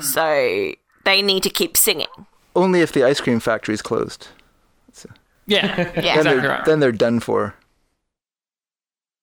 So 0.00 0.72
they 1.04 1.22
need 1.22 1.42
to 1.42 1.50
keep 1.50 1.76
singing. 1.76 2.06
Only 2.56 2.80
if 2.80 2.92
the 2.92 3.04
ice 3.04 3.20
cream 3.20 3.40
factory 3.40 3.74
is 3.74 3.82
closed. 3.82 4.28
Yeah. 5.46 5.64
Yeah. 5.66 5.92
Then 5.94 5.96
Exactly 5.96 6.22
they're 6.40 6.50
right. 6.50 6.64
then 6.66 6.80
they're 6.80 6.92
done 6.92 7.20
for. 7.20 7.54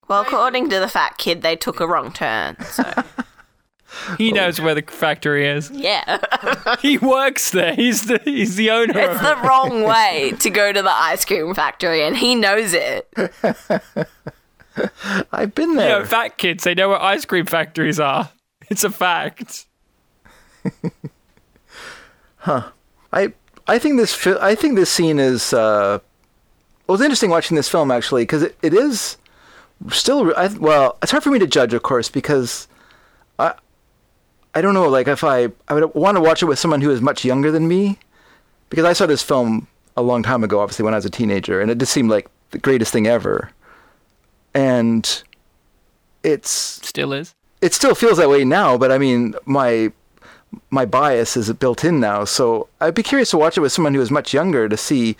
Well, 0.08 0.22
according 0.22 0.70
to 0.70 0.80
the 0.80 0.88
fat 0.88 1.18
kid, 1.18 1.42
they 1.42 1.56
took 1.56 1.80
a 1.80 1.88
wrong 1.88 2.12
turn. 2.12 2.58
So 2.66 2.84
He 4.18 4.32
knows 4.32 4.60
where 4.60 4.76
the 4.76 4.82
factory 4.82 5.48
is. 5.48 5.72
yeah, 5.72 6.18
He 6.82 6.98
works 6.98 7.52
there. 7.52 7.74
He's 7.74 8.06
the 8.08 8.20
he's 8.24 8.56
the 8.58 8.70
owner 8.70 8.98
it's 9.00 9.16
of 9.16 9.22
the 9.22 9.48
wrong 9.48 9.84
way 9.88 10.34
to 10.40 10.50
go 10.50 10.72
to 10.74 10.82
the 10.82 10.92
ice 10.92 11.24
cream 11.26 11.54
factory, 11.56 12.04
and 12.04 12.18
he 12.18 12.36
knows 12.36 12.74
it. 12.74 13.08
I've 15.32 15.56
been 15.56 15.70
You 15.72 15.76
there. 15.78 16.00
know, 16.00 16.06
fat 16.06 16.38
kids, 16.38 16.66
they 16.66 16.76
know 16.76 16.90
where 16.90 17.02
ice 17.02 17.24
cream 17.26 17.46
factories 17.46 18.00
are. 18.00 18.30
It's 18.70 18.84
a 18.84 18.90
fact. 18.90 19.66
Huh. 22.38 22.70
I 23.14 23.34
I 23.68 23.80
think 23.80 23.98
this 23.98 24.14
fi- 24.14 24.38
I 24.42 24.56
think 24.56 24.76
this 24.76 24.90
scene 24.92 25.20
is 25.20 25.54
uh, 25.54 26.00
it 26.88 26.92
was 26.92 27.02
interesting 27.02 27.30
watching 27.30 27.56
this 27.56 27.70
film 27.70 27.92
actually 27.92 28.24
because 28.24 28.44
it, 28.44 28.58
it 28.62 28.74
is 28.74 29.18
still 29.90 30.34
I, 30.36 30.48
well 30.48 30.98
it's 31.02 31.12
hard 31.12 31.24
for 31.24 31.32
me 31.32 31.40
to 31.40 31.48
judge 31.48 31.74
of 31.74 31.84
course 31.84 32.10
because 32.10 32.68
I 33.40 33.54
I 34.54 34.62
don't 34.62 34.74
know 34.74 34.88
like 34.90 35.08
if 35.08 35.24
I 35.24 35.50
I 35.68 35.74
would 35.74 35.94
want 35.96 36.18
to 36.18 36.22
watch 36.22 36.42
it 36.42 36.46
with 36.46 36.60
someone 36.60 36.82
who 36.82 36.92
is 36.92 37.02
much 37.02 37.26
younger 37.26 37.52
than 37.52 37.68
me 37.68 38.00
because 38.70 38.86
I 38.86 38.94
saw 38.94 39.06
this 39.06 39.22
film 39.22 39.68
a 39.98 40.02
long 40.02 40.24
time 40.24 40.44
ago 40.44 40.60
obviously 40.60 40.84
when 40.86 40.94
I 40.94 40.98
was 40.98 41.06
a 41.06 41.10
teenager 41.10 41.62
and 41.62 41.70
it 41.70 41.78
just 41.78 41.92
seemed 41.94 42.10
like 42.10 42.28
the 42.52 42.58
greatest 42.60 42.92
thing 42.94 43.08
ever 43.08 43.52
and 44.54 45.24
it's 46.24 46.50
Still 46.50 47.14
is. 47.14 47.36
it 47.62 47.74
still 47.74 47.94
feels 47.94 48.18
that 48.18 48.30
way 48.30 48.44
now, 48.44 48.78
but 48.78 48.92
I 48.92 48.98
mean, 48.98 49.36
my 49.46 49.92
my 50.70 50.86
bias 50.86 51.36
is 51.36 51.52
built 51.54 51.84
in 51.84 52.00
now. 52.00 52.24
So 52.24 52.68
I'd 52.80 52.96
be 52.96 53.04
curious 53.04 53.30
to 53.32 53.38
watch 53.38 53.58
it 53.58 53.62
with 53.62 53.74
someone 53.74 53.94
who 53.94 54.02
is 54.02 54.10
much 54.10 54.34
younger 54.34 54.70
to 54.70 54.78
see, 54.78 55.18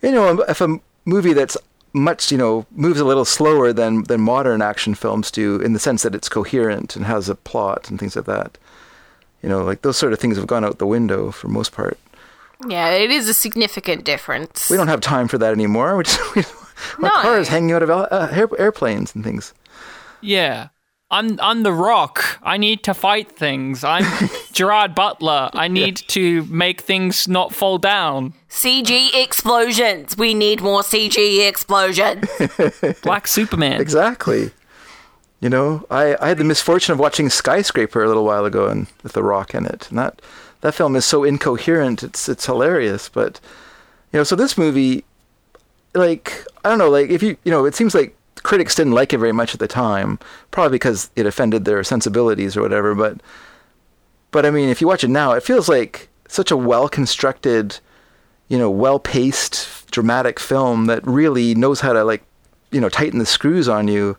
you 0.00 0.12
know, 0.12 0.40
if 0.42 0.60
a 0.60 0.78
movie 1.04 1.32
that's 1.32 1.56
much, 1.92 2.32
you 2.32 2.38
know, 2.38 2.66
moves 2.72 3.00
a 3.00 3.04
little 3.04 3.24
slower 3.24 3.72
than 3.72 4.04
than 4.04 4.20
modern 4.20 4.62
action 4.62 4.94
films 4.94 5.30
do, 5.30 5.56
in 5.60 5.72
the 5.72 5.78
sense 5.78 6.02
that 6.02 6.14
it's 6.14 6.28
coherent 6.28 6.96
and 6.96 7.04
has 7.06 7.28
a 7.28 7.34
plot 7.34 7.90
and 7.90 7.98
things 7.98 8.16
like 8.16 8.24
that. 8.26 8.58
You 9.42 9.48
know, 9.48 9.62
like 9.64 9.82
those 9.82 9.96
sort 9.96 10.12
of 10.12 10.18
things 10.20 10.36
have 10.36 10.46
gone 10.46 10.64
out 10.64 10.78
the 10.78 10.86
window 10.86 11.30
for 11.30 11.48
most 11.48 11.72
part. 11.72 11.98
Yeah, 12.68 12.90
it 12.90 13.10
is 13.10 13.28
a 13.28 13.34
significant 13.34 14.04
difference. 14.04 14.70
We 14.70 14.76
don't 14.76 14.86
have 14.88 15.00
time 15.00 15.26
for 15.28 15.38
that 15.38 15.52
anymore. 15.52 15.96
We 15.98 16.04
just, 16.04 16.34
we, 16.36 16.42
my 16.98 17.08
No. 17.08 17.22
car 17.22 17.38
is 17.38 17.48
hanging 17.48 17.72
out 17.72 17.82
of 17.82 17.90
uh, 17.90 18.28
airplanes 18.58 19.14
and 19.14 19.22
things. 19.24 19.52
Yeah. 20.20 20.68
I'm 21.12 21.38
I'm 21.40 21.62
the 21.62 21.72
rock. 21.72 22.38
I 22.42 22.56
need 22.56 22.82
to 22.84 22.94
fight 22.94 23.30
things. 23.30 23.84
I'm 23.84 24.04
Gerard 24.52 24.94
Butler. 24.94 25.50
I 25.52 25.68
need 25.68 25.96
to 26.08 26.44
make 26.46 26.80
things 26.80 27.28
not 27.28 27.54
fall 27.54 27.76
down. 27.76 28.32
CG 28.48 29.10
explosions. 29.14 30.16
We 30.16 30.32
need 30.32 30.62
more 30.62 30.80
CG 30.80 31.46
explosions. 31.46 32.26
Black 33.02 33.26
Superman. 33.26 33.80
Exactly. 33.80 34.50
You 35.40 35.50
know, 35.50 35.84
I, 35.90 36.16
I 36.20 36.28
had 36.28 36.38
the 36.38 36.44
misfortune 36.44 36.92
of 36.92 36.98
watching 36.98 37.28
Skyscraper 37.28 38.02
a 38.02 38.08
little 38.08 38.24
while 38.24 38.46
ago 38.46 38.68
and 38.68 38.86
with 39.02 39.12
The 39.12 39.22
Rock 39.22 39.54
in 39.54 39.66
it. 39.66 39.90
And 39.90 39.98
that 39.98 40.22
that 40.62 40.74
film 40.74 40.96
is 40.96 41.04
so 41.04 41.24
incoherent. 41.24 42.02
It's 42.02 42.26
it's 42.26 42.46
hilarious, 42.46 43.10
but 43.10 43.38
you 44.12 44.18
know, 44.18 44.24
so 44.24 44.34
this 44.34 44.56
movie 44.56 45.04
like 45.94 46.46
I 46.64 46.70
don't 46.70 46.78
know, 46.78 46.88
like 46.88 47.10
if 47.10 47.22
you 47.22 47.36
you 47.44 47.50
know, 47.50 47.66
it 47.66 47.74
seems 47.74 47.94
like 47.94 48.16
critics 48.36 48.74
didn't 48.74 48.94
like 48.94 49.12
it 49.12 49.18
very 49.18 49.32
much 49.32 49.54
at 49.54 49.60
the 49.60 49.68
time, 49.68 50.18
probably 50.50 50.76
because 50.76 51.10
it 51.16 51.26
offended 51.26 51.64
their 51.64 51.82
sensibilities 51.84 52.56
or 52.56 52.62
whatever, 52.62 52.94
but 52.94 53.20
but 54.32 54.46
I 54.46 54.50
mean, 54.50 54.68
if 54.70 54.80
you 54.80 54.86
watch 54.86 55.04
it 55.04 55.08
now, 55.08 55.32
it 55.32 55.42
feels 55.42 55.68
like 55.68 56.08
such 56.26 56.50
a 56.50 56.56
well 56.56 56.88
constructed, 56.88 57.78
you 58.48 58.58
know, 58.58 58.70
well 58.70 58.98
paced, 58.98 59.90
dramatic 59.90 60.40
film 60.40 60.86
that 60.86 61.06
really 61.06 61.54
knows 61.54 61.80
how 61.80 61.92
to 61.92 62.02
like, 62.02 62.24
you 62.70 62.80
know, 62.80 62.88
tighten 62.88 63.18
the 63.18 63.26
screws 63.26 63.68
on 63.68 63.86
you, 63.88 64.16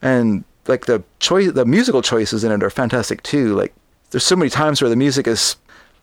and 0.00 0.44
like 0.68 0.86
the 0.86 1.02
choice, 1.18 1.50
the 1.52 1.66
musical 1.66 2.00
choices 2.00 2.44
in 2.44 2.52
it 2.52 2.62
are 2.62 2.70
fantastic 2.70 3.22
too. 3.24 3.54
Like, 3.54 3.74
there's 4.10 4.24
so 4.24 4.36
many 4.36 4.50
times 4.50 4.80
where 4.80 4.88
the 4.88 4.96
music 4.96 5.26
is, 5.26 5.56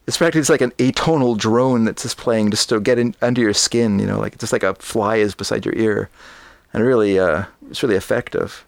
it's 0.08 0.18
practically 0.18 0.54
like 0.54 0.62
an 0.62 0.72
atonal 0.72 1.38
drone 1.38 1.86
that's 1.86 2.04
just 2.04 2.18
playing 2.18 2.52
just 2.52 2.70
to 2.70 2.80
get 2.82 3.00
in 3.00 3.16
under 3.22 3.41
your 3.41 3.54
skin. 3.54 4.00
You 4.00 4.08
know, 4.08 4.20
like 4.20 4.38
just 4.38 4.52
like 4.52 4.64
a 4.64 4.76
fly 4.76 5.16
is 5.18 5.34
beside 5.34 5.66
your 5.66 5.76
ear, 5.76 6.10
and 6.74 6.84
really, 6.84 7.20
uh, 7.20 7.45
it's 7.70 7.82
really 7.84 7.95
effective. 7.95 8.65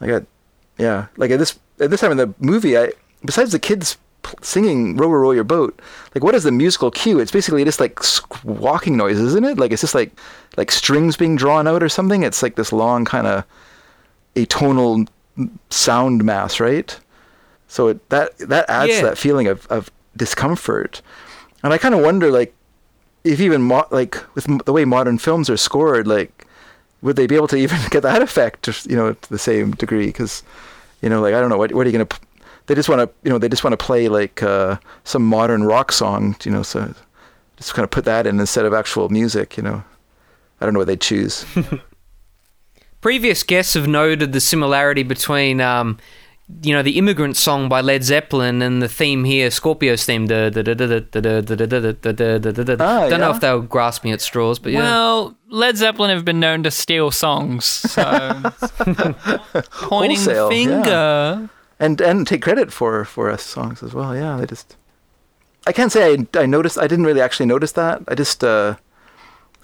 I 0.00 0.06
got, 0.06 0.22
yeah, 0.78 1.06
like 1.16 1.30
at 1.30 1.38
this 1.38 1.58
at 1.80 1.90
this 1.90 2.00
time 2.00 2.10
in 2.12 2.16
the 2.18 2.32
movie, 2.38 2.76
I 2.78 2.92
besides 3.24 3.52
the 3.52 3.58
kids 3.58 3.96
singing 4.42 4.96
"Row, 4.96 5.08
row, 5.08 5.18
row 5.20 5.30
your 5.32 5.44
boat," 5.44 5.78
like 6.14 6.22
what 6.24 6.34
is 6.34 6.44
the 6.44 6.52
musical 6.52 6.90
cue? 6.90 7.18
It's 7.18 7.32
basically 7.32 7.64
just 7.64 7.80
like 7.80 8.02
squawking 8.02 8.96
noises, 8.96 9.28
isn't 9.28 9.44
it? 9.44 9.58
Like 9.58 9.72
it's 9.72 9.82
just 9.82 9.94
like 9.94 10.12
like 10.56 10.70
strings 10.70 11.16
being 11.16 11.36
drawn 11.36 11.66
out 11.66 11.82
or 11.82 11.88
something. 11.88 12.22
It's 12.22 12.42
like 12.42 12.56
this 12.56 12.72
long 12.72 13.04
kind 13.04 13.26
of 13.26 13.44
atonal 14.36 15.06
sound 15.70 16.24
mass, 16.24 16.60
right? 16.60 16.98
So 17.68 17.88
it, 17.88 18.08
that 18.10 18.36
that 18.38 18.68
adds 18.68 18.92
Yeah. 18.92 19.00
to 19.00 19.06
that 19.06 19.18
feeling 19.18 19.46
of 19.46 19.66
of 19.68 19.90
discomfort, 20.16 21.02
and 21.62 21.72
I 21.72 21.78
kind 21.78 21.94
of 21.94 22.00
wonder 22.00 22.30
like 22.30 22.54
if 23.24 23.40
even 23.40 23.62
mo- 23.62 23.86
like 23.90 24.16
with 24.34 24.48
m- 24.48 24.60
the 24.64 24.72
way 24.72 24.84
modern 24.84 25.18
films 25.18 25.48
are 25.50 25.56
scored, 25.56 26.06
like 26.06 26.39
would 27.02 27.16
they 27.16 27.26
be 27.26 27.36
able 27.36 27.48
to 27.48 27.56
even 27.56 27.78
get 27.90 28.02
that 28.02 28.22
effect, 28.22 28.68
you 28.88 28.96
know, 28.96 29.12
to 29.14 29.28
the 29.30 29.38
same 29.38 29.72
degree? 29.72 30.06
Because 30.06 30.42
you 31.02 31.08
know, 31.08 31.20
like 31.20 31.34
I 31.34 31.40
don't 31.40 31.48
know, 31.50 31.58
what 31.58 31.72
what 31.72 31.86
are 31.86 31.90
you 31.90 31.92
gonna? 31.92 32.06
p- 32.06 32.18
They 32.66 32.74
just 32.74 32.88
want 32.88 33.00
to, 33.00 33.10
you 33.24 33.30
know, 33.30 33.38
they 33.38 33.48
just 33.48 33.64
want 33.64 33.72
to 33.78 33.84
play 33.84 34.08
like 34.08 34.42
uh, 34.42 34.76
some 35.04 35.22
modern 35.24 35.64
rock 35.64 35.92
song, 35.92 36.36
you 36.44 36.50
know, 36.52 36.62
so 36.62 36.94
just 37.56 37.74
kind 37.74 37.84
of 37.84 37.90
put 37.90 38.04
that 38.04 38.26
in 38.26 38.38
instead 38.40 38.64
of 38.66 38.72
actual 38.74 39.08
music, 39.08 39.56
you 39.56 39.62
know. 39.62 39.82
I 40.60 40.64
don't 40.66 40.74
know 40.74 40.80
what 40.80 40.86
they 40.88 40.96
choose. 40.96 41.44
Previous 43.00 43.42
guests 43.42 43.74
have 43.74 43.88
noted 43.88 44.32
the 44.32 44.40
similarity 44.40 45.02
between, 45.02 45.60
um, 45.62 45.96
you 46.62 46.72
know, 46.74 46.82
the 46.82 46.98
immigrant 46.98 47.36
song 47.36 47.68
by 47.68 47.80
Led 47.80 48.04
Zeppelin 48.04 48.60
and 48.62 48.82
the 48.82 48.88
theme 48.88 49.24
here, 49.24 49.50
Scorpio's 49.50 50.04
theme. 50.04 50.24
I 50.24 50.50
don't 50.50 50.68
Ah, 52.80 53.06
know 53.16 53.30
if 53.30 53.40
they'll 53.40 53.62
grasp 53.62 54.04
me 54.04 54.12
at 54.12 54.20
straws, 54.20 54.58
but 54.58 54.72
yeah. 54.72 54.80
Well, 54.80 55.36
Led 55.48 55.76
Zeppelin 55.76 56.10
have 56.10 56.24
been 56.24 56.40
known 56.40 56.62
to 56.64 56.70
steal 56.70 57.10
songs, 57.10 57.64
so 57.64 58.02
pointing 59.72 60.16
Wholesale, 60.16 60.48
the 60.48 60.54
finger. 60.54 61.50
and 61.78 62.00
and 62.00 62.26
take 62.26 62.42
credit 62.42 62.72
for 62.72 63.04
for 63.04 63.30
us 63.30 63.42
songs 63.42 63.82
as 63.82 63.94
well. 63.94 64.14
Yeah, 64.14 64.36
they 64.36 64.46
just. 64.46 64.76
I 65.66 65.72
can't 65.72 65.92
say 65.92 66.14
I 66.34 66.40
I 66.42 66.46
noticed. 66.46 66.78
I 66.78 66.86
didn't 66.86 67.04
really 67.04 67.20
actually 67.20 67.46
notice 67.46 67.72
that. 67.72 68.02
I 68.08 68.14
just 68.14 68.42
uh, 68.44 68.76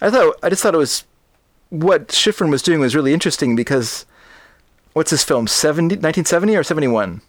I 0.00 0.10
thought 0.10 0.36
I 0.42 0.48
just 0.50 0.62
thought 0.62 0.74
it 0.74 0.78
was 0.78 1.04
what 1.70 2.08
Schifrin 2.08 2.50
was 2.50 2.62
doing 2.62 2.80
was 2.80 2.94
really 2.94 3.12
interesting 3.12 3.56
because 3.56 4.06
what's 4.96 5.10
this 5.10 5.22
film 5.22 5.46
70, 5.46 5.96
1970 5.96 6.56
or 6.56 6.62
71? 6.62 7.20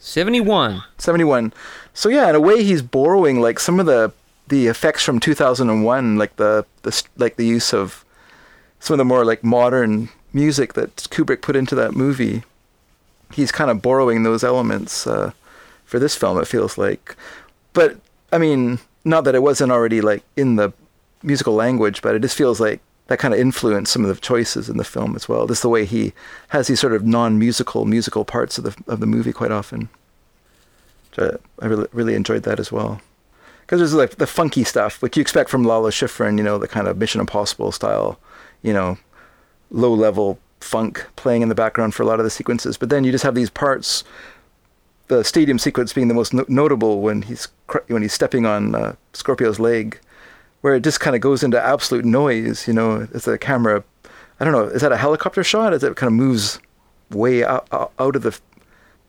71. 0.00 0.82
71. 0.98 1.52
So 1.92 2.08
yeah, 2.08 2.28
in 2.28 2.34
a 2.34 2.40
way 2.40 2.64
he's 2.64 2.82
borrowing 2.82 3.40
like 3.40 3.60
some 3.60 3.78
of 3.78 3.86
the 3.86 4.12
the 4.48 4.66
effects 4.66 5.04
from 5.04 5.20
2001 5.20 6.18
like 6.18 6.36
the 6.36 6.66
the 6.82 7.02
like 7.16 7.36
the 7.36 7.46
use 7.46 7.72
of 7.72 8.04
some 8.80 8.94
of 8.94 8.98
the 8.98 9.04
more 9.04 9.24
like 9.24 9.44
modern 9.44 10.08
music 10.32 10.72
that 10.72 10.96
Kubrick 10.96 11.40
put 11.40 11.54
into 11.54 11.76
that 11.76 11.94
movie. 11.94 12.42
He's 13.32 13.52
kind 13.52 13.70
of 13.70 13.80
borrowing 13.80 14.24
those 14.24 14.42
elements 14.42 15.06
uh, 15.06 15.30
for 15.84 16.00
this 16.00 16.16
film 16.16 16.36
it 16.38 16.48
feels 16.48 16.76
like. 16.76 17.14
But 17.74 17.96
I 18.32 18.38
mean, 18.38 18.80
not 19.04 19.22
that 19.22 19.36
it 19.36 19.42
wasn't 19.42 19.70
already 19.70 20.00
like 20.00 20.24
in 20.36 20.56
the 20.56 20.72
musical 21.22 21.54
language, 21.54 22.02
but 22.02 22.16
it 22.16 22.22
just 22.22 22.36
feels 22.36 22.58
like 22.58 22.80
that 23.06 23.18
kind 23.18 23.34
of 23.34 23.40
influenced 23.40 23.92
some 23.92 24.04
of 24.04 24.14
the 24.14 24.20
choices 24.20 24.68
in 24.68 24.76
the 24.76 24.84
film 24.84 25.14
as 25.14 25.28
well. 25.28 25.46
Just 25.46 25.62
the 25.62 25.68
way 25.68 25.84
he 25.84 26.12
has 26.48 26.68
these 26.68 26.80
sort 26.80 26.94
of 26.94 27.04
non-musical 27.04 27.84
musical 27.84 28.24
parts 28.24 28.58
of 28.58 28.64
the 28.64 28.76
of 28.90 29.00
the 29.00 29.06
movie 29.06 29.32
quite 29.32 29.52
often. 29.52 29.88
I 31.18 31.66
really 31.66 31.86
really 31.92 32.14
enjoyed 32.14 32.42
that 32.44 32.58
as 32.58 32.72
well. 32.72 33.00
Because 33.60 33.80
there's 33.80 33.94
like 33.94 34.16
the 34.16 34.26
funky 34.26 34.64
stuff, 34.64 35.00
which 35.00 35.16
you 35.16 35.20
expect 35.20 35.48
from 35.48 35.64
Lalo 35.64 35.90
Schifrin, 35.90 36.36
you 36.36 36.44
know, 36.44 36.58
the 36.58 36.68
kind 36.68 36.86
of 36.86 36.98
Mission 36.98 37.20
Impossible 37.20 37.72
style, 37.72 38.18
you 38.62 38.74
know, 38.74 38.98
low 39.70 39.92
level 39.94 40.38
funk 40.60 41.06
playing 41.16 41.42
in 41.42 41.48
the 41.48 41.54
background 41.54 41.94
for 41.94 42.02
a 42.02 42.06
lot 42.06 42.18
of 42.18 42.24
the 42.24 42.30
sequences. 42.30 42.76
But 42.76 42.88
then 42.88 43.04
you 43.04 43.12
just 43.12 43.24
have 43.24 43.34
these 43.34 43.50
parts, 43.50 44.04
the 45.08 45.22
stadium 45.24 45.58
sequence 45.58 45.92
being 45.92 46.08
the 46.08 46.14
most 46.14 46.34
no- 46.34 46.44
notable 46.48 47.00
when 47.00 47.22
he's 47.22 47.48
cr- 47.66 47.78
when 47.88 48.02
he's 48.02 48.12
stepping 48.12 48.44
on 48.44 48.74
uh, 48.74 48.96
Scorpio's 49.12 49.58
leg, 49.58 49.98
where 50.64 50.74
it 50.74 50.82
just 50.82 50.98
kind 50.98 51.14
of 51.14 51.20
goes 51.20 51.42
into 51.42 51.60
absolute 51.62 52.06
noise. 52.06 52.66
You 52.66 52.72
know, 52.72 53.06
as 53.12 53.26
the 53.26 53.36
camera, 53.36 53.84
I 54.40 54.44
don't 54.44 54.52
know, 54.54 54.64
is 54.64 54.80
that 54.80 54.92
a 54.92 54.96
helicopter 54.96 55.44
shot? 55.44 55.74
As 55.74 55.84
it 55.84 55.94
kind 55.94 56.08
of 56.08 56.14
moves 56.14 56.58
way 57.10 57.44
out, 57.44 57.68
out 57.70 58.16
of 58.16 58.22
the, 58.22 58.38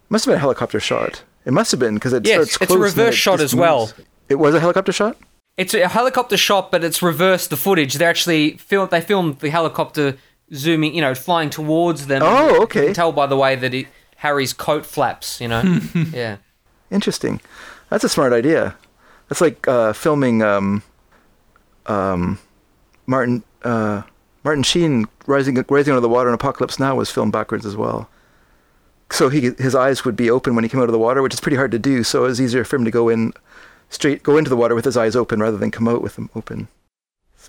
must 0.10 0.26
have 0.26 0.34
been 0.34 0.38
a 0.38 0.42
helicopter 0.42 0.82
shot. 0.82 1.24
It 1.46 1.54
must 1.54 1.72
have 1.72 1.80
been 1.80 1.94
because 1.94 2.12
it 2.12 2.26
Yes, 2.28 2.36
starts 2.36 2.56
it's 2.56 2.64
a 2.64 2.66
close 2.68 2.72
and 2.92 2.98
then 3.00 3.06
reverse 3.06 3.16
shot 3.16 3.40
as 3.40 3.56
well. 3.56 3.80
moves. 3.86 3.94
It 4.28 4.36
was 4.36 4.54
a 4.54 4.60
helicopter 4.60 4.92
shot. 4.92 5.16
It's 5.56 5.74
a 5.74 5.88
helicopter 5.88 6.36
shot, 6.36 6.72
but 6.72 6.84
it's 6.84 7.02
reversed 7.02 7.50
the 7.52 7.56
footage. 7.56 7.94
They 7.94 8.04
actually 8.06 8.58
film. 8.58 8.90
They 8.92 9.00
filmed 9.00 9.40
the 9.40 9.50
helicopter 9.50 10.18
zooming, 10.54 10.94
you 10.94 11.00
know, 11.00 11.16
flying 11.16 11.50
towards 11.50 12.08
them. 12.08 12.22
Oh, 12.26 12.56
You 12.56 12.62
okay. 12.64 12.86
can 12.88 12.94
tell 12.94 13.14
by 13.14 13.28
the 13.28 13.38
way 13.38 13.56
that 13.56 13.74
it, 13.74 13.88
Harry's 14.18 14.52
coat 14.52 14.86
flaps. 14.86 15.40
You 15.40 15.48
know, 15.48 15.80
yeah. 16.12 16.38
Interesting. 16.92 17.40
That's 17.90 18.04
a 18.04 18.10
smart 18.10 18.34
idea. 18.34 18.76
That's 19.30 19.40
like 19.40 19.66
uh, 19.68 19.94
filming 19.94 20.42
um, 20.44 20.84
um, 21.88 22.40
Martin 23.06 23.44
uh, 23.64 24.04
Martin 24.44 24.64
Sheen 24.64 25.06
rising 25.26 25.64
rising 25.70 25.94
out 25.94 25.98
of 25.98 26.04
the 26.04 26.10
water 26.10 26.30
in 26.30 26.36
Apocalypse 26.36 26.80
Now 26.80 26.96
was 26.96 27.12
filmed 27.12 27.32
backwards 27.32 27.66
as 27.66 27.76
well. 27.76 28.10
So 29.12 29.30
he 29.30 29.52
his 29.58 29.76
eyes 29.76 30.06
would 30.06 30.16
be 30.16 30.30
open 30.30 30.56
when 30.56 30.64
he 30.64 30.70
came 30.70 30.82
out 30.82 30.90
of 30.90 30.94
the 30.94 31.00
water, 31.00 31.22
which 31.22 31.34
is 31.34 31.40
pretty 31.40 31.58
hard 31.58 31.72
to 31.72 31.80
do. 31.80 32.04
So 32.04 32.26
it 32.26 32.28
was 32.28 32.42
easier 32.42 32.64
for 32.64 32.76
him 32.76 32.86
to 32.86 32.92
go 32.92 33.10
in 33.10 33.34
straight 33.90 34.24
go 34.24 34.38
into 34.38 34.50
the 34.50 34.58
water 34.58 34.76
with 34.76 34.86
his 34.86 34.98
eyes 34.98 35.16
open 35.16 35.40
rather 35.40 35.58
than 35.58 35.72
come 35.72 35.88
out 35.88 36.02
with 36.02 36.16
them 36.16 36.30
open. 36.36 36.68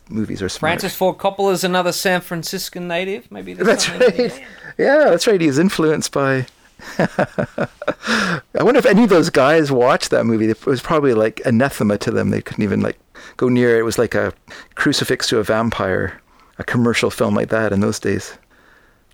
Movies 0.08 0.42
are 0.42 0.48
smart. 0.48 0.70
Francis 0.70 0.94
Ford 0.94 1.16
Coppola 1.16 1.52
is 1.52 1.64
another 1.64 1.90
San 1.90 2.20
Franciscan 2.20 2.86
native. 2.86 3.30
Maybe 3.30 3.54
That's 3.54 3.88
right. 3.90 4.42
Yeah, 4.78 5.04
that's 5.04 5.26
right. 5.26 5.40
He 5.40 5.46
He's 5.46 5.58
influenced 5.58 6.12
by. 6.12 6.46
I 6.98 8.62
wonder 8.62 8.78
if 8.78 8.84
any 8.84 9.04
of 9.04 9.08
those 9.08 9.30
guys 9.30 9.72
watched 9.72 10.10
that 10.10 10.24
movie. 10.26 10.50
It 10.50 10.66
was 10.66 10.82
probably 10.82 11.14
like 11.14 11.40
anathema 11.46 11.96
to 11.98 12.10
them. 12.10 12.28
They 12.28 12.42
couldn't 12.42 12.62
even 12.62 12.82
like 12.82 12.98
go 13.36 13.48
near 13.48 13.76
it. 13.76 13.80
It 13.80 13.82
was 13.82 13.98
like 13.98 14.14
a 14.14 14.32
crucifix 14.74 15.28
to 15.28 15.38
a 15.38 15.42
vampire, 15.42 16.20
a 16.58 16.64
commercial 16.64 17.10
film 17.10 17.34
like 17.34 17.48
that 17.50 17.72
in 17.72 17.80
those 17.80 17.98
days. 17.98 18.36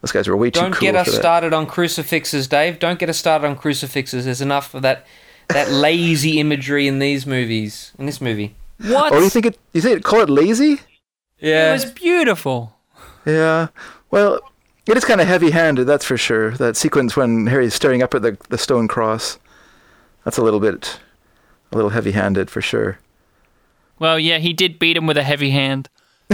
Those 0.00 0.12
guys 0.12 0.28
were 0.28 0.36
way 0.36 0.50
too 0.50 0.58
cool. 0.60 0.68
Don't 0.70 0.78
cool 0.78 0.80
get 0.80 0.94
for 0.94 1.00
us 1.00 1.06
that. 1.12 1.20
started 1.20 1.52
on 1.52 1.66
crucifixes, 1.66 2.48
Dave. 2.48 2.78
Don't 2.80 2.98
get 2.98 3.08
us 3.08 3.18
started 3.18 3.46
on 3.46 3.56
crucifixes. 3.56 4.24
There's 4.24 4.40
enough 4.40 4.74
of 4.74 4.82
that 4.82 5.06
that 5.48 5.70
lazy 5.70 6.40
imagery 6.40 6.88
in 6.88 6.98
these 6.98 7.24
movies. 7.26 7.92
In 7.98 8.06
this 8.06 8.20
movie. 8.20 8.56
What? 8.78 9.12
Oh, 9.12 9.20
you 9.20 9.30
think 9.30 9.46
it? 9.46 9.58
You 9.72 9.80
think 9.80 9.98
it, 9.98 10.04
call 10.04 10.20
it 10.20 10.28
lazy? 10.28 10.80
Yeah. 11.38 11.70
It 11.70 11.72
was 11.72 11.84
beautiful. 11.86 12.74
Yeah. 13.24 13.68
Well, 14.10 14.40
it 14.86 14.96
is 14.96 15.04
kind 15.04 15.20
of 15.20 15.28
heavy-handed, 15.28 15.84
that's 15.84 16.04
for 16.04 16.16
sure. 16.16 16.50
That 16.52 16.76
sequence 16.76 17.16
when 17.16 17.46
Harry's 17.46 17.74
staring 17.74 18.02
up 18.02 18.14
at 18.14 18.22
the 18.22 18.36
the 18.48 18.58
stone 18.58 18.88
cross. 18.88 19.38
That's 20.24 20.38
a 20.38 20.42
little 20.42 20.60
bit, 20.60 20.98
a 21.70 21.76
little 21.76 21.90
heavy-handed 21.90 22.50
for 22.50 22.60
sure. 22.60 22.98
Well, 24.02 24.18
yeah, 24.18 24.38
he 24.38 24.52
did 24.52 24.80
beat 24.80 24.96
him 24.96 25.06
with 25.06 25.16
a 25.16 25.22
heavy 25.22 25.50
hand. 25.50 25.88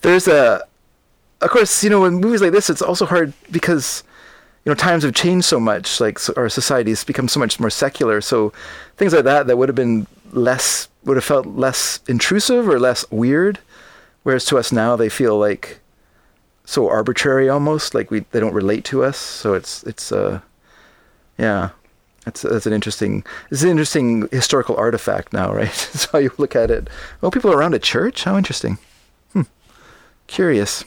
there's 0.00 0.26
a 0.26 0.64
of 1.42 1.50
course 1.50 1.84
you 1.84 1.90
know 1.90 2.06
in 2.06 2.14
movies 2.14 2.40
like 2.40 2.52
this 2.52 2.70
it's 2.70 2.80
also 2.80 3.04
hard 3.04 3.34
because 3.50 4.02
you 4.64 4.70
know 4.70 4.74
times 4.74 5.02
have 5.02 5.12
changed 5.12 5.44
so 5.44 5.60
much 5.60 6.00
like 6.00 6.18
our 6.38 6.48
society's 6.48 7.04
become 7.04 7.28
so 7.28 7.38
much 7.38 7.60
more 7.60 7.68
secular. 7.68 8.22
So 8.22 8.54
things 8.96 9.12
like 9.12 9.24
that 9.24 9.46
that 9.46 9.58
would 9.58 9.68
have 9.68 9.76
been 9.76 10.06
less 10.32 10.88
would 11.04 11.18
have 11.18 11.24
felt 11.24 11.44
less 11.46 12.00
intrusive 12.08 12.66
or 12.66 12.80
less 12.80 13.04
weird. 13.10 13.58
Whereas 14.22 14.46
to 14.46 14.56
us 14.56 14.72
now 14.72 14.96
they 14.96 15.10
feel 15.10 15.38
like 15.38 15.80
so 16.64 16.88
arbitrary 16.88 17.50
almost 17.50 17.94
like 17.94 18.10
we 18.10 18.20
they 18.30 18.40
don't 18.40 18.54
relate 18.54 18.86
to 18.86 19.04
us. 19.04 19.18
So 19.18 19.52
it's 19.52 19.82
it's 19.82 20.12
uh 20.12 20.40
yeah 21.36 21.70
that's 22.24 22.42
that's 22.42 22.66
an 22.66 22.72
interesting 22.72 23.24
it's 23.50 23.62
an 23.62 23.68
interesting 23.68 24.28
historical 24.30 24.76
artifact 24.76 25.32
now 25.32 25.52
right 25.60 25.66
that's 25.92 26.06
how 26.06 26.18
you 26.18 26.30
look 26.38 26.54
at 26.54 26.70
it 26.70 26.88
oh 27.22 27.30
people 27.30 27.52
around 27.52 27.74
a 27.74 27.78
church 27.78 28.24
how 28.24 28.36
interesting 28.36 28.78
Curious. 30.32 30.84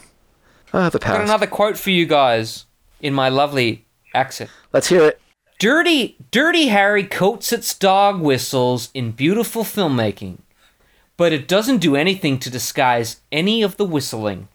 Ah, 0.73 0.89
the 0.89 0.97
I've 0.97 1.17
got 1.17 1.21
another 1.21 1.45
quote 1.45 1.77
for 1.77 1.91
you 1.91 2.07
guys 2.07 2.65
in 2.99 3.13
my 3.13 3.29
lovely 3.29 3.85
accent. 4.11 4.49
Let's 4.73 4.87
hear 4.87 5.05
it. 5.05 5.21
Dirty, 5.59 6.17
Dirty 6.31 6.69
Harry 6.69 7.03
coats 7.03 7.53
its 7.53 7.73
dog 7.75 8.21
whistles 8.21 8.89
in 8.95 9.11
beautiful 9.11 9.63
filmmaking, 9.63 10.39
but 11.15 11.31
it 11.31 11.47
doesn't 11.47 11.77
do 11.77 11.95
anything 11.95 12.39
to 12.39 12.49
disguise 12.49 13.21
any 13.31 13.61
of 13.61 13.77
the 13.77 13.85
whistling. 13.85 14.47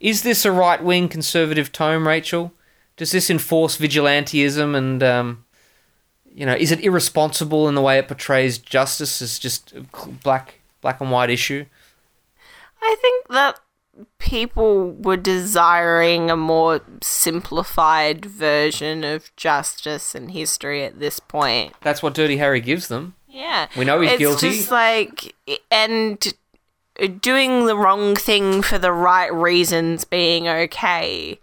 Is 0.00 0.22
this 0.22 0.44
a 0.44 0.52
right 0.52 0.82
wing 0.82 1.08
conservative 1.08 1.72
tone, 1.72 2.04
Rachel? 2.04 2.52
Does 2.96 3.10
this 3.10 3.28
enforce 3.28 3.76
vigilantism 3.76 4.76
and, 4.76 5.02
um, 5.02 5.44
you 6.40 6.46
know, 6.46 6.54
is 6.54 6.72
it 6.72 6.80
irresponsible 6.80 7.68
in 7.68 7.74
the 7.74 7.82
way 7.82 7.98
it 7.98 8.08
portrays 8.08 8.56
justice 8.56 9.20
as 9.20 9.38
just 9.38 9.74
a 9.74 9.82
black 10.24 10.54
black 10.80 10.98
and 10.98 11.10
white 11.10 11.28
issue? 11.28 11.66
I 12.80 12.96
think 13.02 13.28
that 13.28 13.60
people 14.18 14.92
were 14.92 15.18
desiring 15.18 16.30
a 16.30 16.38
more 16.38 16.80
simplified 17.02 18.24
version 18.24 19.04
of 19.04 19.36
justice 19.36 20.14
and 20.14 20.30
history 20.30 20.82
at 20.82 20.98
this 20.98 21.20
point. 21.20 21.74
That's 21.82 22.02
what 22.02 22.14
Dirty 22.14 22.38
Harry 22.38 22.62
gives 22.62 22.88
them. 22.88 23.16
Yeah. 23.28 23.68
We 23.76 23.84
know 23.84 24.00
he's 24.00 24.12
it's 24.12 24.18
guilty. 24.18 24.50
just 24.52 24.70
like 24.70 25.34
and 25.70 26.26
doing 27.20 27.66
the 27.66 27.76
wrong 27.76 28.16
thing 28.16 28.62
for 28.62 28.78
the 28.78 28.92
right 28.92 29.32
reasons 29.32 30.06
being 30.06 30.48
okay 30.48 31.38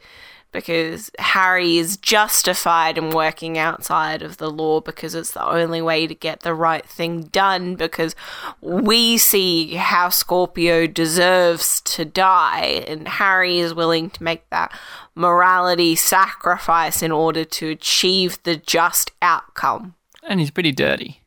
because 0.57 1.11
Harry 1.19 1.77
is 1.77 1.97
justified 1.97 2.97
in 2.97 3.11
working 3.11 3.59
outside 3.59 4.23
of 4.23 4.37
the 4.37 4.49
law 4.49 4.81
because 4.81 5.13
it's 5.13 5.33
the 5.33 5.45
only 5.45 5.83
way 5.83 6.07
to 6.07 6.15
get 6.15 6.39
the 6.39 6.55
right 6.55 6.83
thing 6.83 7.21
done 7.25 7.75
because 7.75 8.15
we 8.59 9.19
see 9.19 9.75
how 9.75 10.09
Scorpio 10.09 10.87
deserves 10.87 11.79
to 11.81 12.05
die 12.05 12.83
and 12.87 13.07
Harry 13.07 13.59
is 13.59 13.75
willing 13.75 14.09
to 14.09 14.23
make 14.23 14.49
that 14.49 14.75
morality 15.13 15.95
sacrifice 15.95 17.03
in 17.03 17.11
order 17.11 17.45
to 17.45 17.69
achieve 17.69 18.41
the 18.41 18.55
just 18.55 19.11
outcome. 19.21 19.93
And 20.23 20.39
he's 20.39 20.49
pretty 20.49 20.71
dirty. 20.71 21.21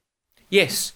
Yes, 0.48 0.92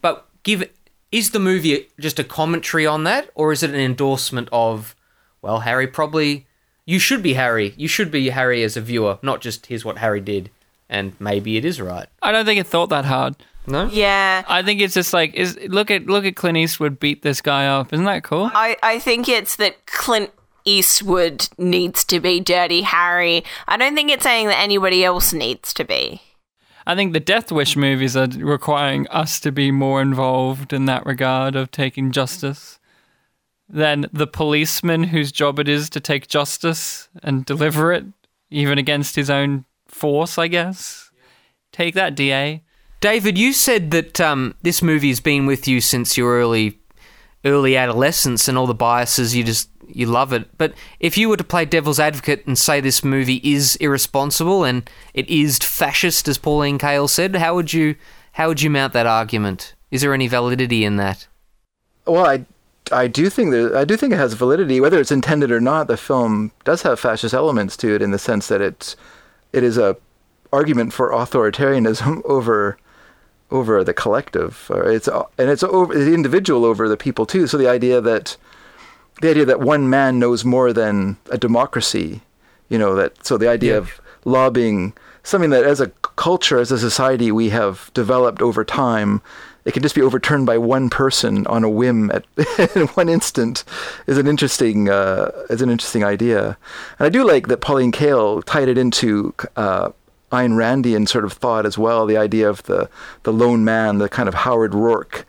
but 0.00 0.26
give 0.42 0.68
is 1.12 1.30
the 1.30 1.38
movie 1.38 1.86
just 2.00 2.18
a 2.18 2.24
commentary 2.24 2.88
on 2.88 3.04
that, 3.04 3.30
or 3.36 3.52
is 3.52 3.62
it 3.62 3.70
an 3.70 3.76
endorsement 3.76 4.48
of, 4.50 4.96
well, 5.40 5.60
Harry 5.60 5.86
probably 5.86 6.48
you 6.84 6.98
should 6.98 7.22
be 7.22 7.34
Harry, 7.34 7.74
you 7.76 7.88
should 7.88 8.10
be 8.10 8.30
Harry 8.30 8.62
as 8.62 8.76
a 8.76 8.80
viewer, 8.80 9.18
not 9.22 9.40
just 9.40 9.66
here's 9.66 9.84
what 9.84 9.98
Harry 9.98 10.20
did, 10.20 10.50
and 10.88 11.14
maybe 11.20 11.56
it 11.56 11.64
is 11.64 11.80
right. 11.80 12.08
I 12.22 12.32
don't 12.32 12.44
think 12.44 12.60
it 12.60 12.66
thought 12.66 12.88
that 12.90 13.04
hard. 13.04 13.36
No, 13.66 13.88
Yeah. 13.92 14.42
I 14.48 14.62
think 14.62 14.80
it's 14.80 14.94
just 14.94 15.12
like 15.12 15.34
is 15.34 15.56
look 15.68 15.90
at 15.90 16.06
look 16.06 16.24
at 16.24 16.34
Clint 16.34 16.58
Eastwood 16.58 16.98
beat 16.98 17.22
this 17.22 17.40
guy 17.40 17.66
up. 17.66 17.92
Isn't 17.92 18.06
that 18.06 18.24
cool? 18.24 18.50
I, 18.52 18.76
I 18.82 18.98
think 18.98 19.28
it's 19.28 19.54
that 19.56 19.86
Clint 19.86 20.30
Eastwood 20.64 21.48
needs 21.58 22.04
to 22.06 22.18
be 22.20 22.40
Dirty 22.40 22.82
Harry. 22.82 23.44
I 23.68 23.76
don't 23.76 23.94
think 23.94 24.10
it's 24.10 24.24
saying 24.24 24.48
that 24.48 24.58
anybody 24.58 25.04
else 25.04 25.32
needs 25.32 25.72
to 25.74 25.84
be. 25.84 26.22
I 26.86 26.96
think 26.96 27.12
the 27.12 27.20
Death 27.20 27.52
Wish 27.52 27.76
movies 27.76 28.16
are 28.16 28.26
requiring 28.26 29.06
us 29.08 29.38
to 29.40 29.52
be 29.52 29.70
more 29.70 30.02
involved 30.02 30.72
in 30.72 30.86
that 30.86 31.06
regard 31.06 31.54
of 31.54 31.70
taking 31.70 32.10
justice 32.10 32.80
than 33.68 34.06
the 34.12 34.26
policeman 34.26 35.04
whose 35.04 35.32
job 35.32 35.58
it 35.58 35.68
is 35.68 35.88
to 35.90 36.00
take 36.00 36.28
justice 36.28 37.08
and 37.22 37.44
deliver 37.44 37.92
it, 37.92 38.04
even 38.50 38.78
against 38.78 39.16
his 39.16 39.30
own 39.30 39.64
force, 39.86 40.38
I 40.38 40.48
guess. 40.48 41.10
Take 41.72 41.94
that, 41.94 42.14
DA. 42.14 42.62
David, 43.00 43.36
you 43.36 43.52
said 43.52 43.90
that 43.90 44.20
um, 44.20 44.54
this 44.62 44.82
movie 44.82 45.08
has 45.08 45.20
been 45.20 45.46
with 45.46 45.66
you 45.66 45.80
since 45.80 46.16
your 46.16 46.38
early 46.38 46.78
early 47.44 47.76
adolescence 47.76 48.46
and 48.46 48.56
all 48.56 48.68
the 48.68 48.74
biases 48.74 49.34
you 49.34 49.42
just 49.42 49.68
you 49.88 50.06
love 50.06 50.32
it. 50.32 50.56
But 50.56 50.74
if 51.00 51.18
you 51.18 51.28
were 51.28 51.36
to 51.36 51.44
play 51.44 51.64
devil's 51.64 51.98
advocate 51.98 52.46
and 52.46 52.56
say 52.56 52.80
this 52.80 53.04
movie 53.04 53.40
is 53.42 53.76
irresponsible 53.76 54.64
and 54.64 54.88
it 55.14 55.28
is 55.28 55.58
fascist, 55.58 56.28
as 56.28 56.38
Pauline 56.38 56.78
Kael 56.78 57.08
said, 57.08 57.36
how 57.36 57.54
would 57.54 57.72
you 57.72 57.96
how 58.32 58.48
would 58.48 58.62
you 58.62 58.70
mount 58.70 58.92
that 58.92 59.06
argument? 59.06 59.74
Is 59.90 60.00
there 60.00 60.14
any 60.14 60.28
validity 60.28 60.84
in 60.84 60.96
that? 60.96 61.26
Well, 62.06 62.26
I, 62.26 62.46
I 62.92 63.06
do 63.06 63.28
think 63.30 63.50
that 63.52 63.74
I 63.74 63.84
do 63.84 63.96
think 63.96 64.12
it 64.12 64.16
has 64.16 64.34
validity, 64.34 64.80
whether 64.80 65.00
it's 65.00 65.10
intended 65.12 65.50
or 65.50 65.60
not. 65.60 65.86
The 65.88 65.96
film 65.96 66.52
does 66.64 66.82
have 66.82 67.00
fascist 67.00 67.34
elements 67.34 67.76
to 67.78 67.94
it 67.94 68.02
in 68.02 68.10
the 68.10 68.18
sense 68.18 68.48
that 68.48 68.60
it's 68.60 68.96
it 69.52 69.62
is 69.62 69.78
a 69.78 69.96
argument 70.52 70.92
for 70.92 71.10
authoritarianism 71.10 72.22
over 72.26 72.76
over 73.50 73.84
the 73.84 73.92
collective. 73.94 74.70
It's 74.74 75.08
and 75.08 75.50
it's 75.50 75.62
over 75.62 75.94
the 75.94 76.14
individual 76.14 76.64
over 76.64 76.88
the 76.88 76.96
people 76.96 77.26
too. 77.26 77.46
So 77.46 77.56
the 77.58 77.68
idea 77.68 78.00
that 78.00 78.36
the 79.20 79.30
idea 79.30 79.44
that 79.44 79.60
one 79.60 79.88
man 79.90 80.18
knows 80.18 80.44
more 80.44 80.72
than 80.72 81.16
a 81.30 81.38
democracy, 81.38 82.22
you 82.68 82.78
know 82.78 82.94
that. 82.94 83.24
So 83.26 83.36
the 83.38 83.48
idea 83.48 83.72
Yeah. 83.72 83.78
of 83.78 84.00
lobbying 84.24 84.92
something 85.24 85.50
that 85.50 85.64
as 85.64 85.80
a 85.80 85.88
culture, 86.16 86.58
as 86.58 86.72
a 86.72 86.78
society, 86.78 87.30
we 87.30 87.50
have 87.50 87.90
developed 87.94 88.42
over 88.42 88.64
time. 88.64 89.20
It 89.64 89.72
can 89.74 89.82
just 89.82 89.94
be 89.94 90.02
overturned 90.02 90.44
by 90.46 90.58
one 90.58 90.90
person 90.90 91.46
on 91.46 91.62
a 91.64 91.70
whim 91.70 92.10
at 92.10 92.24
in 92.76 92.88
one 92.88 93.08
instant 93.08 93.62
is 94.06 94.18
an 94.18 94.26
interesting 94.26 94.88
uh, 94.88 95.30
is 95.50 95.62
an 95.62 95.70
interesting 95.70 96.02
idea, 96.04 96.56
and 96.98 97.06
I 97.06 97.08
do 97.08 97.24
like 97.24 97.46
that 97.48 97.60
Pauline 97.60 97.92
Kael 97.92 98.42
tied 98.44 98.68
it 98.68 98.76
into 98.76 99.34
uh, 99.56 99.90
Ayn 100.32 100.52
Randian 100.52 101.06
sort 101.08 101.24
of 101.24 101.32
thought 101.32 101.64
as 101.66 101.78
well. 101.78 102.06
The 102.06 102.16
idea 102.16 102.48
of 102.48 102.62
the 102.64 102.88
the 103.22 103.32
lone 103.32 103.64
man, 103.64 103.98
the 103.98 104.08
kind 104.08 104.28
of 104.28 104.34
Howard 104.34 104.72
Roark 104.72 105.24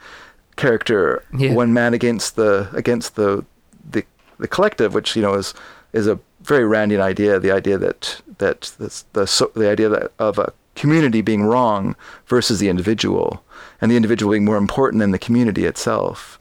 character, 0.55 1.23
Yeah. 1.38 1.53
one 1.53 1.73
man 1.73 1.93
against 1.93 2.36
the 2.36 2.69
against 2.73 3.15
the 3.15 3.45
the 3.89 4.03
the 4.39 4.47
collective, 4.47 4.93
which 4.93 5.15
you 5.15 5.21
know 5.21 5.34
is 5.36 5.53
is 5.93 6.07
a 6.07 6.19
very 6.41 6.63
Randian 6.63 7.01
idea. 7.01 7.39
The 7.39 7.51
idea 7.51 7.77
that 7.77 8.21
that 8.39 8.73
this, 8.79 9.05
the 9.13 9.27
so, 9.27 9.51
the 9.55 9.69
idea 9.69 9.89
that 9.89 10.11
of 10.19 10.39
a 10.39 10.51
community 10.75 11.21
being 11.21 11.43
wrong 11.43 11.95
versus 12.25 12.59
the 12.59 12.67
individual, 12.69 13.43
and 13.84 13.91
the 13.91 13.97
individual 13.97 14.31
being 14.31 14.45
more 14.45 14.55
important 14.55 15.01
than 15.01 15.11
the 15.11 15.19
community 15.19 15.65
itself. 15.65 16.39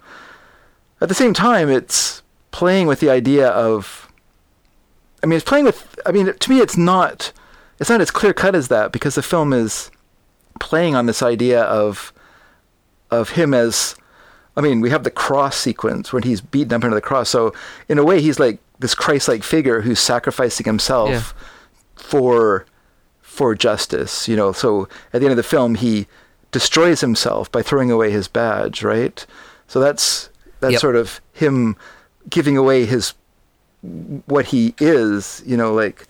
At 1.00 1.08
the 1.08 1.14
same 1.14 1.34
time, 1.34 1.68
it's 1.68 2.22
playing 2.52 2.86
with 2.86 3.00
the 3.00 3.10
idea 3.10 3.48
of. 3.48 4.08
I 5.24 5.26
mean, 5.26 5.36
it's 5.38 5.44
playing 5.44 5.64
with. 5.64 5.98
I 6.06 6.12
mean, 6.12 6.32
to 6.32 6.50
me, 6.50 6.60
it's 6.60 6.76
not. 6.76 7.32
It's 7.80 7.90
not 7.90 8.00
as 8.00 8.12
clear 8.12 8.32
cut 8.32 8.54
as 8.54 8.68
that 8.68 8.92
because 8.92 9.16
the 9.16 9.22
film 9.22 9.52
is 9.52 9.90
playing 10.60 10.94
on 10.94 11.06
this 11.06 11.20
idea 11.20 11.62
of 11.64 12.12
of 13.10 13.30
him 13.30 13.52
as 13.52 13.96
I 14.56 14.60
mean, 14.60 14.80
we 14.80 14.90
have 14.90 15.02
the 15.02 15.10
cross 15.10 15.56
sequence 15.56 16.12
when 16.12 16.22
he's 16.22 16.40
beaten 16.40 16.72
up 16.74 16.84
under 16.84 16.94
the 16.94 17.00
cross. 17.00 17.28
So 17.28 17.52
in 17.88 17.98
a 17.98 18.04
way, 18.04 18.20
he's 18.20 18.38
like 18.38 18.60
this 18.78 18.94
Christ-like 18.94 19.42
figure 19.42 19.80
who's 19.80 19.98
sacrificing 19.98 20.64
himself 20.64 21.10
Yeah. 21.10 21.22
for 21.96 22.66
for 23.20 23.56
justice. 23.56 24.28
You 24.28 24.36
know, 24.36 24.52
so 24.52 24.88
at 25.12 25.18
the 25.20 25.26
end 25.26 25.32
of 25.32 25.36
the 25.36 25.42
film, 25.42 25.74
he 25.74 26.06
destroys 26.52 27.00
himself 27.00 27.50
by 27.50 27.62
throwing 27.62 27.90
away 27.90 28.10
his 28.10 28.28
badge. 28.28 28.82
Right. 28.84 29.24
So 29.66 29.80
that's 29.80 30.30
that's 30.60 30.72
Yep. 30.72 30.80
sort 30.80 30.96
of 30.96 31.20
him 31.32 31.76
giving 32.30 32.56
away 32.56 32.84
his 32.86 33.14
what 34.26 34.46
he 34.46 34.74
is. 34.78 35.42
You 35.44 35.56
know, 35.56 35.72
like 35.74 36.06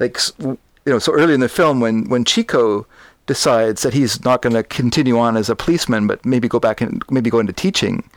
like 0.00 0.18
you 0.40 0.58
know. 0.86 0.98
So 0.98 1.12
early 1.12 1.34
in 1.34 1.40
the 1.40 1.48
film, 1.48 1.80
when 1.80 2.08
when 2.08 2.24
Chico 2.24 2.86
decides 3.26 3.82
that 3.82 3.94
he's 3.94 4.22
not 4.24 4.42
going 4.42 4.52
to 4.54 4.62
continue 4.62 5.18
on 5.18 5.36
as 5.36 5.48
a 5.48 5.56
policeman, 5.56 6.06
but 6.06 6.24
maybe 6.26 6.46
go 6.48 6.60
back 6.60 6.80
and 6.82 7.02
maybe 7.10 7.30
go 7.30 7.38
into 7.38 7.52
teaching, 7.54 8.08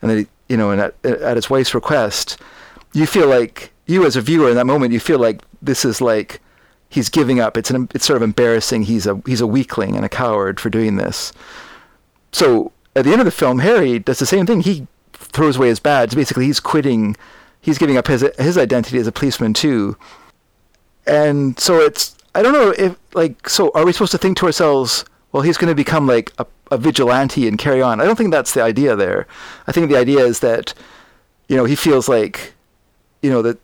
and 0.00 0.10
then 0.10 0.18
he, 0.18 0.26
you 0.48 0.56
know, 0.56 0.70
and 0.70 0.80
at, 0.80 0.94
at 1.04 1.36
his 1.36 1.50
wife's 1.50 1.74
request, 1.74 2.38
you 2.92 3.04
feel 3.06 3.26
like 3.28 3.72
you 3.86 4.06
as 4.06 4.14
a 4.14 4.20
viewer 4.20 4.48
in 4.48 4.54
that 4.54 4.64
moment, 4.66 4.92
you 4.92 5.00
feel 5.00 5.18
like 5.18 5.40
this 5.60 5.84
is 5.84 6.00
like 6.00 6.40
he's 6.94 7.08
giving 7.08 7.40
up. 7.40 7.56
It's 7.56 7.70
an 7.70 7.88
it's 7.94 8.06
sort 8.06 8.16
of 8.16 8.22
embarrassing. 8.22 8.84
He's 8.84 9.06
a 9.06 9.20
he's 9.26 9.40
a 9.40 9.46
weakling 9.46 9.96
and 9.96 10.04
a 10.04 10.08
coward 10.08 10.60
for 10.60 10.70
doing 10.70 10.96
this. 10.96 11.32
So 12.32 12.72
at 12.94 13.04
the 13.04 13.10
end 13.10 13.20
of 13.20 13.24
the 13.24 13.32
film, 13.32 13.58
Harry 13.58 13.98
does 13.98 14.20
the 14.20 14.26
same 14.26 14.46
thing. 14.46 14.60
He 14.60 14.86
throws 15.12 15.56
away 15.56 15.68
his 15.68 15.80
badge. 15.80 16.14
Basically, 16.14 16.46
he's 16.46 16.60
quitting. 16.60 17.16
He's 17.60 17.78
giving 17.78 17.96
up 17.96 18.06
his 18.06 18.24
his 18.38 18.56
identity 18.56 18.98
as 18.98 19.08
a 19.08 19.12
policeman 19.12 19.54
too. 19.54 19.96
And 21.06 21.58
so 21.58 21.80
it's 21.80 22.16
I 22.34 22.42
don't 22.42 22.52
know 22.52 22.70
if 22.78 22.96
like 23.14 23.48
so 23.48 23.72
are 23.74 23.84
we 23.84 23.92
supposed 23.92 24.12
to 24.12 24.18
think 24.18 24.36
to 24.38 24.46
ourselves, 24.46 25.04
well, 25.32 25.42
he's 25.42 25.58
going 25.58 25.70
to 25.70 25.74
become 25.74 26.06
like 26.06 26.32
a, 26.38 26.46
a 26.70 26.78
vigilante 26.78 27.48
and 27.48 27.58
carry 27.58 27.82
on? 27.82 28.00
I 28.00 28.04
don't 28.04 28.16
think 28.16 28.30
that's 28.30 28.54
the 28.54 28.62
idea 28.62 28.94
there. 28.94 29.26
I 29.66 29.72
think 29.72 29.90
the 29.90 29.98
idea 29.98 30.20
is 30.20 30.40
that 30.40 30.74
you 31.48 31.56
know 31.56 31.64
he 31.64 31.74
feels 31.74 32.08
like 32.08 32.54
you 33.20 33.30
know 33.30 33.42
that 33.42 33.58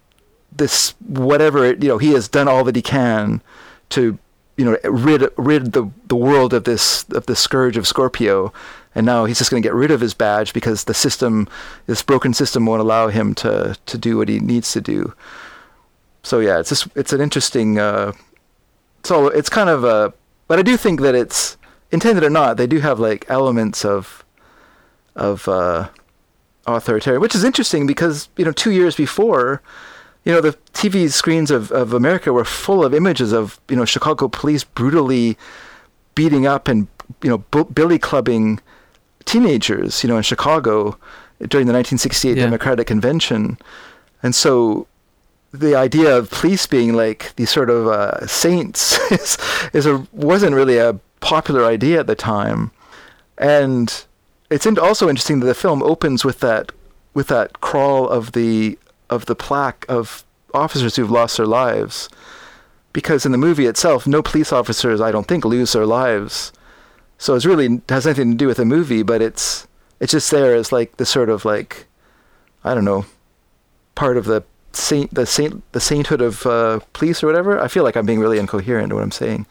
this 0.53 0.95
whatever 1.07 1.65
it, 1.65 1.83
you 1.83 1.89
know 1.89 1.99
he 1.99 2.13
has 2.13 2.29
done 2.29 2.49
all 2.49 2.65
that 2.65 2.77
he 2.77 2.83
can 2.83 3.43
to 3.91 4.19
you 4.57 4.65
know 4.65 4.77
rid 4.85 5.27
rid 5.37 5.73
the 5.73 5.91
the 6.07 6.17
world 6.17 6.53
of 6.53 6.65
this 6.65 7.05
of 7.11 7.27
the 7.27 7.35
scourge 7.35 7.77
of 7.77 7.87
Scorpio. 7.87 8.53
And 8.93 9.07
now 9.07 9.25
he's 9.25 9.39
just 9.39 9.53
going 9.53 9.63
to 9.63 9.67
get 9.67 9.75
rid 9.75 9.93
of 9.93 10.01
his 10.01 10.15
badge 10.15 10.53
because 10.53 10.85
the 10.85 10.95
system 10.95 11.49
this 11.87 12.03
broken 12.03 12.35
system 12.35 12.67
won't 12.67 12.81
allow 12.81 13.09
him 13.09 13.35
to 13.37 13.77
to 13.87 13.97
do 13.97 14.19
what 14.19 14.29
he 14.29 14.41
needs 14.41 14.73
to 14.73 14.81
do. 14.81 15.15
So 16.23 16.41
yeah 16.41 16.59
it's 16.59 16.69
just 16.69 16.89
it's 16.95 17.13
an 17.13 17.21
interesting 17.21 17.79
uh 17.79 18.13
so 19.03 19.29
it's 19.29 19.49
kind 19.49 19.71
of 19.71 19.85
a 19.85 20.13
but 20.47 20.59
I 20.59 20.63
do 20.63 20.77
think 20.77 21.01
that 21.01 21.15
it's 21.15 21.57
intended 21.91 22.23
or 22.23 22.31
not 22.31 22.57
they 22.59 22.67
do 22.67 22.81
have 22.81 23.01
like 23.01 23.25
elements 23.31 23.85
of 23.85 24.25
of 25.17 25.49
uh 25.49 25.89
authoritarian 26.67 27.23
which 27.23 27.35
is 27.35 27.45
interesting 27.45 27.87
because 27.87 28.29
you 28.37 28.45
know 28.45 28.53
2 28.53 28.71
years 28.71 28.95
before 28.95 29.63
you 30.25 30.33
know 30.33 30.41
the 30.41 30.53
TV 30.73 31.11
screens 31.11 31.51
of, 31.51 31.71
of 31.73 31.93
America 31.93 32.33
were 32.33 32.45
full 32.45 32.85
of 32.85 32.95
images 32.95 33.33
of 33.33 33.59
you 33.69 33.77
know 33.77 33.85
Chicago 33.85 34.29
police 34.29 34.65
brutally 34.65 35.37
beating 36.15 36.47
up 36.47 36.69
and 36.69 36.87
you 37.23 37.31
know 37.31 37.39
bu- 37.51 37.65
billy 37.65 37.99
clubbing 37.99 38.61
teenagers 39.25 40.03
you 40.03 40.09
know 40.09 40.17
in 40.17 40.23
Chicago 40.23 40.97
during 41.49 41.67
the 41.67 41.73
1968 41.73 42.37
Yeah. 42.37 42.45
Democratic 42.45 42.87
Convention 42.87 43.59
and 44.23 44.35
so 44.35 44.87
the 45.53 45.75
idea 45.75 46.17
of 46.17 46.31
police 46.31 46.67
being 46.67 46.93
like 46.95 47.35
these 47.37 47.51
sort 47.51 47.71
of 47.71 47.89
uh, 47.89 48.25
saints 48.27 48.99
is, 49.11 49.37
is 49.73 49.87
a 49.87 50.07
wasn't 50.13 50.55
really 50.55 50.79
a 50.79 50.99
popular 51.21 51.65
idea 51.65 51.99
at 52.01 52.07
the 52.07 52.15
time, 52.15 52.71
and 53.37 54.05
it's 54.49 54.65
also 54.67 55.09
interesting 55.09 55.41
that 55.41 55.47
the 55.47 55.55
film 55.55 55.83
opens 55.83 56.25
with 56.25 56.39
that 56.41 56.71
with 57.15 57.27
that 57.29 57.61
crawl 57.61 58.09
of 58.09 58.31
the 58.33 58.79
of 59.11 59.27
the 59.27 59.35
plaque 59.35 59.85
of 59.89 60.25
officers 60.55 60.97
who've 60.97 61.11
lost 61.11 61.37
their 61.37 61.47
lives, 61.47 62.09
because 62.93 63.27
in 63.27 63.33
the 63.33 63.39
movie 63.39 63.67
itself, 63.67 64.07
no 64.07 64.23
police 64.23 64.53
officers, 64.53 65.01
I 65.01 65.13
don't 65.13 65.29
think, 65.29 65.45
lose 65.45 65.73
their 65.73 65.87
lives. 65.87 66.53
So 67.19 67.35
it's 67.35 67.45
really 67.45 67.83
has 67.89 68.07
nothing 68.07 68.31
to 68.31 68.37
do 68.37 68.47
with 68.47 68.57
the 68.57 68.65
movie, 68.65 69.03
but 69.03 69.21
it's 69.21 69.69
it's 70.01 70.13
just 70.13 70.31
there 70.31 70.55
as 70.55 70.73
like 70.73 70.97
the 70.97 71.05
sort 71.05 71.29
of 71.29 71.45
like 71.45 71.87
I 72.65 72.75
don't 72.75 72.87
know 72.87 73.05
part 73.95 74.17
of 74.17 74.25
the 74.25 74.43
saint 74.73 75.13
the 75.13 75.27
saint 75.27 75.63
the 75.73 75.81
sainthood 75.81 76.23
of 76.23 76.47
uh, 76.47 76.81
police 76.95 77.23
or 77.23 77.27
whatever. 77.27 77.61
I 77.61 77.69
feel 77.69 77.85
like 77.85 77.97
I'm 77.97 78.07
being 78.07 78.21
really 78.21 78.39
incoherent 78.39 78.91
in 78.91 78.97
what 78.97 79.05
I'm 79.05 79.11
saying. 79.11 79.47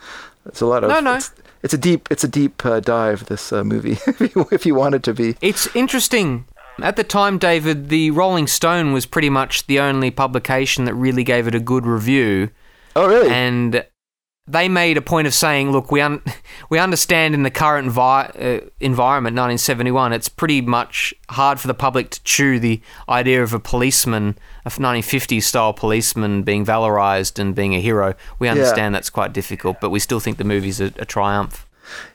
It's 0.46 0.62
a 0.62 0.66
lot 0.66 0.84
of 0.84 0.90
No, 0.90 1.00
no. 1.00 1.16
It's, 1.16 1.32
it's 1.62 1.74
a 1.74 1.78
deep 1.78 2.08
it's 2.10 2.24
a 2.24 2.28
deep 2.28 2.66
uh, 2.66 2.80
dive 2.80 3.26
this 3.26 3.54
uh, 3.54 3.64
movie 3.64 3.92
if 4.08 4.20
you 4.36 4.48
if 4.52 4.66
you 4.66 4.74
want 4.76 4.96
it 4.96 5.04
to 5.04 5.14
be. 5.14 5.36
It's 5.42 5.74
interesting. 5.76 6.46
At 6.84 6.96
the 6.96 7.04
time, 7.04 7.38
David, 7.38 7.90
the 7.90 8.12
Rolling 8.12 8.48
Stone 8.48 8.94
was 8.94 9.06
pretty 9.06 9.30
much 9.30 9.68
the 9.68 9.80
only 9.80 10.12
publication 10.12 10.86
that 10.86 10.94
really 10.94 11.24
gave 11.24 11.48
it 11.48 11.56
a 11.56 11.60
good 11.60 11.86
review. 11.86 12.50
Oh 12.96 13.08
really? 13.08 13.30
and 13.30 13.86
they 14.48 14.68
made 14.68 14.98
a 14.98 15.02
point 15.02 15.28
of 15.28 15.34
saying, 15.34 15.72
"Look, 15.72 15.92
we 15.92 16.02
un- 16.02 16.24
we 16.72 16.80
understand 16.80 17.36
in 17.36 17.44
the 17.44 17.52
current 17.52 17.92
vi- 17.92 18.32
uh, 18.40 18.66
environment, 18.80 19.36
1971, 19.36 20.12
it's 20.12 20.28
pretty 20.28 20.60
much 20.62 21.14
hard 21.30 21.60
for 21.60 21.68
the 21.68 21.76
public 21.76 22.10
to 22.10 22.24
chew 22.24 22.60
the 22.60 22.82
idea 23.08 23.44
of 23.44 23.54
a 23.54 23.60
policeman, 23.60 24.38
a 24.66 24.72
1950s 24.72 25.44
style 25.44 25.72
policeman, 25.72 26.42
being 26.42 26.66
valorized 26.66 27.38
and 27.38 27.54
being 27.54 27.76
a 27.76 27.80
hero. 27.80 28.16
We 28.40 28.48
understand 28.48 28.96
that's 28.96 29.12
quite 29.12 29.34
difficult, 29.34 29.80
but 29.80 29.92
we 29.92 30.00
still 30.00 30.20
think 30.20 30.38
the 30.40 30.44
movie's 30.44 30.82
a, 30.82 30.92
a 30.98 31.06
triumph." 31.06 31.68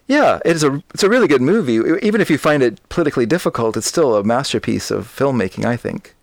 Yeah, 0.07 0.41
it 0.45 0.57
is 0.57 0.65
a 0.65 0.83
it's 0.93 1.03
a 1.03 1.09
really 1.09 1.29
good 1.29 1.43
movie. 1.43 1.75
Even 2.03 2.21
if 2.21 2.31
you 2.31 2.39
find 2.39 2.63
it 2.63 2.87
politically 2.89 3.27
difficult, 3.27 3.77
it's 3.77 3.87
still 3.87 4.17
a 4.17 4.25
masterpiece 4.25 4.91
of 4.91 5.07
filmmaking. 5.07 5.65
I 5.65 5.77
think. 5.77 6.15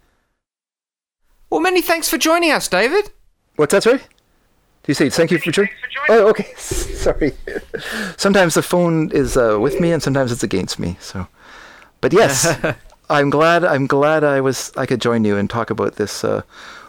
Well, 1.49 1.59
many 1.61 1.81
thanks 1.81 2.07
for 2.07 2.17
joining 2.17 2.51
us, 2.51 2.67
David. 2.67 3.11
What's 3.57 3.73
that, 3.73 3.83
sorry? 3.83 3.97
Do 3.97 4.87
you 4.87 4.93
say 4.93 5.09
thank 5.09 5.31
you 5.31 5.37
for 5.37 5.51
joining? 5.51 5.71
Oh, 6.09 6.27
okay. 6.29 6.51
Sorry. 6.55 7.33
sometimes 8.17 8.55
the 8.55 8.63
phone 8.63 9.11
is 9.11 9.37
uh, 9.37 9.59
with 9.59 9.79
me, 9.79 9.91
and 9.91 10.01
sometimes 10.01 10.31
it's 10.31 10.41
against 10.41 10.79
me. 10.79 10.97
So, 10.99 11.27
but 11.99 12.13
yes, 12.13 12.57
I'm 13.09 13.29
glad. 13.29 13.63
I'm 13.63 13.85
glad 13.85 14.23
I 14.23 14.41
was. 14.41 14.71
I 14.75 14.87
could 14.87 15.01
join 15.01 15.23
you 15.23 15.37
and 15.37 15.49
talk 15.49 15.69
about 15.69 15.97
this 15.97 16.23
uh, 16.23 16.41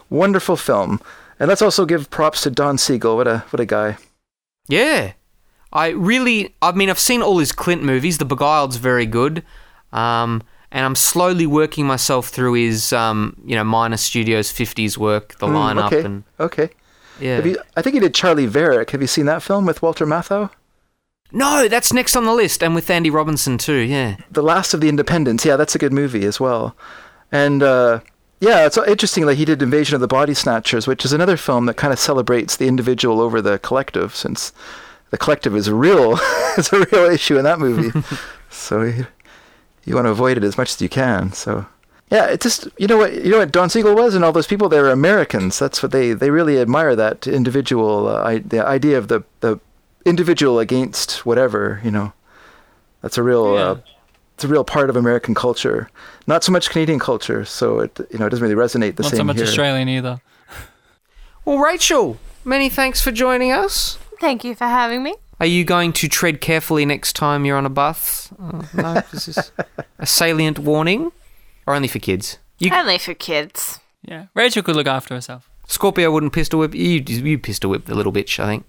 wonderful 0.09 0.55
film. 0.57 1.01
And 1.39 1.49
let's 1.49 1.61
also 1.61 1.85
give 1.85 2.09
props 2.09 2.41
to 2.43 2.49
Don 2.49 2.77
Siegel. 2.79 3.15
What 3.15 3.27
a 3.27 3.39
what 3.51 3.59
a 3.59 3.65
guy. 3.65 3.97
Yeah. 4.67 5.13
I 5.73 5.89
really, 5.89 6.55
I 6.61 6.71
mean, 6.71 6.89
I've 6.89 6.99
seen 6.99 7.21
all 7.21 7.39
his 7.39 7.51
Clint 7.51 7.83
movies. 7.83 8.19
The 8.19 8.25
Beguiled's 8.25 8.77
very 8.77 9.05
good. 9.05 9.43
Um, 9.91 10.43
and 10.71 10.85
I'm 10.85 10.95
slowly 10.95 11.45
working 11.45 11.85
myself 11.85 12.29
through 12.29 12.53
his, 12.53 12.93
um, 12.93 13.35
you 13.45 13.55
know, 13.55 13.63
Minor 13.63 13.97
Studios 13.97 14.51
50s 14.51 14.97
work, 14.97 15.37
the 15.39 15.47
Mm, 15.47 15.53
lineup, 15.55 15.87
okay. 15.87 16.01
and 16.01 16.23
Okay. 16.39 16.69
yeah. 17.19 17.35
Have 17.35 17.45
you, 17.45 17.57
I 17.75 17.81
think 17.81 17.95
he 17.95 17.99
did 17.99 18.13
Charley 18.15 18.45
Varrick. 18.47 18.91
Have 18.91 19.01
you 19.01 19.07
seen 19.07 19.25
that 19.25 19.43
film 19.43 19.65
with 19.65 19.81
Walter 19.81 20.05
Matthau? 20.05 20.49
no, 21.31 21.67
that's 21.67 21.91
next 21.91 22.15
on 22.15 22.25
the 22.25 22.33
list, 22.33 22.61
and 22.61 22.75
with 22.75 22.89
Andy 22.91 23.09
Robinson 23.09 23.57
too. 23.57 23.77
Yeah. 23.79 24.17
The 24.31 24.43
Last 24.43 24.73
of 24.75 24.81
the 24.81 24.89
Independents. 24.89 25.43
Yeah, 25.45 25.55
that's 25.57 25.73
a 25.73 25.79
good 25.79 25.91
movie 25.93 26.25
as 26.25 26.39
well. 26.39 26.75
And 27.31 27.63
uh, 27.63 28.01
yeah, 28.39 28.65
it's 28.67 28.77
interesting 28.77 29.25
that 29.25 29.35
he 29.35 29.45
did 29.45 29.59
Invasion 29.61 29.95
of 29.95 30.01
the 30.01 30.07
Body 30.07 30.35
Snatchers, 30.35 30.85
which 30.85 31.03
is 31.05 31.11
another 31.13 31.35
film 31.37 31.65
that 31.65 31.73
kind 31.75 31.91
of 31.91 31.97
celebrates 31.97 32.55
the 32.57 32.67
individual 32.67 33.19
over 33.19 33.41
the 33.41 33.57
collective, 33.59 34.15
since 34.15 34.51
the 35.13 35.17
collective 35.19 35.55
is 35.55 35.69
real, 35.69 36.13
it's 36.57 36.73
a 36.73 36.79
real 36.91 37.05
issue 37.05 37.37
in 37.37 37.43
that 37.43 37.59
movie. 37.59 37.91
so 38.49 38.81
you, 38.81 39.05
you 39.85 39.93
want 39.93 40.07
to 40.07 40.09
avoid 40.09 40.37
it 40.37 40.43
as 40.43 40.57
much 40.57 40.71
as 40.71 40.81
you 40.81 40.89
can. 40.89 41.31
So 41.33 41.67
yeah, 42.09 42.25
it 42.25 42.41
just 42.41 42.67
you 42.79 42.87
know 42.87 42.97
what 42.97 43.13
you 43.13 43.29
know 43.29 43.37
what 43.37 43.51
Don 43.51 43.69
Siegel 43.69 43.93
was, 43.93 44.15
and 44.15 44.25
all 44.25 44.31
those 44.31 44.47
people 44.47 44.69
they 44.69 44.81
were 44.81 44.89
Americans. 44.89 45.59
That's 45.59 45.83
what 45.83 45.91
they 45.91 46.13
they 46.13 46.31
really 46.31 46.59
admire 46.59 46.95
that 46.95 47.27
individual, 47.27 48.07
uh, 48.07 48.23
I, 48.23 48.39
the 48.39 48.65
idea 48.65 48.97
of 48.97 49.07
the 49.07 49.23
the 49.41 49.59
individual 50.03 50.57
against 50.57 51.27
whatever. 51.27 51.79
You 51.83 51.91
know, 51.91 52.13
that's 53.03 53.19
a 53.19 53.23
real. 53.23 53.53
Uh, 53.55 53.77
it's 54.33 54.43
a 54.43 54.47
real 54.47 54.63
part 54.63 54.89
of 54.89 54.95
American 54.95 55.35
culture, 55.35 55.91
not 56.25 56.43
so 56.43 56.51
much 56.51 56.71
Canadian 56.71 56.97
culture. 56.97 57.45
So 57.45 57.81
it 57.81 57.99
you 58.09 58.17
know 58.17 58.25
it 58.25 58.31
doesn't 58.31 58.41
really 58.41 58.59
resonate 58.59 58.95
the 58.95 59.03
Not 59.03 59.11
same 59.11 59.17
so 59.17 59.23
much 59.25 59.35
here. 59.35 59.45
Australian 59.45 59.89
either. 59.89 60.21
Well, 61.45 61.59
Rachel, 61.59 62.17
many 62.43 62.67
thanks 62.67 62.99
for 62.99 63.11
joining 63.11 63.51
us. 63.51 63.99
Thank 64.23 64.45
you 64.45 64.55
for 64.55 64.63
having 64.63 65.03
me. 65.03 65.15
Are 65.41 65.45
you 65.45 65.65
going 65.65 65.91
to 65.91 66.07
tread 66.07 66.39
carefully 66.39 66.85
next 66.85 67.11
time 67.11 67.43
you're 67.43 67.57
on 67.57 67.65
a 67.65 67.69
bus? 67.69 68.31
Uh, 68.39 68.65
no, 68.73 69.01
is 69.11 69.25
this 69.25 69.51
a 69.99 70.05
salient 70.05 70.57
warning, 70.57 71.11
or 71.67 71.75
only 71.75 71.89
for 71.89 71.99
kids? 71.99 72.37
You, 72.57 72.71
Only 72.73 72.97
for 72.99 73.13
kids. 73.13 73.81
Yeah, 74.01 74.27
Rachel 74.33 74.63
could 74.63 74.77
look 74.77 74.87
after 74.87 75.13
herself. 75.13 75.49
Scorpio 75.67 76.09
wouldn't 76.09 76.31
pistol 76.31 76.61
whip 76.61 76.73
you. 76.73 77.03
You 77.05 77.37
pistol 77.37 77.71
whip 77.71 77.83
the 77.83 77.95
little 77.95 78.13
bitch, 78.13 78.39
I 78.39 78.45
think. 78.45 78.65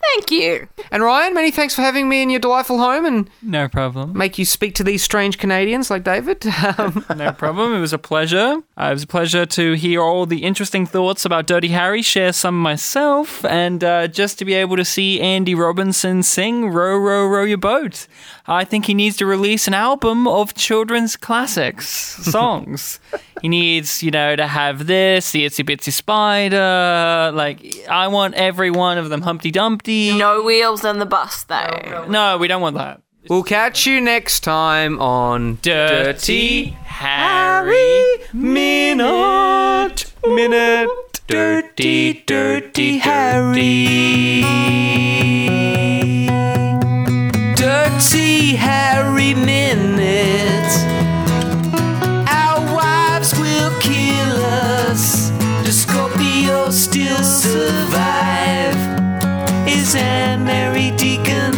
Thank 0.00 0.30
you. 0.30 0.68
And 0.90 1.02
Ryan, 1.02 1.34
many 1.34 1.50
thanks 1.50 1.74
for 1.74 1.82
having 1.82 2.08
me 2.08 2.22
in 2.22 2.30
your 2.30 2.40
delightful 2.40 2.78
home 2.78 3.04
and 3.04 3.28
No 3.42 3.68
problem. 3.68 4.16
make 4.16 4.38
you 4.38 4.44
speak 4.44 4.74
to 4.76 4.84
these 4.84 5.02
strange 5.02 5.38
Canadians 5.38 5.90
like 5.90 6.04
David. 6.04 6.44
Um, 6.78 7.04
No 7.16 7.32
problem. 7.32 7.74
It 7.74 7.80
was 7.80 7.92
a 7.92 7.98
pleasure. 7.98 8.62
Uh, 8.76 8.86
it 8.86 8.92
was 8.94 9.02
a 9.02 9.06
pleasure 9.08 9.44
to 9.46 9.72
hear 9.74 10.00
all 10.00 10.24
the 10.26 10.44
interesting 10.44 10.86
thoughts 10.86 11.24
about 11.24 11.46
Dirty 11.46 11.68
Harry, 11.68 12.02
share 12.02 12.32
some 12.32 12.60
myself, 12.60 13.44
and 13.44 13.82
uh, 13.84 14.06
just 14.08 14.38
to 14.38 14.44
be 14.44 14.54
able 14.54 14.76
to 14.76 14.84
see 14.84 15.20
Andy 15.20 15.54
Robinson 15.54 16.22
sing 16.22 16.70
Row, 16.70 16.96
Row, 16.96 17.26
Row 17.26 17.44
Your 17.44 17.58
Boat. 17.58 18.06
I 18.46 18.64
think 18.64 18.86
he 18.86 18.94
needs 18.94 19.16
to 19.18 19.26
release 19.26 19.66
an 19.68 19.74
album 19.74 20.26
of 20.26 20.54
children's 20.54 21.16
classics 21.16 21.88
songs. 22.32 22.98
he 23.42 23.48
needs, 23.48 24.02
you 24.02 24.10
know, 24.10 24.36
to 24.36 24.46
have 24.46 24.86
this, 24.86 25.32
the 25.32 25.44
Itsy 25.44 25.64
Bitsy 25.64 25.92
Spider. 25.92 27.30
Like, 27.34 27.60
I 27.90 28.08
want 28.08 28.34
every 28.34 28.70
one 28.70 28.96
of 28.98 29.10
them. 29.10 29.20
Humpty 29.22 29.50
Dumpty. 29.50 29.87
No 29.88 30.42
wheels 30.42 30.84
on 30.84 30.98
the 30.98 31.06
bus 31.06 31.44
though. 31.44 32.04
No, 32.08 32.36
we 32.36 32.46
don't 32.46 32.60
want 32.60 32.76
that. 32.76 33.00
We'll 33.28 33.42
catch 33.42 33.86
you 33.86 34.02
next 34.02 34.40
time 34.40 35.00
on 35.00 35.58
Dirty 35.62 36.76
Harry 36.84 38.18
Minute. 38.34 40.12
Minute. 40.26 40.88
Dirty, 41.26 42.22
dirty 42.26 42.98
Harry. 42.98 44.40
Dirty 47.54 48.56
Harry 48.56 49.34
Minute. 49.34 50.72
Our 52.28 52.74
wives 52.74 53.38
will 53.38 53.78
kill 53.80 54.36
us. 54.44 55.30
The 55.66 55.72
Scorpio 55.72 56.70
still 56.70 57.22
survives 57.22 58.47
and 59.94 60.44
Mary 60.44 60.90
Deacon. 60.96 61.57